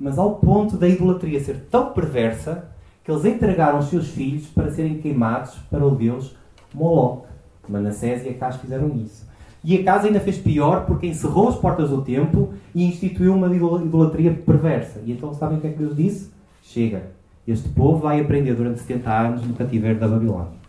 Mas 0.02 0.18
ao 0.18 0.34
ponto 0.34 0.76
da 0.76 0.88
idolatria 0.88 1.38
ser 1.38 1.68
tão 1.70 1.92
perversa 1.92 2.64
que 3.04 3.10
eles 3.12 3.24
entregaram 3.24 3.78
os 3.78 3.84
seus 3.84 4.08
filhos 4.08 4.48
para 4.48 4.68
serem 4.68 4.98
queimados 4.98 5.54
para 5.70 5.86
o 5.86 5.94
Deus 5.94 6.34
Moloch. 6.74 7.22
Manassés 7.68 8.26
e 8.26 8.30
Acás 8.30 8.56
fizeram 8.56 8.96
isso. 8.96 9.24
E 9.62 9.78
Acás 9.78 10.04
ainda 10.04 10.18
fez 10.18 10.38
pior 10.38 10.86
porque 10.86 11.06
encerrou 11.06 11.48
as 11.48 11.54
portas 11.54 11.90
do 11.90 12.02
templo 12.02 12.52
e 12.74 12.84
instituiu 12.84 13.32
uma 13.32 13.46
idolatria 13.54 14.34
perversa. 14.34 15.00
E 15.06 15.12
então 15.12 15.32
sabem 15.32 15.58
o 15.58 15.60
que 15.60 15.68
é 15.68 15.70
que 15.70 15.78
Deus 15.78 15.94
disse? 15.94 16.32
Chega. 16.64 17.12
Este 17.46 17.68
povo 17.68 18.00
vai 18.00 18.20
aprender 18.20 18.54
durante 18.54 18.80
70 18.80 19.08
anos 19.08 19.46
no 19.46 19.54
cativeiro 19.54 20.00
da 20.00 20.08
Babilónia. 20.08 20.60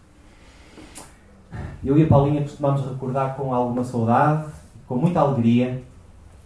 Eu 1.84 1.98
e 1.98 2.04
a 2.04 2.08
Paulinha 2.08 2.44
costumamos 2.44 2.86
recordar 2.88 3.36
com 3.36 3.52
alguma 3.52 3.84
saudade, 3.84 4.46
com 4.88 4.96
muita 4.96 5.22
alegria, 5.22 5.82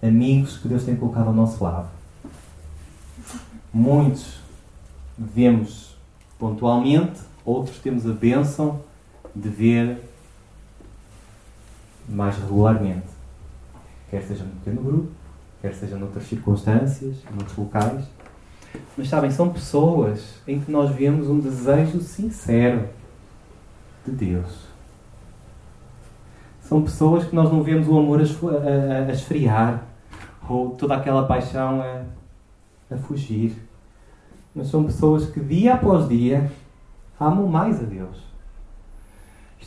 amigos 0.02 0.58
que 0.58 0.70
Deus 0.70 0.86
tem 0.86 0.96
colocado 0.96 1.28
ao 1.28 1.34
nosso 1.34 1.62
lado. 1.62 1.97
Muitos 3.78 4.40
vemos 5.16 5.96
pontualmente, 6.40 7.22
outros 7.46 7.78
temos 7.78 8.08
a 8.08 8.12
bênção 8.12 8.82
de 9.36 9.48
ver 9.50 10.02
mais 12.10 12.36
regularmente. 12.38 13.06
Quer 14.10 14.24
seja 14.24 14.44
no 14.44 14.50
pequeno 14.56 14.82
grupo, 14.82 15.12
quer 15.62 15.76
seja 15.76 15.96
noutras 15.96 16.24
circunstâncias, 16.24 17.18
noutros 17.30 17.56
locais. 17.56 18.04
Mas 18.98 19.10
sabem, 19.10 19.30
são 19.30 19.54
pessoas 19.54 20.40
em 20.48 20.60
que 20.60 20.72
nós 20.72 20.90
vemos 20.90 21.28
um 21.28 21.40
desejo 21.40 22.02
sincero 22.02 22.90
de 24.04 24.12
Deus. 24.12 24.66
São 26.64 26.82
pessoas 26.82 27.26
que 27.26 27.36
nós 27.36 27.52
não 27.52 27.62
vemos 27.62 27.88
o 27.88 27.96
amor 27.96 28.22
a, 28.22 29.12
esfriar 29.12 29.84
ou 30.50 30.72
toda 30.72 30.96
aquela 30.96 31.28
paixão 31.28 31.80
a, 31.80 32.02
a 32.90 32.98
fugir. 32.98 33.67
Mas 34.54 34.68
são 34.68 34.84
pessoas 34.84 35.30
que 35.30 35.40
dia 35.40 35.76
após 35.76 36.08
dia 36.08 36.52
amam 37.20 37.48
mais 37.48 37.80
a 37.80 37.84
Deus 37.84 38.28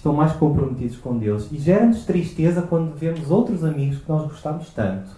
estão 0.00 0.14
mais 0.14 0.32
comprometidos 0.32 0.96
com 0.96 1.16
Deus. 1.18 1.52
E 1.52 1.58
gera-nos 1.58 2.04
tristeza 2.04 2.62
quando 2.62 2.96
vemos 2.96 3.30
outros 3.30 3.62
amigos 3.62 3.98
que 3.98 4.08
nós 4.08 4.22
gostamos 4.22 4.70
tanto, 4.70 5.10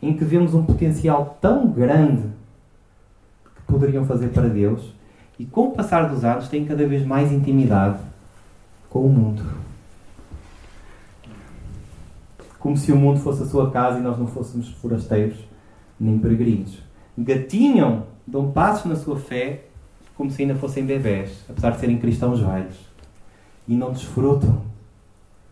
em 0.00 0.16
que 0.16 0.24
vemos 0.24 0.54
um 0.54 0.64
potencial 0.64 1.36
tão 1.40 1.68
grande 1.68 2.22
que 3.56 3.62
poderiam 3.66 4.06
fazer 4.06 4.28
para 4.28 4.48
Deus, 4.48 4.92
e 5.38 5.44
com 5.44 5.68
o 5.68 5.72
passar 5.72 6.08
dos 6.08 6.24
anos 6.24 6.48
têm 6.48 6.64
cada 6.64 6.86
vez 6.86 7.04
mais 7.04 7.32
intimidade 7.32 7.98
com 8.88 9.00
o 9.00 9.08
mundo. 9.08 9.42
Como 12.58 12.76
se 12.76 12.92
o 12.92 12.96
mundo 12.96 13.18
fosse 13.20 13.42
a 13.42 13.46
sua 13.46 13.70
casa 13.70 13.98
e 13.98 14.02
nós 14.02 14.18
não 14.18 14.26
fôssemos 14.26 14.68
forasteiros 14.68 15.38
nem 15.98 16.18
peregrinos. 16.18 16.78
Gatinham 17.16 18.04
dão 18.30 18.50
passos 18.52 18.86
na 18.86 18.96
sua 18.96 19.18
fé 19.18 19.64
como 20.16 20.30
se 20.30 20.42
ainda 20.42 20.54
fossem 20.54 20.84
bebés, 20.84 21.44
apesar 21.48 21.70
de 21.70 21.80
serem 21.80 21.98
cristãos 21.98 22.40
velhos. 22.40 22.76
E 23.66 23.74
não 23.74 23.92
desfrutam 23.92 24.62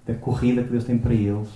da 0.06 0.14
corrida 0.14 0.62
que 0.62 0.70
Deus 0.70 0.84
tem 0.84 0.96
para 0.96 1.12
eles 1.12 1.48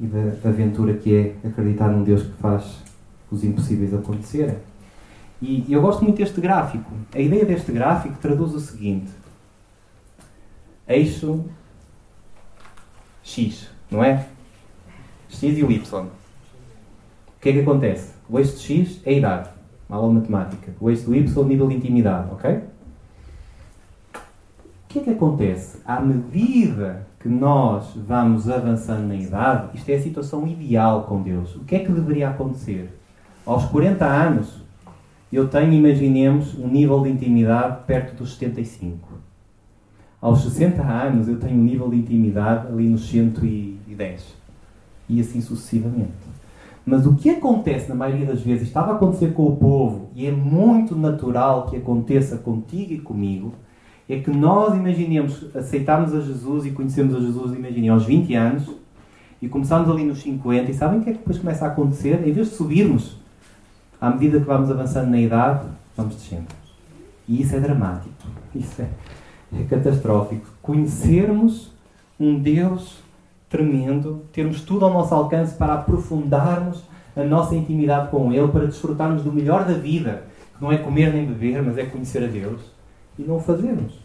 e 0.00 0.06
da 0.06 0.48
aventura 0.48 0.94
que 0.94 1.14
é 1.14 1.48
acreditar 1.48 1.88
num 1.88 2.02
Deus 2.02 2.22
que 2.22 2.32
faz 2.40 2.78
os 3.30 3.42
impossíveis 3.44 3.92
acontecerem. 3.94 4.56
E 5.40 5.64
eu 5.72 5.80
gosto 5.82 6.04
muito 6.04 6.18
deste 6.18 6.40
gráfico. 6.40 6.92
A 7.12 7.18
ideia 7.18 7.44
deste 7.44 7.72
gráfico 7.72 8.16
traduz 8.20 8.54
o 8.54 8.60
seguinte: 8.60 9.10
eixo 10.86 11.44
X, 13.22 13.68
não 13.90 14.04
é? 14.04 14.26
X 15.28 15.58
e 15.58 15.64
o 15.64 15.70
Y. 15.70 16.04
O 16.04 16.10
que 17.40 17.48
é 17.48 17.52
que 17.52 17.60
acontece? 17.60 18.12
O 18.28 18.38
eixo 18.38 18.56
de 18.56 18.62
X 18.62 19.00
é 19.04 19.10
a 19.10 19.14
idade, 19.14 19.50
aula 19.96 20.08
de 20.08 20.14
matemática. 20.30 20.72
O 20.80 20.90
eixo 20.90 21.04
do 21.04 21.14
Y 21.14 21.36
é 21.36 21.40
o 21.40 21.44
nível 21.44 21.68
de 21.68 21.74
intimidade, 21.76 22.28
ok? 22.32 22.60
O 24.14 24.88
que 24.88 24.98
é 24.98 25.02
que 25.02 25.10
acontece? 25.10 25.78
À 25.86 26.00
medida 26.00 27.06
que 27.20 27.28
nós 27.28 27.92
vamos 27.96 28.48
avançando 28.48 29.06
na 29.06 29.14
idade, 29.14 29.70
isto 29.74 29.88
é 29.88 29.94
a 29.94 30.02
situação 30.02 30.46
ideal 30.46 31.04
com 31.04 31.22
Deus. 31.22 31.54
O 31.56 31.60
que 31.60 31.76
é 31.76 31.78
que 31.78 31.92
deveria 31.92 32.30
acontecer? 32.30 32.90
Aos 33.46 33.64
40 33.66 34.04
anos, 34.04 34.62
eu 35.32 35.48
tenho, 35.48 35.72
imaginemos, 35.72 36.58
um 36.58 36.68
nível 36.68 37.02
de 37.02 37.10
intimidade 37.10 37.84
perto 37.86 38.16
dos 38.16 38.34
75. 38.34 39.08
Aos 40.20 40.42
60 40.42 40.82
anos, 40.82 41.26
eu 41.26 41.38
tenho 41.38 41.58
um 41.58 41.64
nível 41.64 41.88
de 41.88 41.96
intimidade 41.96 42.68
ali 42.68 42.88
nos 42.88 43.08
110. 43.08 44.34
E 45.08 45.20
assim 45.20 45.40
sucessivamente. 45.40 46.12
Mas 46.84 47.06
o 47.06 47.14
que 47.14 47.30
acontece 47.30 47.88
na 47.88 47.94
maioria 47.94 48.26
das 48.26 48.40
vezes, 48.40 48.66
estava 48.66 48.92
a 48.92 48.96
acontecer 48.96 49.32
com 49.32 49.46
o 49.46 49.56
povo, 49.56 50.10
e 50.14 50.26
é 50.26 50.32
muito 50.32 50.96
natural 50.96 51.66
que 51.66 51.76
aconteça 51.76 52.36
contigo 52.38 52.92
e 52.92 52.98
comigo, 52.98 53.54
é 54.08 54.18
que 54.18 54.30
nós 54.30 54.74
imaginemos, 54.74 55.54
aceitarmos 55.54 56.12
a 56.14 56.20
Jesus 56.20 56.66
e 56.66 56.70
conhecemos 56.70 57.14
a 57.14 57.20
Jesus, 57.20 57.56
imaginem, 57.56 57.88
aos 57.88 58.04
20 58.04 58.34
anos, 58.34 58.70
e 59.40 59.48
começamos 59.48 59.88
ali 59.88 60.04
nos 60.04 60.20
50, 60.22 60.70
e 60.70 60.74
sabem 60.74 61.00
o 61.00 61.02
que 61.02 61.10
é 61.10 61.12
que 61.12 61.18
depois 61.20 61.38
começa 61.38 61.64
a 61.64 61.68
acontecer? 61.68 62.26
Em 62.26 62.32
vez 62.32 62.50
de 62.50 62.56
subirmos, 62.56 63.16
à 64.00 64.10
medida 64.10 64.40
que 64.40 64.46
vamos 64.46 64.70
avançando 64.70 65.10
na 65.10 65.20
idade, 65.20 65.66
vamos 65.96 66.16
descendo. 66.16 66.46
E 67.28 67.40
isso 67.40 67.54
é 67.54 67.60
dramático. 67.60 68.12
Isso 68.54 68.82
é, 68.82 68.88
é 69.58 69.64
catastrófico. 69.64 70.46
Conhecermos 70.60 71.72
um 72.20 72.38
Deus 72.38 73.01
tremendo, 73.52 74.24
termos 74.32 74.62
tudo 74.62 74.86
ao 74.86 74.92
nosso 74.92 75.14
alcance 75.14 75.54
para 75.54 75.74
aprofundarmos 75.74 76.82
a 77.14 77.22
nossa 77.22 77.54
intimidade 77.54 78.10
com 78.10 78.32
Ele, 78.32 78.48
para 78.48 78.64
desfrutarmos 78.64 79.22
do 79.22 79.30
melhor 79.30 79.66
da 79.66 79.74
vida, 79.74 80.24
que 80.56 80.62
não 80.62 80.72
é 80.72 80.78
comer 80.78 81.12
nem 81.12 81.26
beber, 81.26 81.62
mas 81.62 81.76
é 81.76 81.84
conhecer 81.84 82.24
a 82.24 82.26
Deus, 82.26 82.62
e 83.18 83.22
não 83.22 83.36
o 83.36 83.40
fazermos. 83.40 84.00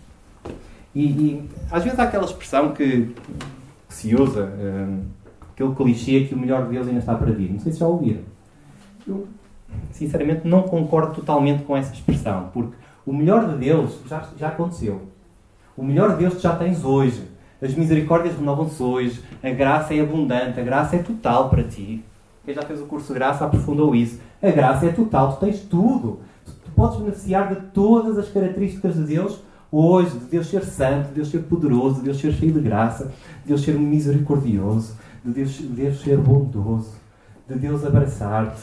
E, 0.94 1.06
e 1.06 1.50
às 1.72 1.82
vezes 1.82 1.98
há 1.98 2.04
aquela 2.04 2.26
expressão 2.26 2.74
que, 2.74 3.14
que 3.88 3.94
se 3.94 4.14
usa, 4.14 4.52
um, 4.60 5.04
aquele 5.54 5.74
clichê 5.74 6.26
que 6.26 6.36
o 6.36 6.38
melhor 6.38 6.66
de 6.66 6.72
Deus 6.72 6.86
ainda 6.86 7.00
está 7.00 7.16
para 7.16 7.32
vir. 7.32 7.50
Não 7.50 7.60
sei 7.60 7.72
se 7.72 7.80
já 7.80 7.88
ouviram. 7.88 8.22
Eu 9.08 9.26
sinceramente, 9.92 10.48
não 10.48 10.64
concordo 10.64 11.16
totalmente 11.16 11.64
com 11.64 11.76
essa 11.76 11.94
expressão, 11.94 12.50
porque 12.54 12.76
o 13.06 13.14
melhor 13.14 13.48
de 13.48 13.58
Deus 13.58 14.00
já, 14.08 14.28
já 14.38 14.50
aconteceu. 14.50 15.02
O 15.76 15.84
melhor 15.84 16.12
de 16.12 16.18
Deus 16.18 16.42
já 16.42 16.56
tens 16.56 16.84
hoje. 16.84 17.37
As 17.62 17.74
misericórdias 17.74 18.36
renovam-se 18.36 18.82
hoje. 18.82 19.22
A 19.44 19.50
graça 19.50 19.94
é 19.94 20.02
abundante. 20.02 20.60
A 20.60 20.64
graça 20.64 20.96
é 20.96 21.00
total 21.00 21.50
para 21.50 21.64
ti. 21.64 22.04
Quem 22.46 22.54
já 22.54 22.62
fez 22.62 22.80
o 22.82 22.86
curso 22.86 23.08
de 23.08 23.20
graça 23.20 23.46
aprofundou 23.46 23.96
isso. 23.96 24.20
A 24.42 24.52
graça 24.52 24.86
é 24.86 24.90
total. 24.90 25.34
Tu 25.34 25.46
tens 25.46 25.60
tudo. 25.62 26.20
Tu 26.46 26.72
podes 26.76 27.00
beneficiar 27.00 27.54
de 27.54 27.62
todas 27.72 28.18
as 28.18 28.30
características 28.30 28.96
de 28.96 29.04
Deus 29.04 29.40
hoje. 29.72 30.18
De 30.18 30.26
Deus 30.26 30.48
ser 30.48 30.64
santo, 30.64 31.10
de 31.10 31.16
Deus 31.16 31.30
ser 31.30 31.40
poderoso, 31.40 31.96
de 31.96 32.02
Deus 32.04 32.20
ser 32.20 32.32
cheio 32.34 32.54
de 32.54 32.62
graça, 32.62 33.06
de 33.42 33.48
Deus 33.48 33.62
ser 33.62 33.74
misericordioso, 33.74 34.96
de 35.26 35.32
Deus, 35.32 35.52
de 35.52 35.68
Deus 35.68 36.02
ser 36.02 36.18
bondoso, 36.18 36.92
de 37.48 37.56
Deus 37.56 37.86
abraçar-te, 37.86 38.62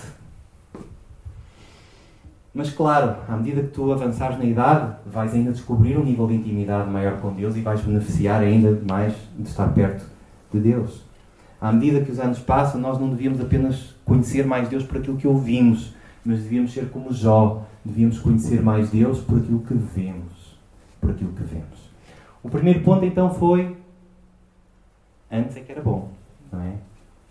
mas 2.54 2.70
claro, 2.70 3.16
à 3.28 3.36
medida 3.36 3.62
que 3.62 3.68
tu 3.68 3.92
avançares 3.92 4.38
na 4.38 4.44
idade, 4.44 4.94
vais 5.04 5.34
ainda 5.34 5.50
descobrir 5.50 5.98
um 5.98 6.04
nível 6.04 6.28
de 6.28 6.34
intimidade 6.34 6.88
maior 6.88 7.20
com 7.20 7.32
Deus 7.32 7.56
e 7.56 7.60
vais 7.60 7.80
beneficiar 7.80 8.40
ainda 8.40 8.80
mais 8.88 9.12
de 9.36 9.48
estar 9.48 9.66
perto 9.74 10.06
de 10.52 10.60
Deus. 10.60 11.02
À 11.60 11.72
medida 11.72 12.04
que 12.04 12.12
os 12.12 12.20
anos 12.20 12.38
passam, 12.38 12.80
nós 12.80 13.00
não 13.00 13.08
devíamos 13.08 13.40
apenas 13.40 13.96
conhecer 14.04 14.46
mais 14.46 14.68
Deus 14.68 14.84
por 14.84 14.98
aquilo 14.98 15.16
que 15.16 15.26
ouvimos, 15.26 15.94
mas 16.24 16.38
devíamos 16.42 16.72
ser 16.72 16.90
como 16.90 17.12
Jó, 17.12 17.66
devíamos 17.84 18.20
conhecer 18.20 18.62
mais 18.62 18.88
Deus 18.90 19.18
por 19.20 19.38
aquilo 19.38 19.60
que 19.60 19.74
vemos, 19.74 20.56
por 21.00 21.10
aquilo 21.10 21.32
que 21.32 21.42
vemos. 21.42 21.90
O 22.40 22.48
primeiro 22.48 22.80
ponto 22.80 23.04
então 23.04 23.34
foi 23.34 23.76
antes 25.28 25.56
é 25.56 25.60
que 25.60 25.72
era 25.72 25.82
bom, 25.82 26.10
não 26.52 26.60
é? 26.60 26.74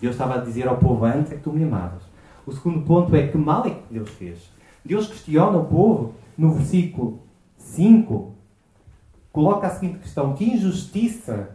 Deus 0.01 0.15
estava 0.15 0.36
a 0.36 0.38
dizer 0.39 0.67
ao 0.67 0.76
povo 0.76 1.05
antes 1.05 1.32
é 1.32 1.36
que 1.36 1.43
tu 1.43 1.53
me 1.53 1.63
amavas. 1.63 2.01
O 2.45 2.51
segundo 2.51 2.82
ponto 2.82 3.15
é 3.15 3.28
que 3.28 3.38
mal 3.38 3.65
é 3.65 3.69
que 3.69 3.93
Deus 3.93 4.09
fez. 4.09 4.51
Deus 4.86 5.07
questiona 5.07 5.57
o 5.57 5.65
povo 5.65 6.13
no 6.38 6.53
versículo 6.53 7.19
5. 7.57 8.34
Coloca 9.31 9.67
a 9.67 9.69
seguinte 9.69 9.99
questão: 9.99 10.34
Que 10.34 10.45
injustiça 10.45 11.49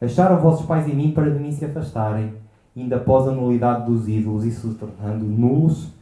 acharam 0.00 0.38
vossos 0.38 0.66
pais 0.66 0.88
em 0.88 0.94
mim 0.94 1.12
para 1.12 1.30
de 1.30 1.38
mim 1.38 1.52
se 1.52 1.64
afastarem, 1.64 2.34
ainda 2.76 2.96
após 2.96 3.28
a 3.28 3.32
nulidade 3.32 3.86
dos 3.86 4.08
ídolos 4.08 4.44
e 4.44 4.50
se 4.50 4.74
tornando 4.74 5.24
nulos 5.24 5.92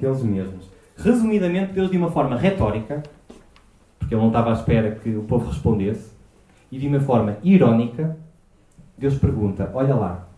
eles 0.00 0.22
mesmos? 0.22 0.70
Resumidamente, 0.96 1.72
Deus, 1.72 1.90
de 1.90 1.96
uma 1.96 2.10
forma 2.10 2.36
retórica, 2.36 3.02
porque 3.98 4.14
ele 4.14 4.20
não 4.20 4.28
estava 4.28 4.50
à 4.50 4.54
espera 4.54 4.94
que 4.94 5.16
o 5.16 5.24
povo 5.24 5.48
respondesse, 5.48 6.10
e 6.70 6.78
de 6.78 6.86
uma 6.86 7.00
forma 7.00 7.38
irónica, 7.42 8.16
Deus 8.96 9.18
pergunta: 9.18 9.70
Olha 9.74 9.94
lá, 9.94 10.28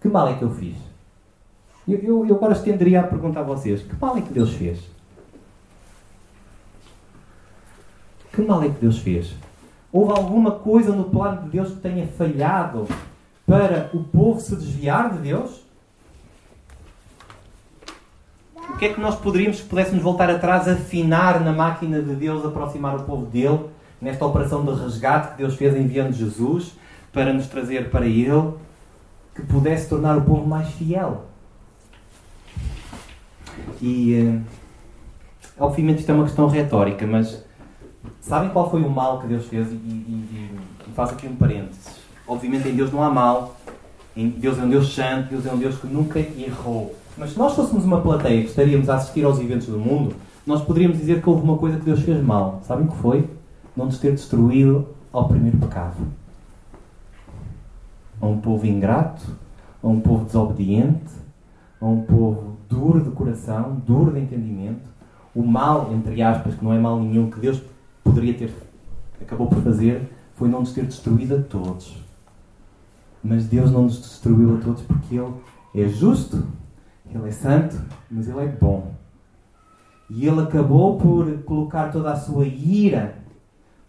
que 0.00 0.08
mal 0.08 0.28
é 0.28 0.34
que 0.34 0.42
eu 0.42 0.50
fiz? 0.50 0.87
Eu, 1.88 2.26
eu, 2.26 2.36
agora 2.36 2.52
estenderia 2.52 3.00
a 3.00 3.04
pergunta 3.04 3.40
a 3.40 3.42
vocês: 3.42 3.80
que 3.80 3.96
mal 3.98 4.18
é 4.18 4.20
que 4.20 4.32
Deus 4.32 4.52
fez? 4.52 4.78
Que 8.30 8.42
mal 8.42 8.62
é 8.62 8.68
que 8.68 8.78
Deus 8.78 8.98
fez? 8.98 9.34
Houve 9.90 10.12
alguma 10.12 10.50
coisa 10.50 10.92
no 10.92 11.04
plano 11.04 11.44
de 11.44 11.48
Deus 11.48 11.70
que 11.70 11.80
tenha 11.80 12.06
falhado 12.06 12.86
para 13.46 13.88
o 13.94 14.04
povo 14.04 14.38
se 14.38 14.54
desviar 14.54 15.14
de 15.14 15.20
Deus? 15.20 15.66
O 18.54 18.76
que 18.76 18.84
é 18.84 18.92
que 18.92 19.00
nós 19.00 19.16
poderíamos, 19.16 19.56
se 19.56 19.64
pudéssemos 19.64 20.02
voltar 20.02 20.30
atrás, 20.30 20.68
afinar 20.68 21.40
na 21.40 21.52
máquina 21.52 22.02
de 22.02 22.14
Deus, 22.14 22.44
aproximar 22.44 22.96
o 22.96 23.04
povo 23.04 23.24
dele, 23.24 23.64
nesta 24.00 24.26
operação 24.26 24.62
de 24.62 24.78
resgate 24.78 25.32
que 25.32 25.38
Deus 25.38 25.56
fez 25.56 25.74
enviando 25.74 26.12
Jesus 26.12 26.74
para 27.10 27.32
nos 27.32 27.46
trazer 27.46 27.90
para 27.90 28.06
Ele, 28.06 28.52
que 29.34 29.42
pudesse 29.42 29.88
tornar 29.88 30.18
o 30.18 30.22
povo 30.22 30.46
mais 30.46 30.68
fiel? 30.74 31.24
E, 33.80 34.20
uh, 34.20 34.42
obviamente, 35.58 36.00
isto 36.00 36.10
é 36.10 36.14
uma 36.14 36.24
questão 36.24 36.48
retórica, 36.48 37.06
mas 37.06 37.44
sabem 38.20 38.50
qual 38.50 38.70
foi 38.70 38.82
o 38.82 38.90
mal 38.90 39.20
que 39.20 39.26
Deus 39.26 39.46
fez? 39.46 39.68
E, 39.70 39.74
e, 39.74 40.50
e 40.88 40.92
faço 40.94 41.14
aqui 41.14 41.26
um 41.26 41.36
parênteses. 41.36 41.98
Obviamente, 42.26 42.68
em 42.68 42.74
Deus 42.74 42.92
não 42.92 43.02
há 43.02 43.10
mal. 43.10 43.56
Deus 44.14 44.58
é 44.58 44.62
um 44.62 44.68
Deus 44.68 44.94
santo, 44.94 45.30
Deus 45.30 45.46
é 45.46 45.52
um 45.52 45.58
Deus 45.58 45.76
que 45.76 45.86
nunca 45.86 46.18
errou. 46.18 46.94
Mas 47.16 47.30
se 47.30 47.38
nós 47.38 47.54
fôssemos 47.54 47.84
uma 47.84 48.00
plateia 48.00 48.42
que 48.42 48.48
estaríamos 48.48 48.90
a 48.90 48.96
assistir 48.96 49.24
aos 49.24 49.38
eventos 49.38 49.66
do 49.68 49.78
mundo, 49.78 50.14
nós 50.46 50.60
poderíamos 50.62 50.98
dizer 50.98 51.22
que 51.22 51.28
houve 51.28 51.42
uma 51.42 51.56
coisa 51.56 51.78
que 51.78 51.84
Deus 51.84 52.00
fez 52.00 52.22
mal. 52.22 52.60
Sabem 52.64 52.86
o 52.86 52.90
que 52.90 52.96
foi? 52.96 53.28
Não 53.76 53.86
nos 53.86 53.98
ter 53.98 54.12
destruído 54.12 54.88
ao 55.12 55.28
primeiro 55.28 55.56
pecado. 55.58 55.96
A 58.20 58.26
um 58.26 58.40
povo 58.40 58.66
ingrato, 58.66 59.24
a 59.82 59.86
um 59.86 60.00
povo 60.00 60.24
desobediente, 60.24 61.12
a 61.80 61.86
um 61.86 62.02
povo 62.02 62.57
duro 62.68 63.02
de 63.02 63.10
coração, 63.10 63.80
duro 63.86 64.12
de 64.12 64.20
entendimento. 64.20 64.88
O 65.34 65.42
mal, 65.42 65.92
entre 65.92 66.20
aspas, 66.22 66.54
que 66.54 66.64
não 66.64 66.72
é 66.72 66.78
mal 66.78 67.00
nenhum, 67.00 67.30
que 67.30 67.40
Deus 67.40 67.62
poderia 68.02 68.34
ter, 68.34 68.52
acabou 69.20 69.46
por 69.46 69.62
fazer, 69.62 70.10
foi 70.34 70.48
não 70.48 70.60
nos 70.60 70.72
ter 70.72 70.84
destruído 70.84 71.36
a 71.36 71.42
todos. 71.42 71.96
Mas 73.22 73.46
Deus 73.46 73.70
não 73.70 73.82
nos 73.82 74.00
destruiu 74.00 74.56
a 74.56 74.60
todos 74.60 74.82
porque 74.82 75.16
Ele 75.16 75.34
é 75.74 75.88
justo, 75.88 76.44
Ele 77.12 77.28
é 77.28 77.32
santo, 77.32 77.80
mas 78.10 78.28
Ele 78.28 78.40
é 78.40 78.46
bom. 78.46 78.92
E 80.10 80.26
Ele 80.26 80.40
acabou 80.40 80.96
por 80.96 81.42
colocar 81.42 81.90
toda 81.90 82.12
a 82.12 82.16
sua 82.16 82.46
ira 82.46 83.16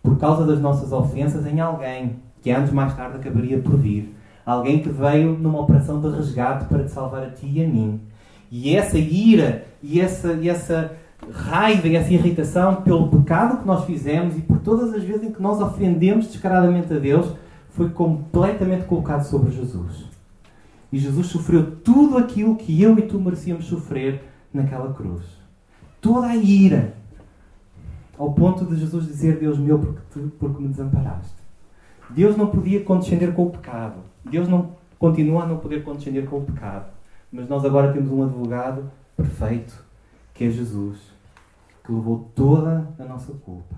por 0.01 0.17
causa 0.17 0.45
das 0.45 0.59
nossas 0.59 0.91
ofensas 0.91 1.45
em 1.45 1.59
alguém 1.59 2.17
que 2.41 2.51
anos 2.51 2.71
mais 2.71 2.95
tarde 2.95 3.17
acabaria 3.17 3.59
por 3.59 3.77
vir. 3.77 4.15
Alguém 4.45 4.81
que 4.81 4.89
veio 4.89 5.37
numa 5.37 5.61
operação 5.61 6.01
de 6.01 6.09
resgate 6.09 6.65
para 6.65 6.83
te 6.83 6.91
salvar 6.91 7.23
a 7.23 7.29
ti 7.29 7.47
e 7.47 7.63
a 7.63 7.67
mim. 7.67 8.01
E 8.51 8.75
essa 8.75 8.97
ira 8.97 9.65
e 9.81 9.99
essa, 9.99 10.33
e 10.33 10.49
essa 10.49 10.95
raiva 11.31 11.87
e 11.87 11.95
essa 11.95 12.13
irritação 12.13 12.77
pelo 12.77 13.09
pecado 13.09 13.59
que 13.59 13.67
nós 13.67 13.85
fizemos 13.85 14.37
e 14.37 14.41
por 14.41 14.59
todas 14.59 14.93
as 14.93 15.03
vezes 15.03 15.23
em 15.23 15.31
que 15.31 15.41
nós 15.41 15.61
ofendemos 15.61 16.27
descaradamente 16.27 16.93
a 16.93 16.97
Deus 16.97 17.33
foi 17.69 17.89
completamente 17.89 18.85
colocado 18.85 19.23
sobre 19.23 19.51
Jesus. 19.51 20.05
E 20.91 20.97
Jesus 20.97 21.27
sofreu 21.27 21.77
tudo 21.83 22.17
aquilo 22.17 22.55
que 22.55 22.81
eu 22.81 22.97
e 22.97 23.03
tu 23.03 23.19
merecíamos 23.19 23.65
sofrer 23.65 24.23
naquela 24.53 24.93
cruz. 24.93 25.23
toda 26.01 26.27
a 26.27 26.35
ira. 26.35 26.93
Ao 28.17 28.33
ponto 28.33 28.65
de 28.65 28.75
Jesus 28.75 29.05
dizer: 29.05 29.39
Deus 29.39 29.57
meu, 29.57 29.79
porque, 29.79 30.01
tu, 30.11 30.31
porque 30.39 30.61
me 30.61 30.69
desamparaste. 30.69 31.35
Deus 32.09 32.35
não 32.35 32.47
podia 32.47 32.83
condescender 32.83 33.33
com 33.33 33.43
o 33.43 33.49
pecado. 33.49 33.99
Deus 34.25 34.47
não 34.47 34.71
continua 34.97 35.43
a 35.43 35.45
não 35.45 35.57
poder 35.57 35.83
condescender 35.83 36.25
com 36.25 36.39
o 36.39 36.41
pecado. 36.41 36.87
Mas 37.31 37.47
nós 37.47 37.63
agora 37.63 37.93
temos 37.93 38.11
um 38.11 38.23
advogado 38.23 38.89
perfeito, 39.15 39.83
que 40.33 40.45
é 40.45 40.49
Jesus, 40.49 40.97
que 41.83 41.91
levou 41.91 42.29
toda 42.33 42.87
a 42.97 43.03
nossa 43.03 43.33
culpa. 43.33 43.75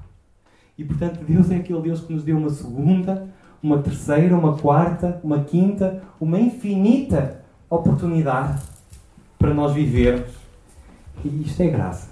E 0.78 0.84
portanto, 0.84 1.20
Deus 1.26 1.52
é 1.52 1.58
aquele 1.58 1.82
Deus 1.82 2.02
que 2.02 2.14
nos 2.14 2.24
deu 2.24 2.38
uma 2.38 2.50
segunda, 2.50 3.28
uma 3.62 3.80
terceira, 3.80 4.36
uma 4.36 4.58
quarta, 4.58 5.20
uma 5.24 5.44
quinta, 5.44 6.02
uma 6.20 6.40
infinita 6.40 7.42
oportunidade 7.70 8.62
para 9.38 9.54
nós 9.54 9.74
vivermos. 9.74 10.30
E 11.24 11.44
isto 11.44 11.62
é 11.62 11.68
graça. 11.68 12.10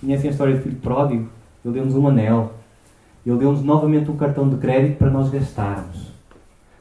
Conhecem 0.00 0.28
a 0.28 0.32
história 0.32 0.56
do 0.56 0.62
filho 0.62 0.76
pródigo? 0.76 1.28
Ele 1.64 1.74
deu-nos 1.74 1.94
um 1.94 2.06
anel. 2.06 2.52
Ele 3.24 3.38
deu-nos 3.38 3.62
novamente 3.62 4.10
um 4.10 4.16
cartão 4.16 4.48
de 4.48 4.56
crédito 4.56 4.98
para 4.98 5.10
nós 5.10 5.30
gastarmos. 5.30 6.12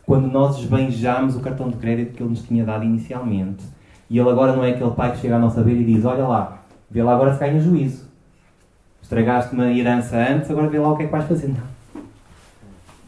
Quando 0.05 0.27
nós 0.27 0.59
esbanjámos 0.59 1.35
o 1.35 1.39
cartão 1.39 1.69
de 1.69 1.77
crédito 1.77 2.13
que 2.13 2.21
ele 2.21 2.29
nos 2.29 2.43
tinha 2.43 2.63
dado 2.63 2.83
inicialmente. 2.83 3.63
E 4.09 4.19
ele 4.19 4.29
agora 4.29 4.55
não 4.55 4.63
é 4.63 4.71
aquele 4.71 4.91
pai 4.91 5.11
que 5.11 5.19
chega 5.19 5.35
à 5.35 5.39
nossa 5.39 5.61
beira 5.61 5.81
e 5.81 5.85
diz: 5.85 6.05
Olha 6.05 6.27
lá, 6.27 6.59
vê 6.89 7.01
lá 7.01 7.13
agora 7.13 7.33
se 7.33 7.39
ganha 7.39 7.59
juízo. 7.59 8.05
Estragaste 9.01 9.53
uma 9.53 9.71
herança 9.71 10.17
antes, 10.17 10.49
agora 10.49 10.67
vê 10.67 10.79
lá 10.79 10.91
o 10.91 10.97
que 10.97 11.03
é 11.03 11.05
que 11.05 11.11
vais 11.11 11.27
fazer. 11.27 11.47
Não. 11.47 12.01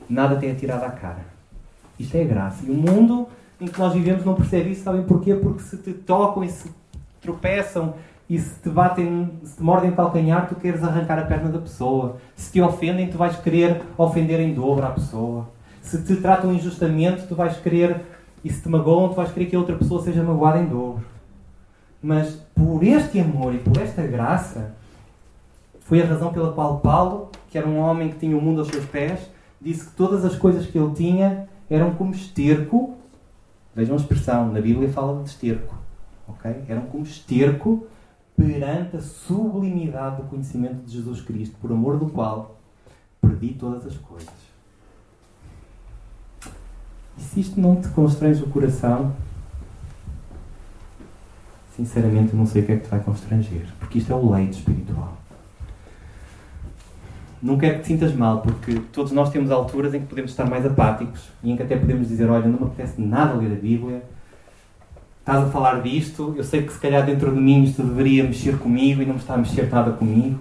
Nada 0.10 0.36
tem 0.36 0.52
atirado 0.52 0.84
à 0.84 0.90
cara. 0.90 1.26
Isto 2.00 2.16
é 2.16 2.24
graça. 2.24 2.66
E 2.66 2.70
o 2.70 2.74
mundo 2.74 3.28
em 3.60 3.68
que 3.68 3.80
nós 3.80 3.94
vivemos 3.94 4.24
não 4.24 4.36
percebe 4.36 4.72
isso, 4.72 4.84
sabem 4.84 5.04
porquê? 5.04 5.34
Porque 5.34 5.62
se 5.64 5.78
te 5.78 5.94
tocam 5.94 6.44
e 6.44 6.50
se 6.50 6.70
tropeçam 7.20 7.96
e 8.30 8.38
se 8.38 8.60
te 8.62 8.70
batem, 8.70 9.32
se 9.44 9.56
te 9.56 9.64
mordem 9.64 9.92
calcanhar, 9.92 10.48
tu 10.48 10.56
queres 10.56 10.84
arrancar 10.84 11.18
a 11.18 11.24
perna 11.24 11.50
da 11.50 11.60
pessoa. 11.60 12.18
Se 12.36 12.52
te 12.52 12.62
ofendem, 12.62 13.10
tu 13.10 13.18
vais 13.18 13.36
querer 13.38 13.82
ofender 13.98 14.40
em 14.40 14.54
dobro 14.54 14.86
à 14.86 14.92
pessoa. 14.92 15.50
Se 15.82 16.04
te 16.04 16.18
tratam 16.18 16.54
injustamente, 16.54 17.26
tu 17.28 17.36
vais 17.36 17.58
querer, 17.58 18.02
e 18.44 18.52
se 18.52 18.62
te 18.62 18.70
magoam, 18.70 19.10
tu 19.10 19.16
vais 19.16 19.32
querer 19.32 19.48
que 19.48 19.56
a 19.56 19.60
outra 19.60 19.76
pessoa 19.76 20.02
seja 20.02 20.24
magoada 20.24 20.60
em 20.60 20.66
dobro. 20.66 21.04
Mas 22.02 22.36
por 22.56 22.84
este 22.84 23.20
amor 23.20 23.54
e 23.54 23.60
por 23.60 23.78
esta 23.78 24.06
graça, 24.06 24.76
foi 25.82 26.02
a 26.02 26.06
razão 26.06 26.32
pela 26.32 26.52
qual 26.52 26.80
Paulo, 26.80 27.32
que 27.50 27.58
era 27.58 27.68
um 27.68 27.80
homem 27.80 28.10
que 28.10 28.20
tinha 28.20 28.38
o 28.38 28.42
mundo 28.42 28.60
aos 28.60 28.68
seus 28.68 28.86
pés, 28.86 29.20
disse 29.60 29.86
que 29.86 29.96
todas 29.96 30.24
as 30.26 30.36
coisas 30.36 30.66
que 30.66 30.78
ele 30.78 30.94
tinha 30.94 31.48
eram 31.70 31.94
como 31.96 32.14
esterco. 32.14 32.96
Vejam 33.76 33.96
a 33.96 34.00
expressão, 34.00 34.52
na 34.52 34.62
Bíblia 34.62 34.90
fala 34.90 35.22
de 35.24 35.30
esterco. 35.30 35.76
Okay? 36.28 36.64
Eram 36.68 36.84
como 36.84 37.04
esterco 37.04 37.88
perante 38.36 38.98
a 38.98 39.02
sublimidade 39.02 40.18
do 40.18 40.24
conhecimento 40.24 40.86
de 40.86 40.94
Jesus 40.94 41.22
Cristo, 41.22 41.56
por 41.60 41.72
amor 41.72 41.98
do 41.98 42.08
qual 42.08 42.58
perdi 43.20 43.54
todas 43.54 43.86
as 43.86 43.98
coisas. 43.98 44.47
E 47.18 47.22
se 47.22 47.40
isto 47.40 47.60
não 47.60 47.76
te 47.76 47.88
constrange 47.90 48.44
o 48.44 48.48
coração, 48.48 49.14
sinceramente 51.76 52.36
não 52.36 52.46
sei 52.46 52.64
o 52.64 52.66
que 52.66 52.72
é 52.72 52.76
que 52.78 52.84
te 52.84 52.90
vai 52.90 53.00
constranger, 53.00 53.66
porque 53.80 54.00
isto 54.00 54.12
é 54.12 54.16
o 54.16 54.32
leite 54.32 54.58
espiritual. 54.58 55.16
Não 57.42 57.58
quero 57.58 57.76
que 57.76 57.82
te 57.82 57.88
sintas 57.88 58.14
mal, 58.16 58.42
porque 58.42 58.82
todos 58.92 59.12
nós 59.12 59.30
temos 59.30 59.52
alturas 59.52 59.94
em 59.94 60.02
que 60.02 60.08
podemos 60.08 60.32
estar 60.32 60.46
mais 60.46 60.66
apáticos 60.66 61.30
e 61.44 61.52
em 61.52 61.56
que 61.56 61.62
até 61.62 61.78
podemos 61.78 62.08
dizer: 62.08 62.28
Olha, 62.30 62.48
não 62.48 62.60
me 62.60 62.66
apetece 62.66 63.00
nada 63.00 63.36
ler 63.36 63.52
a 63.52 63.56
Bíblia, 63.56 64.02
estás 65.20 65.44
a 65.44 65.50
falar 65.52 65.82
disto, 65.82 66.34
eu 66.36 66.44
sei 66.44 66.64
que 66.64 66.74
se 66.74 66.80
calhar 66.80 67.06
dentro 67.06 67.32
de 67.32 67.40
mim 67.40 67.64
isto 67.64 67.84
deveria 67.84 68.24
mexer 68.24 68.58
comigo 68.58 69.02
e 69.02 69.06
não 69.06 69.14
me 69.14 69.20
está 69.20 69.36
a 69.36 69.38
mexer 69.38 69.70
nada 69.70 69.92
comigo. 69.92 70.40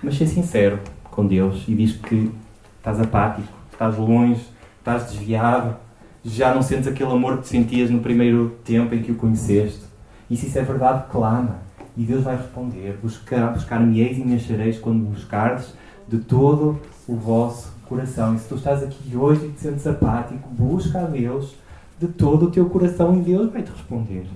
Mas 0.00 0.16
ser 0.16 0.28
sincero 0.28 0.78
com 1.10 1.26
Deus 1.26 1.64
e 1.66 1.74
diz 1.74 1.96
que 1.96 2.30
estás 2.76 3.00
apático, 3.00 3.48
estás 3.72 3.96
longe, 3.96 4.46
estás 4.88 5.10
desviado, 5.10 5.76
já 6.24 6.54
não 6.54 6.62
sentes 6.62 6.88
aquele 6.88 7.12
amor 7.12 7.38
que 7.38 7.48
sentias 7.48 7.90
no 7.90 8.00
primeiro 8.00 8.56
tempo 8.64 8.94
em 8.94 9.02
que 9.02 9.12
o 9.12 9.16
conheceste. 9.16 9.82
E 10.30 10.36
se 10.36 10.46
isso 10.46 10.58
é 10.58 10.62
verdade, 10.62 11.04
clama. 11.10 11.58
E 11.96 12.02
Deus 12.02 12.24
vai 12.24 12.36
responder: 12.36 12.98
Buscar-me-eis 13.02 14.18
e 14.18 14.24
me 14.24 14.36
achareis 14.36 14.78
quando 14.78 15.00
me 15.00 15.08
buscardes 15.08 15.74
de 16.06 16.18
todo 16.18 16.80
o 17.06 17.14
vosso 17.14 17.72
coração. 17.86 18.34
E 18.34 18.38
se 18.38 18.48
tu 18.48 18.54
estás 18.54 18.82
aqui 18.82 19.16
hoje 19.16 19.46
e 19.46 19.52
te 19.52 19.60
sentes 19.60 19.86
apático, 19.86 20.48
busca 20.48 21.00
a 21.00 21.04
Deus 21.04 21.54
de 21.98 22.08
todo 22.08 22.46
o 22.46 22.50
teu 22.50 22.68
coração 22.68 23.18
e 23.18 23.22
Deus 23.22 23.52
vai 23.52 23.62
te 23.62 23.70
responder. 23.70 24.26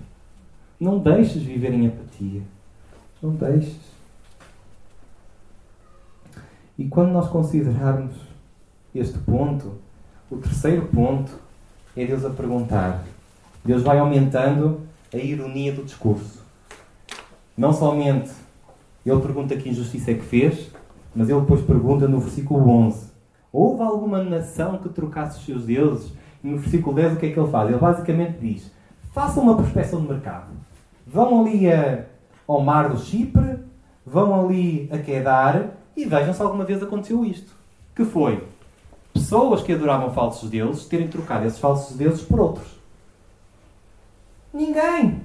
Não 0.79 0.99
deixes 0.99 1.43
viver 1.43 1.73
em 1.73 1.87
apatia. 1.87 2.43
Não 3.23 3.31
deixes. 3.31 3.93
E 6.77 6.87
quando 6.87 7.13
nós 7.13 7.29
considerarmos 7.29 8.17
este 8.95 9.19
ponto, 9.19 9.82
o 10.33 10.39
terceiro 10.39 10.87
ponto 10.87 11.30
é 11.95 12.07
Deus 12.07 12.24
a 12.24 12.30
perguntar. 12.30 13.05
Deus 13.62 13.83
vai 13.83 13.99
aumentando 13.99 14.80
a 15.12 15.18
ironia 15.18 15.72
do 15.72 15.85
discurso. 15.85 16.43
Não 17.55 17.70
somente 17.70 18.30
ele 19.05 19.20
pergunta 19.20 19.55
que 19.55 19.68
injustiça 19.68 20.12
é 20.12 20.14
que 20.14 20.24
fez, 20.24 20.70
mas 21.14 21.28
ele 21.28 21.41
depois 21.41 21.61
pergunta 21.61 22.09
no 22.09 22.18
versículo 22.18 22.66
11: 22.66 23.11
Houve 23.53 23.83
alguma 23.83 24.24
nação 24.24 24.78
que 24.78 24.89
trocasse 24.89 25.39
os 25.39 25.45
seus 25.45 25.66
deuses 25.66 26.12
e 26.43 26.49
no 26.49 26.57
versículo 26.57 26.97
10 26.97 27.12
o 27.12 27.16
que 27.16 27.26
é 27.26 27.30
que 27.30 27.39
ele 27.39 27.51
faz? 27.51 27.68
Ele 27.68 27.78
basicamente 27.78 28.39
diz: 28.41 28.72
façam 29.12 29.43
uma 29.43 29.55
prospecção 29.55 30.01
de 30.01 30.09
mercado. 30.09 30.49
Vão 31.07 31.43
ali 31.43 31.70
a, 31.70 32.07
ao 32.49 32.62
mar 32.62 32.89
do 32.89 32.99
Chipre, 32.99 33.59
vão 34.07 34.47
ali 34.47 34.89
a 34.91 34.97
Quedar 34.97 35.72
e 35.95 36.07
vejam 36.07 36.33
se 36.33 36.41
alguma 36.41 36.64
vez 36.64 36.83
aconteceu 36.83 37.22
isto. 37.22 37.55
Que 37.95 38.07
foi 38.07 38.43
pessoas 39.13 39.63
que 39.63 39.73
adoravam 39.73 40.13
falsos 40.13 40.49
deuses 40.51 40.87
terem 40.87 41.09
trocado 41.09 41.47
esses 41.47 41.59
falsos 41.59 41.97
deuses 41.97 42.23
por 42.23 42.41
outros. 42.41 42.69
Ninguém. 44.53 45.21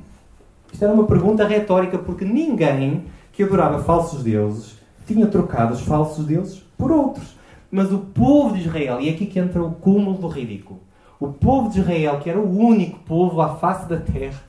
Isto 0.71 0.83
era 0.83 0.93
uma 0.93 1.05
pergunta 1.05 1.47
retórica 1.47 1.97
porque 1.97 2.25
ninguém 2.25 3.05
que 3.33 3.43
adorava 3.43 3.83
falsos 3.83 4.23
deuses 4.23 4.77
tinha 5.05 5.27
trocado 5.27 5.73
os 5.73 5.81
falsos 5.81 6.25
deuses 6.25 6.63
por 6.77 6.91
outros. 6.91 7.35
Mas 7.69 7.91
o 7.91 7.99
povo 7.99 8.55
de 8.55 8.61
Israel, 8.61 9.01
e 9.01 9.09
é 9.09 9.13
aqui 9.13 9.25
que 9.25 9.39
entra 9.39 9.61
o 9.61 9.71
cúmulo 9.71 10.17
do 10.17 10.27
ridículo, 10.27 10.79
o 11.19 11.27
povo 11.27 11.69
de 11.69 11.79
Israel, 11.79 12.19
que 12.19 12.29
era 12.29 12.39
o 12.39 12.57
único 12.57 12.99
povo 12.99 13.41
à 13.41 13.55
face 13.55 13.87
da 13.89 13.97
terra, 13.97 14.41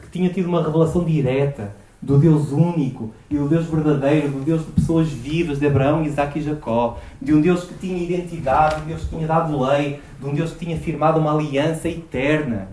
que 0.00 0.10
tinha 0.10 0.30
tido 0.30 0.48
uma 0.48 0.62
revelação 0.62 1.04
direta 1.04 1.74
do 2.02 2.18
Deus 2.18 2.50
único 2.50 3.14
e 3.30 3.38
do 3.38 3.48
Deus 3.48 3.66
verdadeiro, 3.66 4.28
do 4.28 4.40
Deus 4.40 4.66
de 4.66 4.72
pessoas 4.72 5.08
vivas, 5.08 5.60
de 5.60 5.66
Abraão, 5.68 6.04
Isaac 6.04 6.36
e 6.36 6.42
Jacó, 6.42 6.98
de 7.20 7.32
um 7.32 7.40
Deus 7.40 7.62
que 7.62 7.74
tinha 7.74 7.96
identidade, 7.96 8.76
de 8.76 8.82
um 8.82 8.86
Deus 8.86 9.02
que 9.02 9.08
tinha 9.10 9.26
dado 9.28 9.62
lei, 9.62 10.00
de 10.18 10.26
um 10.26 10.34
Deus 10.34 10.50
que 10.52 10.64
tinha 10.64 10.76
firmado 10.76 11.20
uma 11.20 11.32
aliança 11.32 11.88
eterna, 11.88 12.68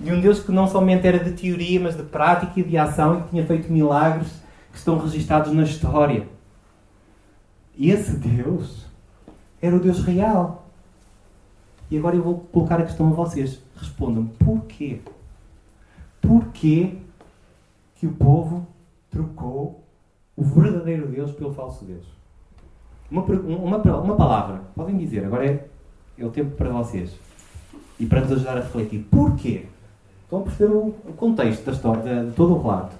de 0.00 0.12
um 0.12 0.20
Deus 0.20 0.40
que 0.40 0.50
não 0.50 0.66
somente 0.66 1.06
era 1.06 1.22
de 1.22 1.30
teoria, 1.30 1.78
mas 1.78 1.96
de 1.96 2.02
prática 2.02 2.58
e 2.58 2.64
de 2.64 2.76
ação 2.76 3.20
e 3.20 3.22
que 3.22 3.28
tinha 3.30 3.46
feito 3.46 3.72
milagres 3.72 4.26
que 4.72 4.78
estão 4.78 4.98
registados 4.98 5.52
na 5.52 5.62
história. 5.62 6.26
E 7.76 7.92
esse 7.92 8.16
Deus 8.16 8.86
era 9.62 9.76
o 9.76 9.80
Deus 9.80 10.02
real. 10.02 10.66
E 11.88 11.96
agora 11.96 12.16
eu 12.16 12.22
vou 12.22 12.38
colocar 12.52 12.80
a 12.80 12.82
questão 12.82 13.06
a 13.06 13.10
vocês. 13.10 13.60
Respondam, 13.76 14.26
porquê? 14.26 15.00
Porquê 16.20 17.03
que 18.04 18.06
o 18.06 18.12
povo 18.12 18.66
trocou 19.10 19.82
o 20.36 20.44
verdadeiro 20.44 21.08
Deus 21.08 21.32
pelo 21.32 21.54
falso 21.54 21.86
Deus? 21.86 22.04
Uma, 23.10 23.22
uma, 23.22 23.78
uma 23.78 24.16
palavra, 24.16 24.60
podem 24.74 24.98
dizer, 24.98 25.24
agora 25.24 25.46
é, 25.46 25.66
é 26.18 26.24
o 26.24 26.30
tempo 26.30 26.54
para 26.54 26.68
vocês. 26.68 27.18
E 27.98 28.04
para 28.04 28.20
nos 28.20 28.32
ajudar 28.32 28.58
a 28.58 28.60
refletir. 28.60 29.06
Porquê? 29.10 29.66
Estão 30.24 30.40
a 30.40 30.42
perceber 30.42 30.74
o, 30.74 30.88
o 30.88 31.14
contexto 31.16 31.64
da 31.64 31.72
história, 31.72 32.02
de, 32.02 32.30
de 32.30 32.36
todo 32.36 32.54
o 32.54 32.60
relato. 32.60 32.94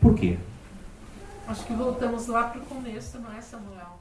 Porquê? 0.00 0.38
Acho 1.48 1.66
que 1.66 1.72
voltamos 1.72 2.28
lá 2.28 2.44
para 2.44 2.60
o 2.60 2.66
começo, 2.66 3.18
não 3.18 3.32
é, 3.32 3.40
Samuel? 3.40 3.98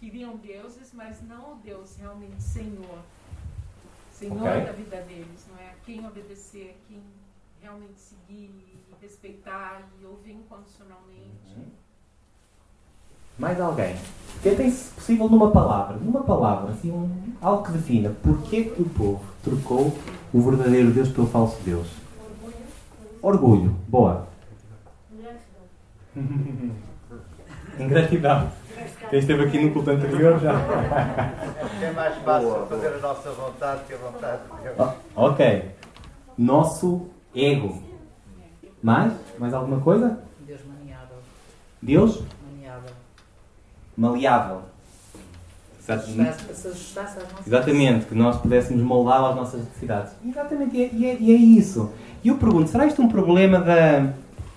queriam 0.00 0.36
deuses, 0.36 0.92
mas 0.92 1.22
não 1.22 1.52
o 1.52 1.56
Deus 1.64 1.96
realmente 1.96 2.42
Senhor. 2.42 2.98
Senhor 4.12 4.36
okay. 4.36 4.64
da 4.66 4.72
vida 4.72 4.96
deles, 5.02 5.46
não 5.48 5.58
é? 5.58 5.70
A 5.70 5.74
quem 5.86 6.06
obedecer, 6.06 6.76
a 6.76 6.88
quem 6.88 7.00
realmente 7.64 7.98
seguir 7.98 8.50
e 8.50 8.78
respeitar 9.00 9.82
e 9.98 10.04
ouvir 10.04 10.32
incondicionalmente. 10.32 11.56
Uhum. 11.56 11.64
Mais 13.38 13.58
alguém? 13.58 13.96
Tentem, 14.42 14.70
se 14.70 14.92
possível, 14.92 15.30
numa 15.30 15.50
palavra. 15.50 15.96
Numa 15.96 16.22
palavra, 16.22 16.72
assim, 16.72 16.92
um, 16.92 17.32
algo 17.40 17.64
que 17.64 17.72
defina. 17.72 18.14
Porquê 18.22 18.64
que 18.64 18.82
o 18.82 18.88
povo 18.90 19.24
trocou 19.42 19.96
o 20.32 20.40
verdadeiro 20.42 20.90
Deus 20.90 21.08
pelo 21.08 21.26
falso 21.26 21.58
Deus? 21.62 21.88
Orgulho. 23.22 23.56
Orgulho. 23.56 23.76
Boa. 23.88 24.28
Ingratidão. 27.80 28.52
Quem 29.08 29.18
esteve 29.18 29.44
aqui 29.44 29.58
no 29.58 29.72
culto 29.72 29.90
anterior 29.90 30.38
já. 30.38 30.52
É 31.80 31.90
mais 31.92 32.14
fácil 32.22 32.48
boa, 32.48 32.66
fazer 32.66 32.88
boa. 32.88 32.98
a 32.98 33.00
nossa 33.00 33.32
vontade 33.32 33.84
que 33.84 33.94
a 33.94 33.96
vontade 33.96 34.42
de 34.42 34.62
Deus. 34.62 34.90
ok. 35.16 35.70
Nosso 36.36 37.13
ego. 37.34 37.82
Mais? 38.82 39.12
Mais 39.38 39.54
alguma 39.54 39.80
coisa? 39.80 40.18
Deus 40.40 40.60
maniável. 40.66 41.16
Deus? 41.80 42.22
Maniável. 42.50 42.90
Maleável. 43.96 44.62
Exatamente. 45.80 46.54
Se 46.54 46.68
ajustasse 46.68 47.18
às 47.18 47.24
nossas 47.24 47.46
Exatamente, 47.46 48.06
que 48.06 48.14
nós 48.14 48.36
pudéssemos 48.38 48.82
moldá-lo 48.82 49.26
às 49.26 49.36
nossas 49.36 49.60
necessidades. 49.60 50.12
Exatamente, 50.26 50.76
e 50.76 50.82
é, 50.82 50.90
e 50.92 51.06
é, 51.06 51.16
e 51.20 51.32
é 51.32 51.36
isso. 51.36 51.90
E 52.22 52.28
eu 52.28 52.36
pergunto, 52.36 52.70
será 52.70 52.86
isto 52.86 53.02
um 53.02 53.08
problema 53.08 53.60
da, 53.60 54.12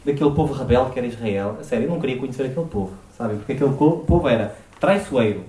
daquele 0.05 0.32
povo 0.32 0.53
rebelde 0.53 0.91
que 0.91 0.99
era 0.99 1.07
Israel? 1.07 1.57
A 1.59 1.63
sério, 1.63 1.86
eu 1.86 1.89
não 1.89 1.99
queria 1.99 2.17
conhecer 2.17 2.43
aquele 2.43 2.67
povo, 2.67 2.93
sabem? 3.17 3.38
Porque 3.38 3.53
aquele 3.53 3.73
povo 3.73 4.28
era 4.30 4.55
traiçoeiro, 4.80 5.43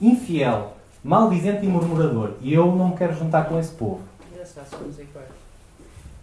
infiel, 0.00 0.76
maldizente 1.02 1.64
e 1.64 1.68
murmurador. 1.68 2.32
E 2.40 2.52
eu 2.52 2.66
não 2.74 2.88
me 2.88 2.96
quero 2.96 3.14
juntar 3.14 3.44
com 3.44 3.58
esse 3.58 3.72
povo. 3.72 4.00
E 4.32 4.44
somos 4.46 4.98
iguais. 4.98 5.49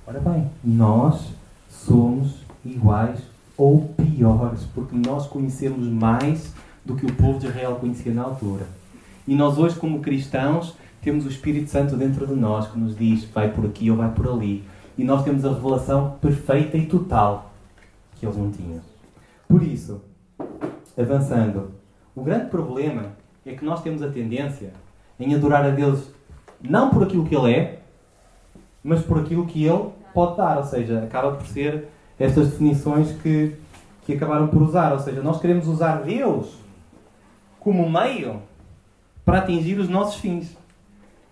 Ora 0.10 0.22
bem, 0.22 0.50
nós 0.64 1.34
somos 1.70 2.38
iguais 2.64 3.20
ou 3.58 3.90
piores, 3.90 4.64
porque 4.74 4.96
nós 4.96 5.28
conhecemos 5.28 5.86
mais 5.86 6.54
do 6.86 6.96
que 6.96 7.06
o 7.06 7.14
povo 7.14 7.38
de 7.40 7.48
Israel 7.48 7.76
conhecia 7.76 8.14
na 8.14 8.24
altura. 8.24 8.66
E 9.28 9.36
nós 9.36 9.58
hoje, 9.58 9.76
como 9.76 10.00
cristãos, 10.00 10.78
temos 11.02 11.26
o 11.26 11.30
Espírito 11.30 11.70
Santo 11.70 11.98
dentro 11.98 12.26
de 12.26 12.36
nós 12.36 12.72
que 12.72 12.80
nos 12.80 12.96
diz 12.96 13.26
vai 13.26 13.52
por 13.52 13.66
aqui 13.66 13.92
ou 13.92 13.98
vai 13.98 14.10
por 14.10 14.30
ali. 14.30 14.64
E 14.98 15.04
nós 15.04 15.26
temos 15.26 15.44
a 15.44 15.54
revelação 15.54 16.12
perfeita 16.22 16.78
e 16.78 16.86
total 16.86 17.52
que 18.16 18.26
eles 18.26 18.38
não 18.38 18.50
tinham. 18.50 18.80
Por 19.46 19.62
isso, 19.62 20.00
avançando, 20.98 21.72
o 22.16 22.24
grande 22.24 22.50
problema 22.50 23.08
é 23.46 23.54
que 23.54 23.66
nós 23.66 23.84
temos 23.84 24.02
a 24.02 24.08
tendência 24.08 24.72
em 25.20 25.36
adorar 25.36 25.66
a 25.66 25.72
Deus 25.72 26.08
não 26.62 26.92
por 26.92 27.04
aquilo 27.04 27.26
que 27.26 27.36
Ele 27.36 27.54
é, 27.54 27.80
mas 28.82 29.02
por 29.02 29.20
aquilo 29.20 29.46
que 29.46 29.66
Ele 29.66 29.97
pode 30.18 30.36
dar. 30.36 30.58
Ou 30.58 30.64
seja, 30.64 31.04
acaba 31.04 31.34
por 31.34 31.46
ser 31.46 31.90
estas 32.20 32.48
definições 32.48 33.12
que, 33.22 33.54
que 34.04 34.14
acabaram 34.14 34.48
por 34.48 34.64
usar. 34.64 34.92
Ou 34.94 35.00
seja, 35.00 35.22
nós 35.22 35.40
queremos 35.40 35.68
usar 35.68 36.02
Deus 36.02 36.58
como 37.60 37.88
meio 37.88 38.42
para 39.24 39.38
atingir 39.38 39.78
os 39.78 39.88
nossos 39.88 40.20
fins. 40.20 40.58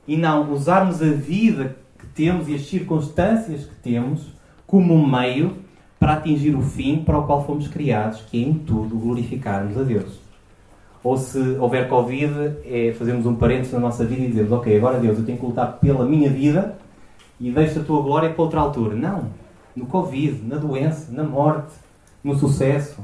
E 0.08 0.16
não 0.16 0.52
usarmos 0.54 1.02
a 1.02 1.08
vida 1.08 1.76
que 1.98 2.06
temos 2.06 2.48
e 2.48 2.54
as 2.54 2.68
circunstâncias 2.68 3.66
que 3.66 3.76
temos 3.78 4.36
como 4.68 4.96
meio 5.08 5.58
para 6.00 6.14
atingir 6.14 6.56
o 6.56 6.62
fim 6.62 7.04
para 7.04 7.18
o 7.18 7.26
qual 7.26 7.44
fomos 7.44 7.68
criados, 7.68 8.22
que 8.22 8.44
é 8.44 8.48
em 8.48 8.54
tudo 8.54 8.96
glorificarmos 8.96 9.76
a 9.78 9.82
Deus. 9.82 10.20
Ou 11.04 11.18
se 11.18 11.40
houver 11.60 11.88
Covid, 11.88 12.58
é 12.66 12.94
fazermos 12.98 13.26
um 13.26 13.36
parênteses 13.36 13.74
na 13.74 13.80
nossa 13.80 14.06
vida 14.06 14.24
e 14.24 14.28
dizemos, 14.28 14.52
ok, 14.52 14.78
agora 14.78 15.00
Deus, 15.00 15.18
eu 15.18 15.26
tenho 15.26 15.40
que 15.40 15.46
lutar 15.46 15.80
pela 15.80 16.06
minha 16.06 16.30
vida 16.30 16.76
e 17.40 17.52
deixo 17.52 17.80
a 17.80 17.84
tua 17.84 18.02
glória 18.02 18.30
para 18.30 18.44
outra 18.44 18.60
altura. 18.60 18.96
Não. 18.96 19.30
No 19.76 19.86
Covid, 19.86 20.44
na 20.46 20.56
doença, 20.56 21.12
na 21.12 21.24
morte, 21.24 21.74
no 22.24 22.36
sucesso. 22.36 23.02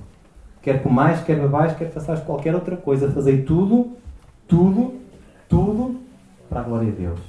Quer 0.62 0.82
comais, 0.84 1.24
quer 1.24 1.40
bebais, 1.40 1.76
quer 1.76 1.92
faças 1.92 2.22
qualquer 2.22 2.54
outra 2.54 2.78
coisa. 2.78 3.12
Fazer 3.12 3.44
tudo 3.46 3.98
tudo, 4.52 4.96
tudo 5.48 6.02
para 6.50 6.60
a 6.60 6.64
glória 6.64 6.92
de 6.92 6.98
Deus. 6.98 7.20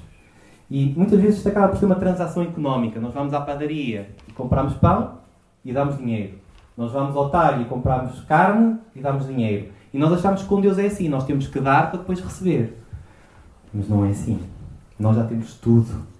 E 0.68 0.92
muitas 0.96 1.20
vezes 1.20 1.36
isto 1.36 1.48
acaba 1.48 1.68
por 1.68 1.76
ser 1.78 1.86
uma 1.86 1.94
transação 1.94 2.42
económica. 2.42 2.98
Nós 2.98 3.14
vamos 3.14 3.32
à 3.32 3.40
padaria 3.40 4.10
e 4.26 4.32
compramos 4.32 4.74
pão 4.74 5.18
e 5.64 5.72
damos 5.72 5.98
dinheiro. 5.98 6.38
Nós 6.76 6.90
vamos 6.90 7.14
ao 7.14 7.30
talho 7.30 7.62
e 7.62 7.64
compramos 7.66 8.20
carne 8.22 8.76
e 8.96 9.00
damos 9.00 9.28
dinheiro. 9.28 9.68
E 9.94 9.98
nós 9.98 10.12
achamos 10.14 10.42
que 10.42 10.48
com 10.48 10.60
Deus 10.60 10.78
é 10.78 10.86
assim. 10.86 11.08
Nós 11.08 11.24
temos 11.24 11.46
que 11.46 11.60
dar 11.60 11.90
para 11.90 12.00
depois 12.00 12.18
receber. 12.18 12.76
Mas 13.72 13.88
não 13.88 14.04
é 14.04 14.10
assim. 14.10 14.40
Nós 14.98 15.14
já 15.14 15.24
temos 15.24 15.54
tudo. 15.54 16.11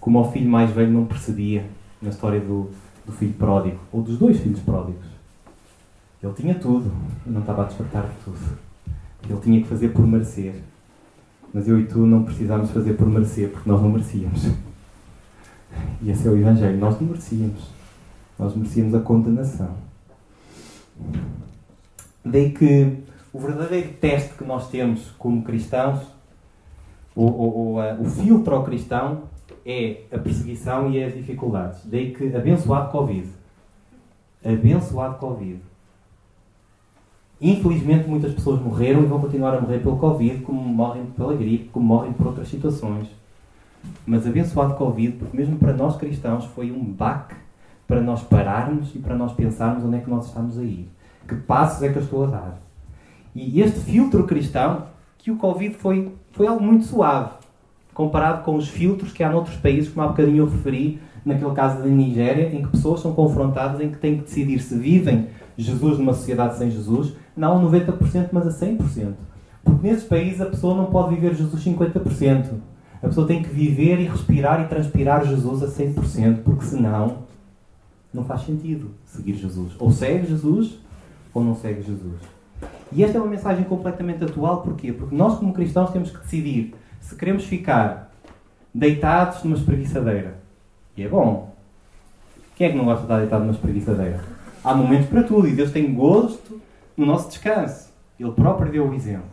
Como 0.00 0.20
o 0.20 0.32
filho 0.32 0.50
mais 0.50 0.70
velho 0.70 0.90
não 0.90 1.04
percebia 1.04 1.66
na 2.00 2.08
história 2.08 2.40
do, 2.40 2.70
do 3.04 3.12
filho 3.12 3.34
pródigo. 3.34 3.78
Ou 3.92 4.02
dos 4.02 4.18
dois 4.18 4.40
filhos 4.40 4.60
pródigos. 4.60 5.06
Ele 6.22 6.32
tinha 6.34 6.54
tudo 6.54 6.90
e 7.26 7.30
não 7.30 7.40
estava 7.40 7.62
a 7.62 7.66
despertar 7.66 8.04
de 8.04 8.24
tudo. 8.24 8.58
Ele 9.28 9.40
tinha 9.40 9.60
que 9.60 9.68
fazer 9.68 9.90
por 9.90 10.06
merecer. 10.06 10.54
Mas 11.52 11.68
eu 11.68 11.78
e 11.78 11.86
tu 11.86 11.98
não 12.06 12.24
precisamos 12.24 12.70
fazer 12.70 12.94
por 12.94 13.08
merecer, 13.08 13.50
porque 13.50 13.68
nós 13.68 13.82
não 13.82 13.90
merecíamos. 13.90 14.46
E 16.00 16.10
esse 16.10 16.26
é 16.26 16.30
o 16.30 16.36
Evangelho. 16.36 16.78
Nós 16.78 17.00
não 17.00 17.08
merecíamos. 17.08 17.68
Nós 18.38 18.54
merecíamos 18.54 18.94
a 18.94 19.00
condenação. 19.00 19.74
Daí 22.24 22.50
que 22.50 22.98
o 23.32 23.38
verdadeiro 23.38 23.92
teste 24.00 24.34
que 24.34 24.44
nós 24.44 24.68
temos 24.68 25.10
como 25.18 25.42
cristãos, 25.42 26.00
o, 27.14 27.24
o, 27.24 27.76
o, 27.76 28.02
o 28.02 28.04
filtro 28.04 28.54
ao 28.54 28.64
cristão, 28.64 29.22
é 29.64 30.02
a 30.12 30.18
perseguição 30.18 30.90
e 30.90 31.02
as 31.02 31.14
dificuldades. 31.14 31.80
Daí 31.84 32.12
que 32.12 32.34
abençoado 32.34 32.90
Covid. 32.90 33.28
Abençoado 34.44 35.18
Covid. 35.18 35.60
Infelizmente, 37.40 38.08
muitas 38.08 38.34
pessoas 38.34 38.60
morreram 38.60 39.02
e 39.02 39.06
vão 39.06 39.20
continuar 39.20 39.54
a 39.54 39.60
morrer 39.60 39.78
pelo 39.78 39.96
Covid, 39.96 40.42
como 40.42 40.60
morrem 40.60 41.06
pela 41.06 41.34
gripe, 41.34 41.70
como 41.70 41.86
morrem 41.86 42.12
por 42.12 42.26
outras 42.26 42.48
situações. 42.48 43.08
Mas 44.06 44.26
abençoado 44.26 44.74
Covid, 44.74 45.16
porque 45.16 45.36
mesmo 45.36 45.56
para 45.56 45.72
nós 45.72 45.96
cristãos 45.96 46.44
foi 46.44 46.70
um 46.70 46.84
baque 46.84 47.34
para 47.86 48.00
nós 48.00 48.22
pararmos 48.22 48.94
e 48.94 48.98
para 48.98 49.16
nós 49.16 49.32
pensarmos 49.32 49.84
onde 49.84 49.96
é 49.96 50.00
que 50.00 50.10
nós 50.10 50.26
estamos 50.26 50.58
a 50.58 50.62
ir. 50.62 50.88
Que 51.26 51.34
passos 51.34 51.82
é 51.82 51.90
que 51.90 51.96
eu 51.96 52.02
estou 52.02 52.24
a 52.24 52.26
dar? 52.26 52.58
E 53.34 53.60
este 53.60 53.80
filtro 53.80 54.26
cristão, 54.26 54.86
que 55.16 55.30
o 55.30 55.36
Covid 55.36 55.74
foi, 55.74 56.12
foi 56.32 56.46
algo 56.46 56.62
muito 56.62 56.84
suave, 56.84 57.30
comparado 57.94 58.44
com 58.44 58.56
os 58.56 58.68
filtros 58.68 59.12
que 59.12 59.22
há 59.22 59.30
noutros 59.30 59.56
países, 59.56 59.90
como 59.90 60.04
há 60.04 60.08
bocadinho 60.08 60.38
eu 60.38 60.48
referi, 60.48 61.00
naquele 61.24 61.52
caso 61.52 61.82
da 61.82 61.88
Nigéria, 61.88 62.54
em 62.54 62.62
que 62.62 62.68
pessoas 62.68 63.00
são 63.00 63.12
confrontadas, 63.12 63.80
em 63.80 63.90
que 63.90 63.98
têm 63.98 64.18
que 64.18 64.24
decidir 64.24 64.60
se 64.60 64.76
vivem 64.76 65.28
Jesus 65.56 65.98
numa 65.98 66.14
sociedade 66.14 66.56
sem 66.56 66.70
Jesus, 66.70 67.14
não 67.36 67.58
a 67.58 67.70
90%, 67.70 68.28
mas 68.32 68.46
a 68.46 68.66
100%. 68.66 69.12
Porque 69.62 69.86
nesses 69.86 70.04
países 70.04 70.40
a 70.40 70.46
pessoa 70.46 70.74
não 70.74 70.86
pode 70.86 71.14
viver 71.14 71.34
Jesus 71.34 71.62
50%. 71.62 72.46
A 73.02 73.06
pessoa 73.08 73.26
tem 73.26 73.42
que 73.42 73.48
viver 73.48 73.98
e 74.00 74.06
respirar 74.06 74.60
e 74.62 74.68
transpirar 74.68 75.26
Jesus 75.26 75.62
a 75.62 75.66
100%, 75.66 76.42
porque 76.42 76.64
senão 76.64 77.18
não 78.12 78.24
faz 78.24 78.42
sentido 78.42 78.90
seguir 79.04 79.34
Jesus. 79.34 79.72
Ou 79.78 79.90
segue 79.90 80.26
Jesus 80.26 80.78
ou 81.32 81.44
não 81.44 81.54
segue 81.54 81.82
Jesus. 81.82 82.20
E 82.92 83.04
esta 83.04 83.18
é 83.18 83.20
uma 83.20 83.30
mensagem 83.30 83.64
completamente 83.64 84.24
atual, 84.24 84.62
porquê? 84.62 84.92
Porque 84.92 85.14
nós, 85.14 85.38
como 85.38 85.52
cristãos, 85.52 85.90
temos 85.90 86.10
que 86.10 86.18
decidir 86.18 86.74
se 87.00 87.16
queremos 87.16 87.44
ficar 87.44 88.12
deitados 88.72 89.42
numa 89.42 89.56
espreguiçadeira. 89.56 90.38
E 90.96 91.02
é 91.02 91.08
bom. 91.08 91.54
Quem 92.54 92.68
é 92.68 92.70
que 92.70 92.76
não 92.76 92.84
gosta 92.84 93.00
de 93.00 93.04
estar 93.06 93.18
deitado 93.18 93.40
numa 93.42 93.54
espreguiçadeira? 93.54 94.20
Há 94.62 94.74
momentos 94.74 95.08
para 95.08 95.22
tudo 95.22 95.48
e 95.48 95.52
Deus 95.52 95.72
tem 95.72 95.92
gosto 95.92 96.60
no 96.96 97.06
nosso 97.06 97.30
descanso. 97.30 97.90
Ele 98.18 98.30
próprio 98.32 98.70
deu 98.70 98.88
o 98.88 98.94
exemplo. 98.94 99.24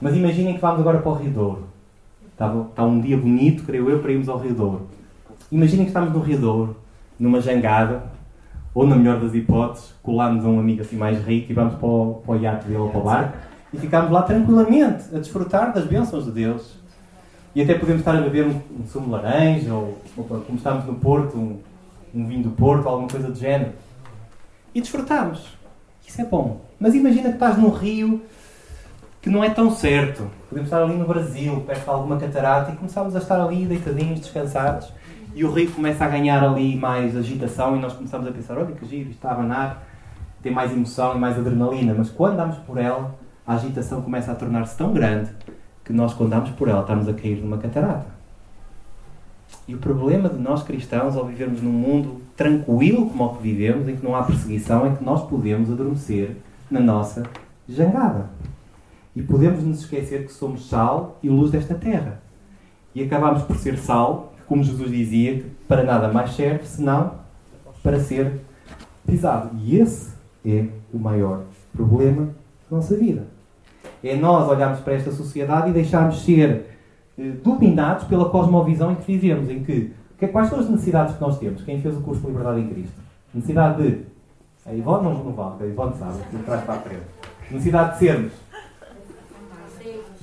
Mas 0.00 0.16
imaginem 0.16 0.54
que 0.54 0.60
vamos 0.60 0.80
agora 0.80 0.98
para 0.98 1.12
o 1.12 1.14
Rio 1.14 1.30
Douro. 1.30 1.64
Está, 2.32 2.52
está 2.68 2.82
um 2.82 3.00
dia 3.00 3.16
bonito, 3.16 3.64
creio 3.64 3.88
eu, 3.90 4.00
para 4.00 4.10
irmos 4.10 4.28
ao 4.28 4.38
Rio 4.38 4.54
Douro. 4.54 4.88
Imaginem 5.52 5.84
que 5.84 5.90
estamos 5.90 6.12
no 6.12 6.20
Rio 6.20 6.38
Douro, 6.38 6.76
numa 7.18 7.40
jangada, 7.40 8.02
ou 8.74 8.86
na 8.86 8.96
melhor 8.96 9.20
das 9.20 9.34
hipóteses, 9.34 9.94
colamos 10.02 10.44
a 10.44 10.48
um 10.48 10.58
amigo 10.58 10.80
assim 10.80 10.96
mais 10.96 11.24
rico 11.24 11.52
e 11.52 11.54
vamos 11.54 11.74
para 11.74 11.86
o, 11.86 12.22
para 12.26 12.34
o 12.34 12.40
iate 12.40 12.64
dele 12.64 12.78
ou 12.78 12.88
para 12.88 13.00
o 13.00 13.04
barco 13.04 13.38
e 13.74 13.78
ficamos 13.78 14.10
lá 14.10 14.22
tranquilamente 14.22 15.04
a 15.12 15.18
desfrutar 15.18 15.72
das 15.72 15.84
bênçãos 15.84 16.24
de 16.24 16.30
Deus. 16.30 16.76
E 17.54 17.62
até 17.62 17.74
podemos 17.74 18.00
estar 18.00 18.16
a 18.16 18.20
beber 18.20 18.46
um, 18.46 18.60
um 18.80 18.86
sumo 18.86 19.06
de 19.06 19.12
laranja 19.12 19.74
ou, 19.74 19.98
como 20.16 20.56
estamos 20.56 20.84
no 20.84 20.94
Porto, 20.94 21.36
um, 21.36 21.58
um 22.14 22.26
vinho 22.26 22.44
do 22.44 22.50
Porto, 22.50 22.88
alguma 22.88 23.08
coisa 23.08 23.28
do 23.28 23.38
género. 23.38 23.72
E 24.72 24.80
desfrutamos. 24.80 25.56
Isso 26.06 26.20
é 26.20 26.24
bom. 26.24 26.60
Mas 26.78 26.94
imagina 26.94 27.30
que 27.30 27.34
estás 27.34 27.58
num 27.58 27.70
rio 27.70 28.22
que 29.20 29.28
não 29.28 29.42
é 29.42 29.50
tão 29.50 29.70
certo. 29.70 30.30
Podemos 30.48 30.70
estar 30.70 30.82
ali 30.82 30.94
no 30.94 31.06
Brasil, 31.06 31.60
perto 31.66 31.84
de 31.84 31.90
alguma 31.90 32.16
catarata, 32.16 32.72
e 32.72 32.76
começamos 32.76 33.16
a 33.16 33.18
estar 33.18 33.40
ali 33.40 33.66
deitadinhos, 33.66 34.20
descansados, 34.20 34.92
e 35.34 35.44
o 35.44 35.50
rio 35.50 35.70
começa 35.72 36.04
a 36.04 36.08
ganhar 36.08 36.44
ali 36.44 36.76
mais 36.76 37.16
agitação, 37.16 37.76
e 37.76 37.80
nós 37.80 37.94
começamos 37.94 38.28
a 38.28 38.30
pensar: 38.30 38.58
olha 38.58 38.72
que 38.72 38.86
giro, 38.86 39.10
está 39.10 39.30
a 39.30 39.32
abanar, 39.32 39.82
tem 40.42 40.52
mais 40.52 40.70
emoção 40.70 41.16
e 41.16 41.18
mais 41.18 41.38
adrenalina. 41.38 41.94
Mas 41.96 42.10
quando 42.10 42.36
damos 42.36 42.58
por 42.58 42.76
ela, 42.78 43.14
a 43.46 43.54
agitação 43.54 44.00
começa 44.00 44.32
a 44.32 44.34
tornar-se 44.34 44.76
tão 44.76 44.92
grande 44.92 45.30
que 45.84 45.92
nós, 45.92 46.14
quando 46.14 46.30
damos 46.30 46.50
por 46.50 46.68
ela, 46.68 46.80
estamos 46.80 47.08
a 47.08 47.12
cair 47.12 47.36
numa 47.36 47.58
catarata. 47.58 48.06
E 49.68 49.74
o 49.74 49.78
problema 49.78 50.28
de 50.28 50.38
nós 50.38 50.62
cristãos, 50.62 51.16
ao 51.16 51.26
vivermos 51.26 51.62
num 51.62 51.72
mundo 51.72 52.22
tranquilo 52.36 53.08
como 53.08 53.24
o 53.24 53.36
que 53.36 53.42
vivemos, 53.42 53.88
em 53.88 53.96
que 53.96 54.04
não 54.04 54.14
há 54.14 54.22
perseguição, 54.22 54.86
é 54.86 54.94
que 54.94 55.04
nós 55.04 55.26
podemos 55.28 55.70
adormecer 55.70 56.36
na 56.70 56.80
nossa 56.80 57.22
jangada. 57.68 58.30
E 59.14 59.22
podemos 59.22 59.62
nos 59.62 59.80
esquecer 59.80 60.26
que 60.26 60.32
somos 60.32 60.68
sal 60.68 61.18
e 61.22 61.28
luz 61.28 61.50
desta 61.50 61.74
terra. 61.74 62.20
E 62.94 63.02
acabamos 63.02 63.42
por 63.42 63.56
ser 63.56 63.78
sal, 63.78 64.34
como 64.46 64.62
Jesus 64.62 64.90
dizia, 64.90 65.40
que 65.40 65.50
para 65.68 65.84
nada 65.84 66.08
mais 66.08 66.34
serve 66.34 66.64
senão 66.64 67.14
para 67.82 68.00
ser 68.00 68.40
pisado. 69.06 69.50
E 69.58 69.78
esse 69.78 70.12
é 70.44 70.66
o 70.92 70.98
maior 70.98 71.44
problema 71.72 72.34
da 72.68 72.76
nossa 72.76 72.96
vida. 72.96 73.33
É 74.08 74.16
nós 74.16 74.48
olharmos 74.48 74.80
para 74.80 74.94
esta 74.94 75.10
sociedade 75.10 75.70
e 75.70 75.72
deixarmos 75.72 76.22
ser 76.22 76.66
eh, 77.18 77.30
dominados 77.42 78.04
pela 78.04 78.28
cosmovisão 78.28 78.92
em 78.92 78.96
que 78.96 79.06
vivemos, 79.06 79.48
em 79.48 79.64
que, 79.64 79.92
que 80.18 80.28
quais 80.28 80.48
são 80.48 80.58
as 80.60 80.68
necessidades 80.68 81.14
que 81.14 81.20
nós 81.20 81.38
temos? 81.38 81.62
Quem 81.62 81.80
fez 81.80 81.96
o 81.96 82.00
curso 82.00 82.20
de 82.20 82.26
Liberdade 82.26 82.60
em 82.60 82.68
Cristo? 82.68 83.00
Necessidade 83.32 83.82
de. 83.82 84.04
A 84.66 84.72
Ivone 84.72 85.04
não, 85.04 85.24
não 85.24 85.32
vale, 85.32 85.64
a 85.64 85.66
Ivone 85.66 85.94
sabe, 85.98 86.18
de 86.30 86.42
trás 86.42 86.64
para 86.64 86.74
a 86.74 86.78
frente. 86.78 87.02
Necessidade 87.50 87.92
de 87.92 87.98
sermos 87.98 88.32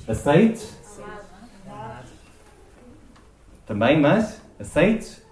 aceites. 0.08 0.80
Também, 3.66 4.00
mas 4.00 4.42
aceites, 4.58 5.22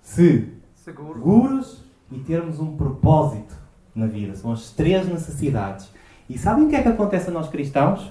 se 0.00 0.48
seguros 0.74 1.84
e 2.10 2.18
termos 2.18 2.58
um 2.58 2.76
propósito 2.76 3.54
na 3.94 4.06
vida. 4.06 4.34
São 4.34 4.52
as 4.52 4.70
três 4.70 5.06
necessidades. 5.08 5.90
E 6.30 6.38
sabem 6.38 6.66
o 6.66 6.68
que 6.68 6.76
é 6.76 6.82
que 6.82 6.86
acontece 6.86 7.28
a 7.28 7.32
nós 7.32 7.48
cristãos? 7.48 8.08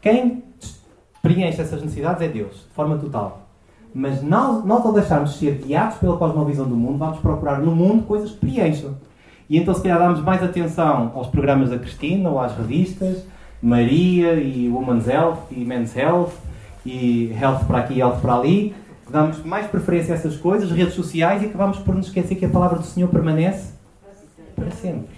Quem 0.00 0.44
preenche 1.20 1.60
essas 1.60 1.82
necessidades 1.82 2.22
é 2.22 2.28
Deus, 2.28 2.54
de 2.54 2.72
forma 2.72 2.96
total. 2.96 3.48
Mas 3.92 4.22
nós, 4.22 4.64
nós 4.64 4.86
ao 4.86 4.92
deixarmos 4.92 5.36
ser 5.38 5.54
guiados 5.54 5.96
pela 5.96 6.16
cosmovisão 6.16 6.68
do 6.68 6.76
mundo, 6.76 6.98
vamos 6.98 7.18
procurar 7.18 7.58
no 7.58 7.74
mundo 7.74 8.04
coisas 8.04 8.30
que 8.30 8.36
preencham. 8.36 8.94
E 9.50 9.58
então, 9.58 9.74
se 9.74 9.82
calhar, 9.82 9.98
damos 9.98 10.20
mais 10.20 10.40
atenção 10.40 11.10
aos 11.16 11.26
programas 11.26 11.70
da 11.70 11.78
Cristina 11.80 12.30
ou 12.30 12.38
às 12.38 12.56
revistas, 12.56 13.24
Maria 13.60 14.34
e 14.34 14.68
Woman's 14.68 15.08
Health 15.08 15.38
e 15.50 15.64
Men's 15.64 15.96
Health 15.96 16.34
e 16.86 17.32
Health 17.32 17.64
para 17.66 17.78
aqui 17.78 17.94
e 17.94 18.00
Health 18.00 18.20
para 18.22 18.36
ali. 18.36 18.72
Damos 19.10 19.42
mais 19.42 19.66
preferência 19.66 20.14
a 20.14 20.16
essas 20.16 20.36
coisas, 20.36 20.70
redes 20.70 20.94
sociais, 20.94 21.42
e 21.42 21.46
acabamos 21.46 21.78
por 21.78 21.92
nos 21.92 22.06
esquecer 22.06 22.36
que 22.36 22.44
a 22.44 22.50
palavra 22.50 22.78
do 22.78 22.84
Senhor 22.84 23.08
permanece 23.08 23.72
para 24.54 24.70
sempre. 24.70 25.17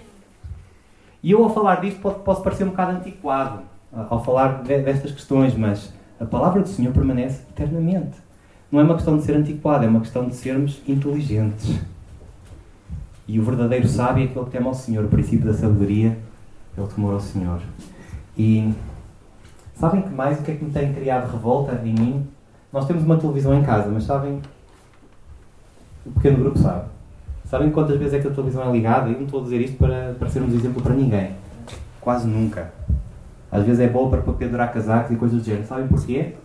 E 1.23 1.31
eu, 1.31 1.43
ao 1.43 1.53
falar 1.53 1.81
disto, 1.81 1.99
posso 1.99 2.41
parecer 2.41 2.63
um 2.63 2.69
bocado 2.69 2.97
antiquado 2.97 3.61
ao 4.09 4.23
falar 4.23 4.63
destas 4.63 5.11
questões, 5.11 5.55
mas 5.55 5.93
a 6.19 6.25
palavra 6.25 6.61
do 6.61 6.67
Senhor 6.67 6.93
permanece 6.93 7.43
eternamente. 7.49 8.17
Não 8.71 8.79
é 8.79 8.83
uma 8.83 8.95
questão 8.95 9.17
de 9.17 9.23
ser 9.23 9.35
antiquado, 9.35 9.83
é 9.83 9.87
uma 9.87 9.99
questão 9.99 10.27
de 10.27 10.35
sermos 10.35 10.81
inteligentes. 10.87 11.79
E 13.27 13.39
o 13.39 13.43
verdadeiro 13.43 13.87
sábio 13.87 14.23
é 14.23 14.25
aquele 14.27 14.45
que 14.45 14.51
teme 14.51 14.67
ao 14.67 14.73
Senhor. 14.73 15.05
O 15.05 15.09
princípio 15.09 15.45
da 15.45 15.53
sabedoria 15.53 16.17
é 16.77 16.81
o 16.81 16.87
temor 16.87 17.13
ao 17.13 17.19
Senhor. 17.19 17.61
E 18.37 18.73
sabem 19.75 20.01
que 20.01 20.09
mais 20.09 20.39
o 20.39 20.43
que 20.43 20.51
é 20.51 20.55
que 20.55 20.63
me 20.63 20.71
tem 20.71 20.93
criado 20.93 21.29
revolta 21.31 21.81
em 21.83 21.93
mim? 21.93 22.27
Nós 22.71 22.85
temos 22.85 23.03
uma 23.03 23.17
televisão 23.17 23.53
em 23.53 23.63
casa, 23.63 23.89
mas 23.89 24.05
sabem. 24.05 24.41
O 26.05 26.11
pequeno 26.11 26.39
grupo 26.39 26.57
sabe. 26.57 26.85
Sabem 27.51 27.69
quantas 27.69 27.97
vezes 27.97 28.13
é 28.13 28.19
que 28.19 28.29
a 28.29 28.31
televisão 28.31 28.63
é 28.63 28.71
ligada? 28.71 29.09
Eu 29.09 29.17
não 29.17 29.25
estou 29.25 29.41
a 29.41 29.43
dizer 29.43 29.59
isto 29.59 29.75
para, 29.75 30.15
para 30.17 30.29
ser 30.29 30.41
um 30.41 30.47
exemplo 30.47 30.81
para 30.81 30.95
ninguém. 30.95 31.31
Quase 31.99 32.25
nunca. 32.25 32.71
Às 33.51 33.65
vezes 33.65 33.81
é 33.81 33.89
boa 33.89 34.09
para 34.09 34.21
pendurar 34.31 34.71
casacos 34.71 35.11
e 35.11 35.17
coisas 35.17 35.37
do 35.37 35.43
género. 35.43 35.67
Sabem 35.67 35.85
porquê? 35.85 36.35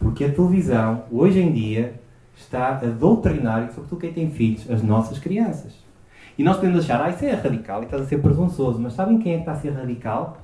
Porque 0.00 0.24
a 0.24 0.32
televisão, 0.32 1.04
hoje 1.12 1.38
em 1.38 1.52
dia, 1.52 1.94
está 2.36 2.70
a 2.70 2.86
doutrinar, 2.86 3.70
sobretudo 3.72 4.00
quem 4.00 4.12
tem 4.12 4.30
filhos, 4.32 4.68
as 4.68 4.82
nossas 4.82 5.20
crianças. 5.20 5.74
E 6.36 6.42
nós 6.42 6.56
podemos 6.56 6.80
achar, 6.80 7.00
ah, 7.04 7.10
isso 7.10 7.24
é 7.24 7.34
radical 7.34 7.82
e 7.82 7.84
estás 7.84 8.02
a 8.02 8.06
ser 8.06 8.20
presunçoso. 8.20 8.80
Mas 8.80 8.94
sabem 8.94 9.20
quem 9.20 9.34
é 9.34 9.36
que 9.36 9.42
está 9.42 9.52
a 9.52 9.56
ser 9.60 9.70
radical? 9.70 10.38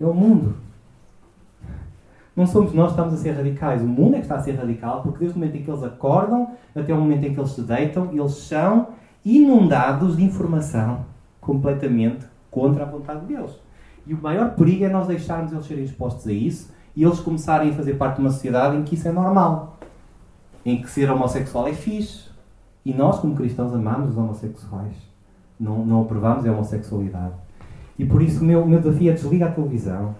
É 0.00 0.04
o 0.04 0.12
mundo. 0.12 0.56
Não 2.34 2.48
somos 2.48 2.74
nós 2.74 2.86
que 2.86 2.92
estamos 2.94 3.14
a 3.14 3.16
ser 3.16 3.30
radicais. 3.30 3.80
O 3.80 3.86
mundo 3.86 4.14
é 4.14 4.18
que 4.18 4.24
está 4.24 4.34
a 4.34 4.42
ser 4.42 4.56
radical 4.56 5.02
porque 5.02 5.20
desde 5.20 5.36
o 5.36 5.40
momento 5.40 5.56
em 5.56 5.62
que 5.62 5.70
eles 5.70 5.84
acordam 5.84 6.50
até 6.74 6.92
o 6.92 6.96
momento 6.96 7.24
em 7.26 7.32
que 7.32 7.38
eles 7.38 7.52
se 7.52 7.62
deitam, 7.62 8.10
eles 8.12 8.32
são 8.32 8.88
inundados 9.24 10.16
de 10.16 10.24
informação 10.24 11.04
completamente 11.40 12.26
contra 12.50 12.84
a 12.84 12.86
vontade 12.86 13.20
de 13.20 13.34
Deus. 13.34 13.58
E 14.06 14.14
o 14.14 14.20
maior 14.20 14.54
perigo 14.54 14.84
é 14.84 14.88
nós 14.88 15.06
deixarmos 15.06 15.52
eles 15.52 15.66
serem 15.66 15.84
expostos 15.84 16.26
a 16.26 16.32
isso 16.32 16.72
e 16.94 17.04
eles 17.04 17.20
começarem 17.20 17.70
a 17.70 17.74
fazer 17.74 17.94
parte 17.94 18.16
de 18.16 18.22
uma 18.22 18.30
sociedade 18.30 18.76
em 18.76 18.82
que 18.82 18.94
isso 18.94 19.08
é 19.08 19.12
normal. 19.12 19.78
Em 20.64 20.80
que 20.80 20.90
ser 20.90 21.10
homossexual 21.10 21.68
é 21.68 21.72
fixe. 21.72 22.30
E 22.84 22.92
nós, 22.92 23.18
como 23.20 23.34
cristãos, 23.34 23.72
amamos 23.72 24.10
os 24.10 24.16
homossexuais. 24.16 24.94
Não, 25.58 25.84
não 25.84 26.02
aprovamos 26.02 26.44
a 26.44 26.52
homossexualidade. 26.52 27.34
E 27.98 28.04
por 28.04 28.20
isso 28.20 28.42
o 28.42 28.44
meu, 28.44 28.66
meu 28.66 28.80
desafio 28.80 29.10
é 29.10 29.14
desligar 29.14 29.50
a 29.50 29.54
televisão. 29.54 30.14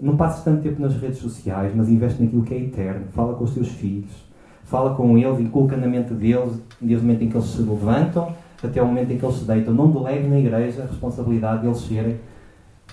Não 0.00 0.16
passes 0.16 0.44
tanto 0.44 0.62
tempo 0.62 0.80
nas 0.80 0.94
redes 0.94 1.18
sociais, 1.18 1.74
mas 1.74 1.88
investe 1.88 2.22
naquilo 2.22 2.44
que 2.44 2.54
é 2.54 2.58
eterno. 2.58 3.06
Fala 3.10 3.34
com 3.34 3.44
os 3.44 3.52
teus 3.52 3.68
filhos. 3.68 4.27
Fala 4.68 4.94
com 4.94 5.16
eles, 5.16 5.40
inculca 5.40 5.78
na 5.78 5.86
mente 5.86 6.12
deles, 6.12 6.60
desde 6.78 6.96
o 6.96 7.06
momento 7.06 7.24
em 7.24 7.30
que 7.30 7.36
eles 7.38 7.48
se 7.48 7.62
levantam 7.62 8.34
até 8.62 8.82
o 8.82 8.86
momento 8.86 9.10
em 9.10 9.16
que 9.16 9.24
eles 9.24 9.36
se 9.36 9.44
deitam. 9.44 9.72
Não 9.72 9.90
delegue 9.90 10.28
na 10.28 10.38
igreja 10.38 10.82
a 10.82 10.86
responsabilidade 10.86 11.62
de 11.62 11.68
eles 11.68 11.78
serem 11.78 12.20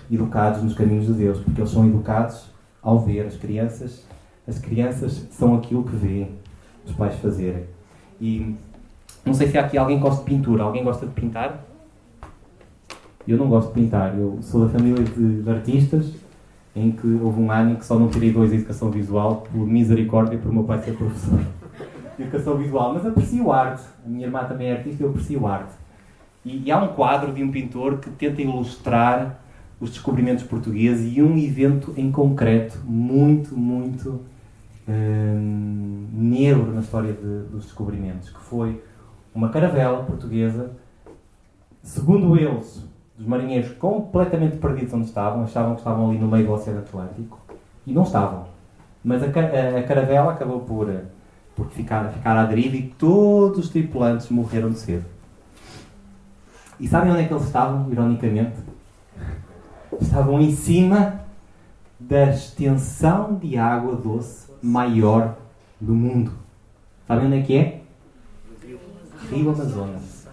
educados 0.09 0.63
nos 0.63 0.73
caminhos 0.73 1.05
de 1.05 1.13
Deus, 1.13 1.39
porque 1.39 1.59
eles 1.59 1.69
são 1.69 1.85
educados 1.85 2.49
ao 2.81 2.99
ver 2.99 3.25
as 3.25 3.35
crianças. 3.35 4.05
As 4.47 4.57
crianças 4.57 5.27
são 5.31 5.55
aquilo 5.55 5.83
que 5.83 5.97
vê 5.97 6.27
os 6.85 6.93
pais 6.93 7.15
fazerem. 7.15 7.65
E 8.21 8.55
não 9.25 9.33
sei 9.33 9.47
se 9.47 9.57
há 9.57 9.65
aqui 9.65 9.77
alguém 9.77 9.97
que 9.97 10.03
gosta 10.03 10.23
de 10.23 10.29
pintura. 10.29 10.63
Alguém 10.63 10.81
gosta 10.81 11.05
de 11.05 11.11
pintar? 11.11 11.65
Eu 13.27 13.37
não 13.37 13.49
gosto 13.49 13.73
de 13.73 13.81
pintar. 13.81 14.17
Eu 14.17 14.37
sou 14.41 14.65
da 14.65 14.71
família 14.71 15.03
de, 15.03 15.41
de 15.41 15.49
artistas 15.49 16.13
em 16.73 16.91
que 16.91 17.19
houve 17.21 17.41
um 17.41 17.51
ano 17.51 17.71
em 17.71 17.75
que 17.75 17.85
só 17.85 17.99
não 17.99 18.07
tirei 18.07 18.31
dois 18.31 18.53
em 18.53 18.57
educação 18.57 18.89
visual 18.89 19.45
por 19.51 19.67
misericórdia 19.67 20.37
por 20.37 20.53
meu 20.53 20.63
pai 20.63 20.81
ser 20.81 20.95
professor 20.95 21.41
educação 22.19 22.57
visual. 22.57 22.93
Mas 22.93 23.05
aprecio 23.05 23.51
arte. 23.51 23.83
A 24.05 24.09
minha 24.09 24.25
irmã 24.25 24.43
também 24.43 24.69
é 24.69 24.73
artista 24.73 25.03
e 25.03 25.05
eu 25.05 25.09
aprecio 25.09 25.45
arte. 25.47 25.73
E, 26.43 26.63
e 26.65 26.71
há 26.71 26.77
um 26.77 26.89
quadro 26.89 27.33
de 27.33 27.43
um 27.43 27.51
pintor 27.51 27.97
que 27.97 28.09
tenta 28.09 28.41
ilustrar 28.41 29.39
os 29.79 29.89
descobrimentos 29.89 30.43
portugueses 30.43 31.15
e 31.15 31.21
um 31.21 31.37
evento 31.37 31.93
em 31.97 32.11
concreto 32.11 32.79
muito, 32.85 33.57
muito 33.57 34.21
hum, 34.87 36.07
negro 36.13 36.73
na 36.73 36.81
história 36.81 37.11
de, 37.11 37.49
dos 37.49 37.65
descobrimentos, 37.65 38.29
que 38.29 38.39
foi 38.39 38.81
uma 39.33 39.49
caravela 39.49 40.03
portuguesa, 40.03 40.71
segundo 41.83 42.37
eles, 42.37 42.83
dos 43.17 43.27
marinheiros 43.27 43.71
completamente 43.73 44.57
perdidos 44.57 44.93
onde 44.93 45.05
estavam, 45.05 45.43
achavam 45.43 45.73
que 45.73 45.81
estavam 45.81 46.09
ali 46.09 46.19
no 46.19 46.27
meio 46.27 46.45
do 46.45 46.53
Oceano 46.53 46.79
Atlântico, 46.79 47.39
e 47.85 47.93
não 47.93 48.03
estavam. 48.03 48.45
Mas 49.03 49.21
a, 49.21 49.25
a, 49.25 49.79
a 49.79 49.83
caravela 49.83 50.31
acabou 50.31 50.61
por, 50.61 50.89
por 51.55 51.69
ficar, 51.71 52.11
ficar 52.11 52.35
à 52.37 52.45
deriva 52.45 52.75
e 52.75 52.83
todos 52.83 53.59
os 53.59 53.69
tripulantes 53.69 54.29
morreram 54.29 54.71
de 54.71 54.79
cedo. 54.79 55.05
E 56.79 56.87
sabem 56.87 57.11
onde 57.11 57.21
é 57.21 57.27
que 57.27 57.33
eles 57.33 57.45
estavam, 57.45 57.89
ironicamente? 57.91 58.75
estavam 60.01 60.39
em 60.41 60.51
cima 60.51 61.21
da 61.99 62.29
extensão 62.29 63.35
de 63.35 63.57
água 63.57 63.95
doce 63.95 64.51
maior 64.61 65.35
do 65.79 65.93
mundo. 65.93 66.31
Sabem 67.07 67.27
onde 67.27 67.37
é 67.37 67.41
que 67.41 67.57
é? 67.57 67.81
Rio 69.29 69.51
Amazonas. 69.51 70.27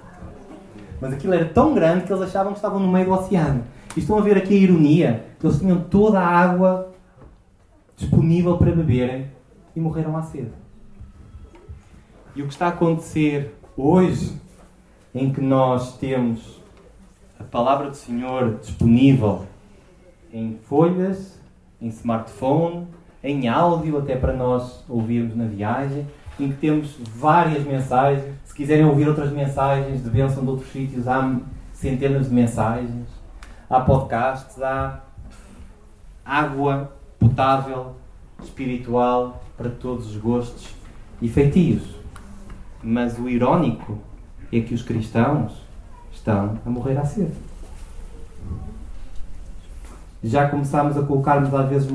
Mas 1.00 1.12
aquilo 1.12 1.34
era 1.34 1.46
tão 1.46 1.74
grande 1.74 2.04
que 2.04 2.12
eles 2.12 2.22
achavam 2.22 2.52
que 2.52 2.58
estavam 2.58 2.78
no 2.78 2.90
meio 2.90 3.06
do 3.06 3.12
oceano. 3.12 3.64
E 3.96 4.00
estão 4.00 4.18
a 4.18 4.22
ver 4.22 4.36
aqui 4.36 4.54
a 4.54 4.58
ironia: 4.58 5.26
eles 5.42 5.58
tinham 5.58 5.80
toda 5.80 6.20
a 6.20 6.26
água 6.26 6.92
disponível 7.96 8.56
para 8.56 8.72
beberem 8.72 9.30
e 9.74 9.80
morreram 9.80 10.16
à 10.16 10.22
sede. 10.22 10.61
E 12.34 12.42
o 12.42 12.46
que 12.46 12.52
está 12.52 12.66
a 12.66 12.70
acontecer 12.70 13.54
hoje, 13.76 14.40
em 15.14 15.30
que 15.30 15.40
nós 15.40 15.98
temos 15.98 16.60
a 17.38 17.44
palavra 17.44 17.90
do 17.90 17.96
Senhor 17.96 18.58
disponível 18.58 19.44
em 20.32 20.58
folhas, 20.64 21.38
em 21.80 21.88
smartphone, 21.88 22.86
em 23.22 23.48
áudio, 23.48 23.98
até 23.98 24.16
para 24.16 24.32
nós 24.32 24.82
ouvirmos 24.88 25.36
na 25.36 25.44
viagem, 25.44 26.06
em 26.40 26.50
que 26.50 26.56
temos 26.56 26.96
várias 27.14 27.64
mensagens. 27.64 28.24
Se 28.44 28.54
quiserem 28.54 28.86
ouvir 28.86 29.08
outras 29.08 29.30
mensagens 29.30 30.02
de 30.02 30.08
bênção 30.08 30.42
de 30.42 30.50
outros 30.50 30.72
sítios, 30.72 31.06
há 31.06 31.38
centenas 31.74 32.28
de 32.30 32.34
mensagens, 32.34 33.06
há 33.68 33.80
podcasts, 33.80 34.60
há 34.62 35.00
água 36.24 36.92
potável, 37.18 37.96
espiritual, 38.42 39.44
para 39.56 39.68
todos 39.68 40.06
os 40.06 40.16
gostos 40.16 40.74
e 41.20 41.28
feitios. 41.28 42.01
Mas 42.82 43.18
o 43.18 43.28
irónico 43.28 43.98
é 44.52 44.60
que 44.60 44.74
os 44.74 44.82
cristãos 44.82 45.52
estão 46.12 46.58
a 46.66 46.70
morrer 46.70 46.98
à 46.98 47.04
sede 47.04 47.32
já 50.22 50.48
começámos 50.48 50.96
a 50.96 51.02
colocar-nos 51.02 51.52
às 51.52 51.68
vezes 51.68 51.90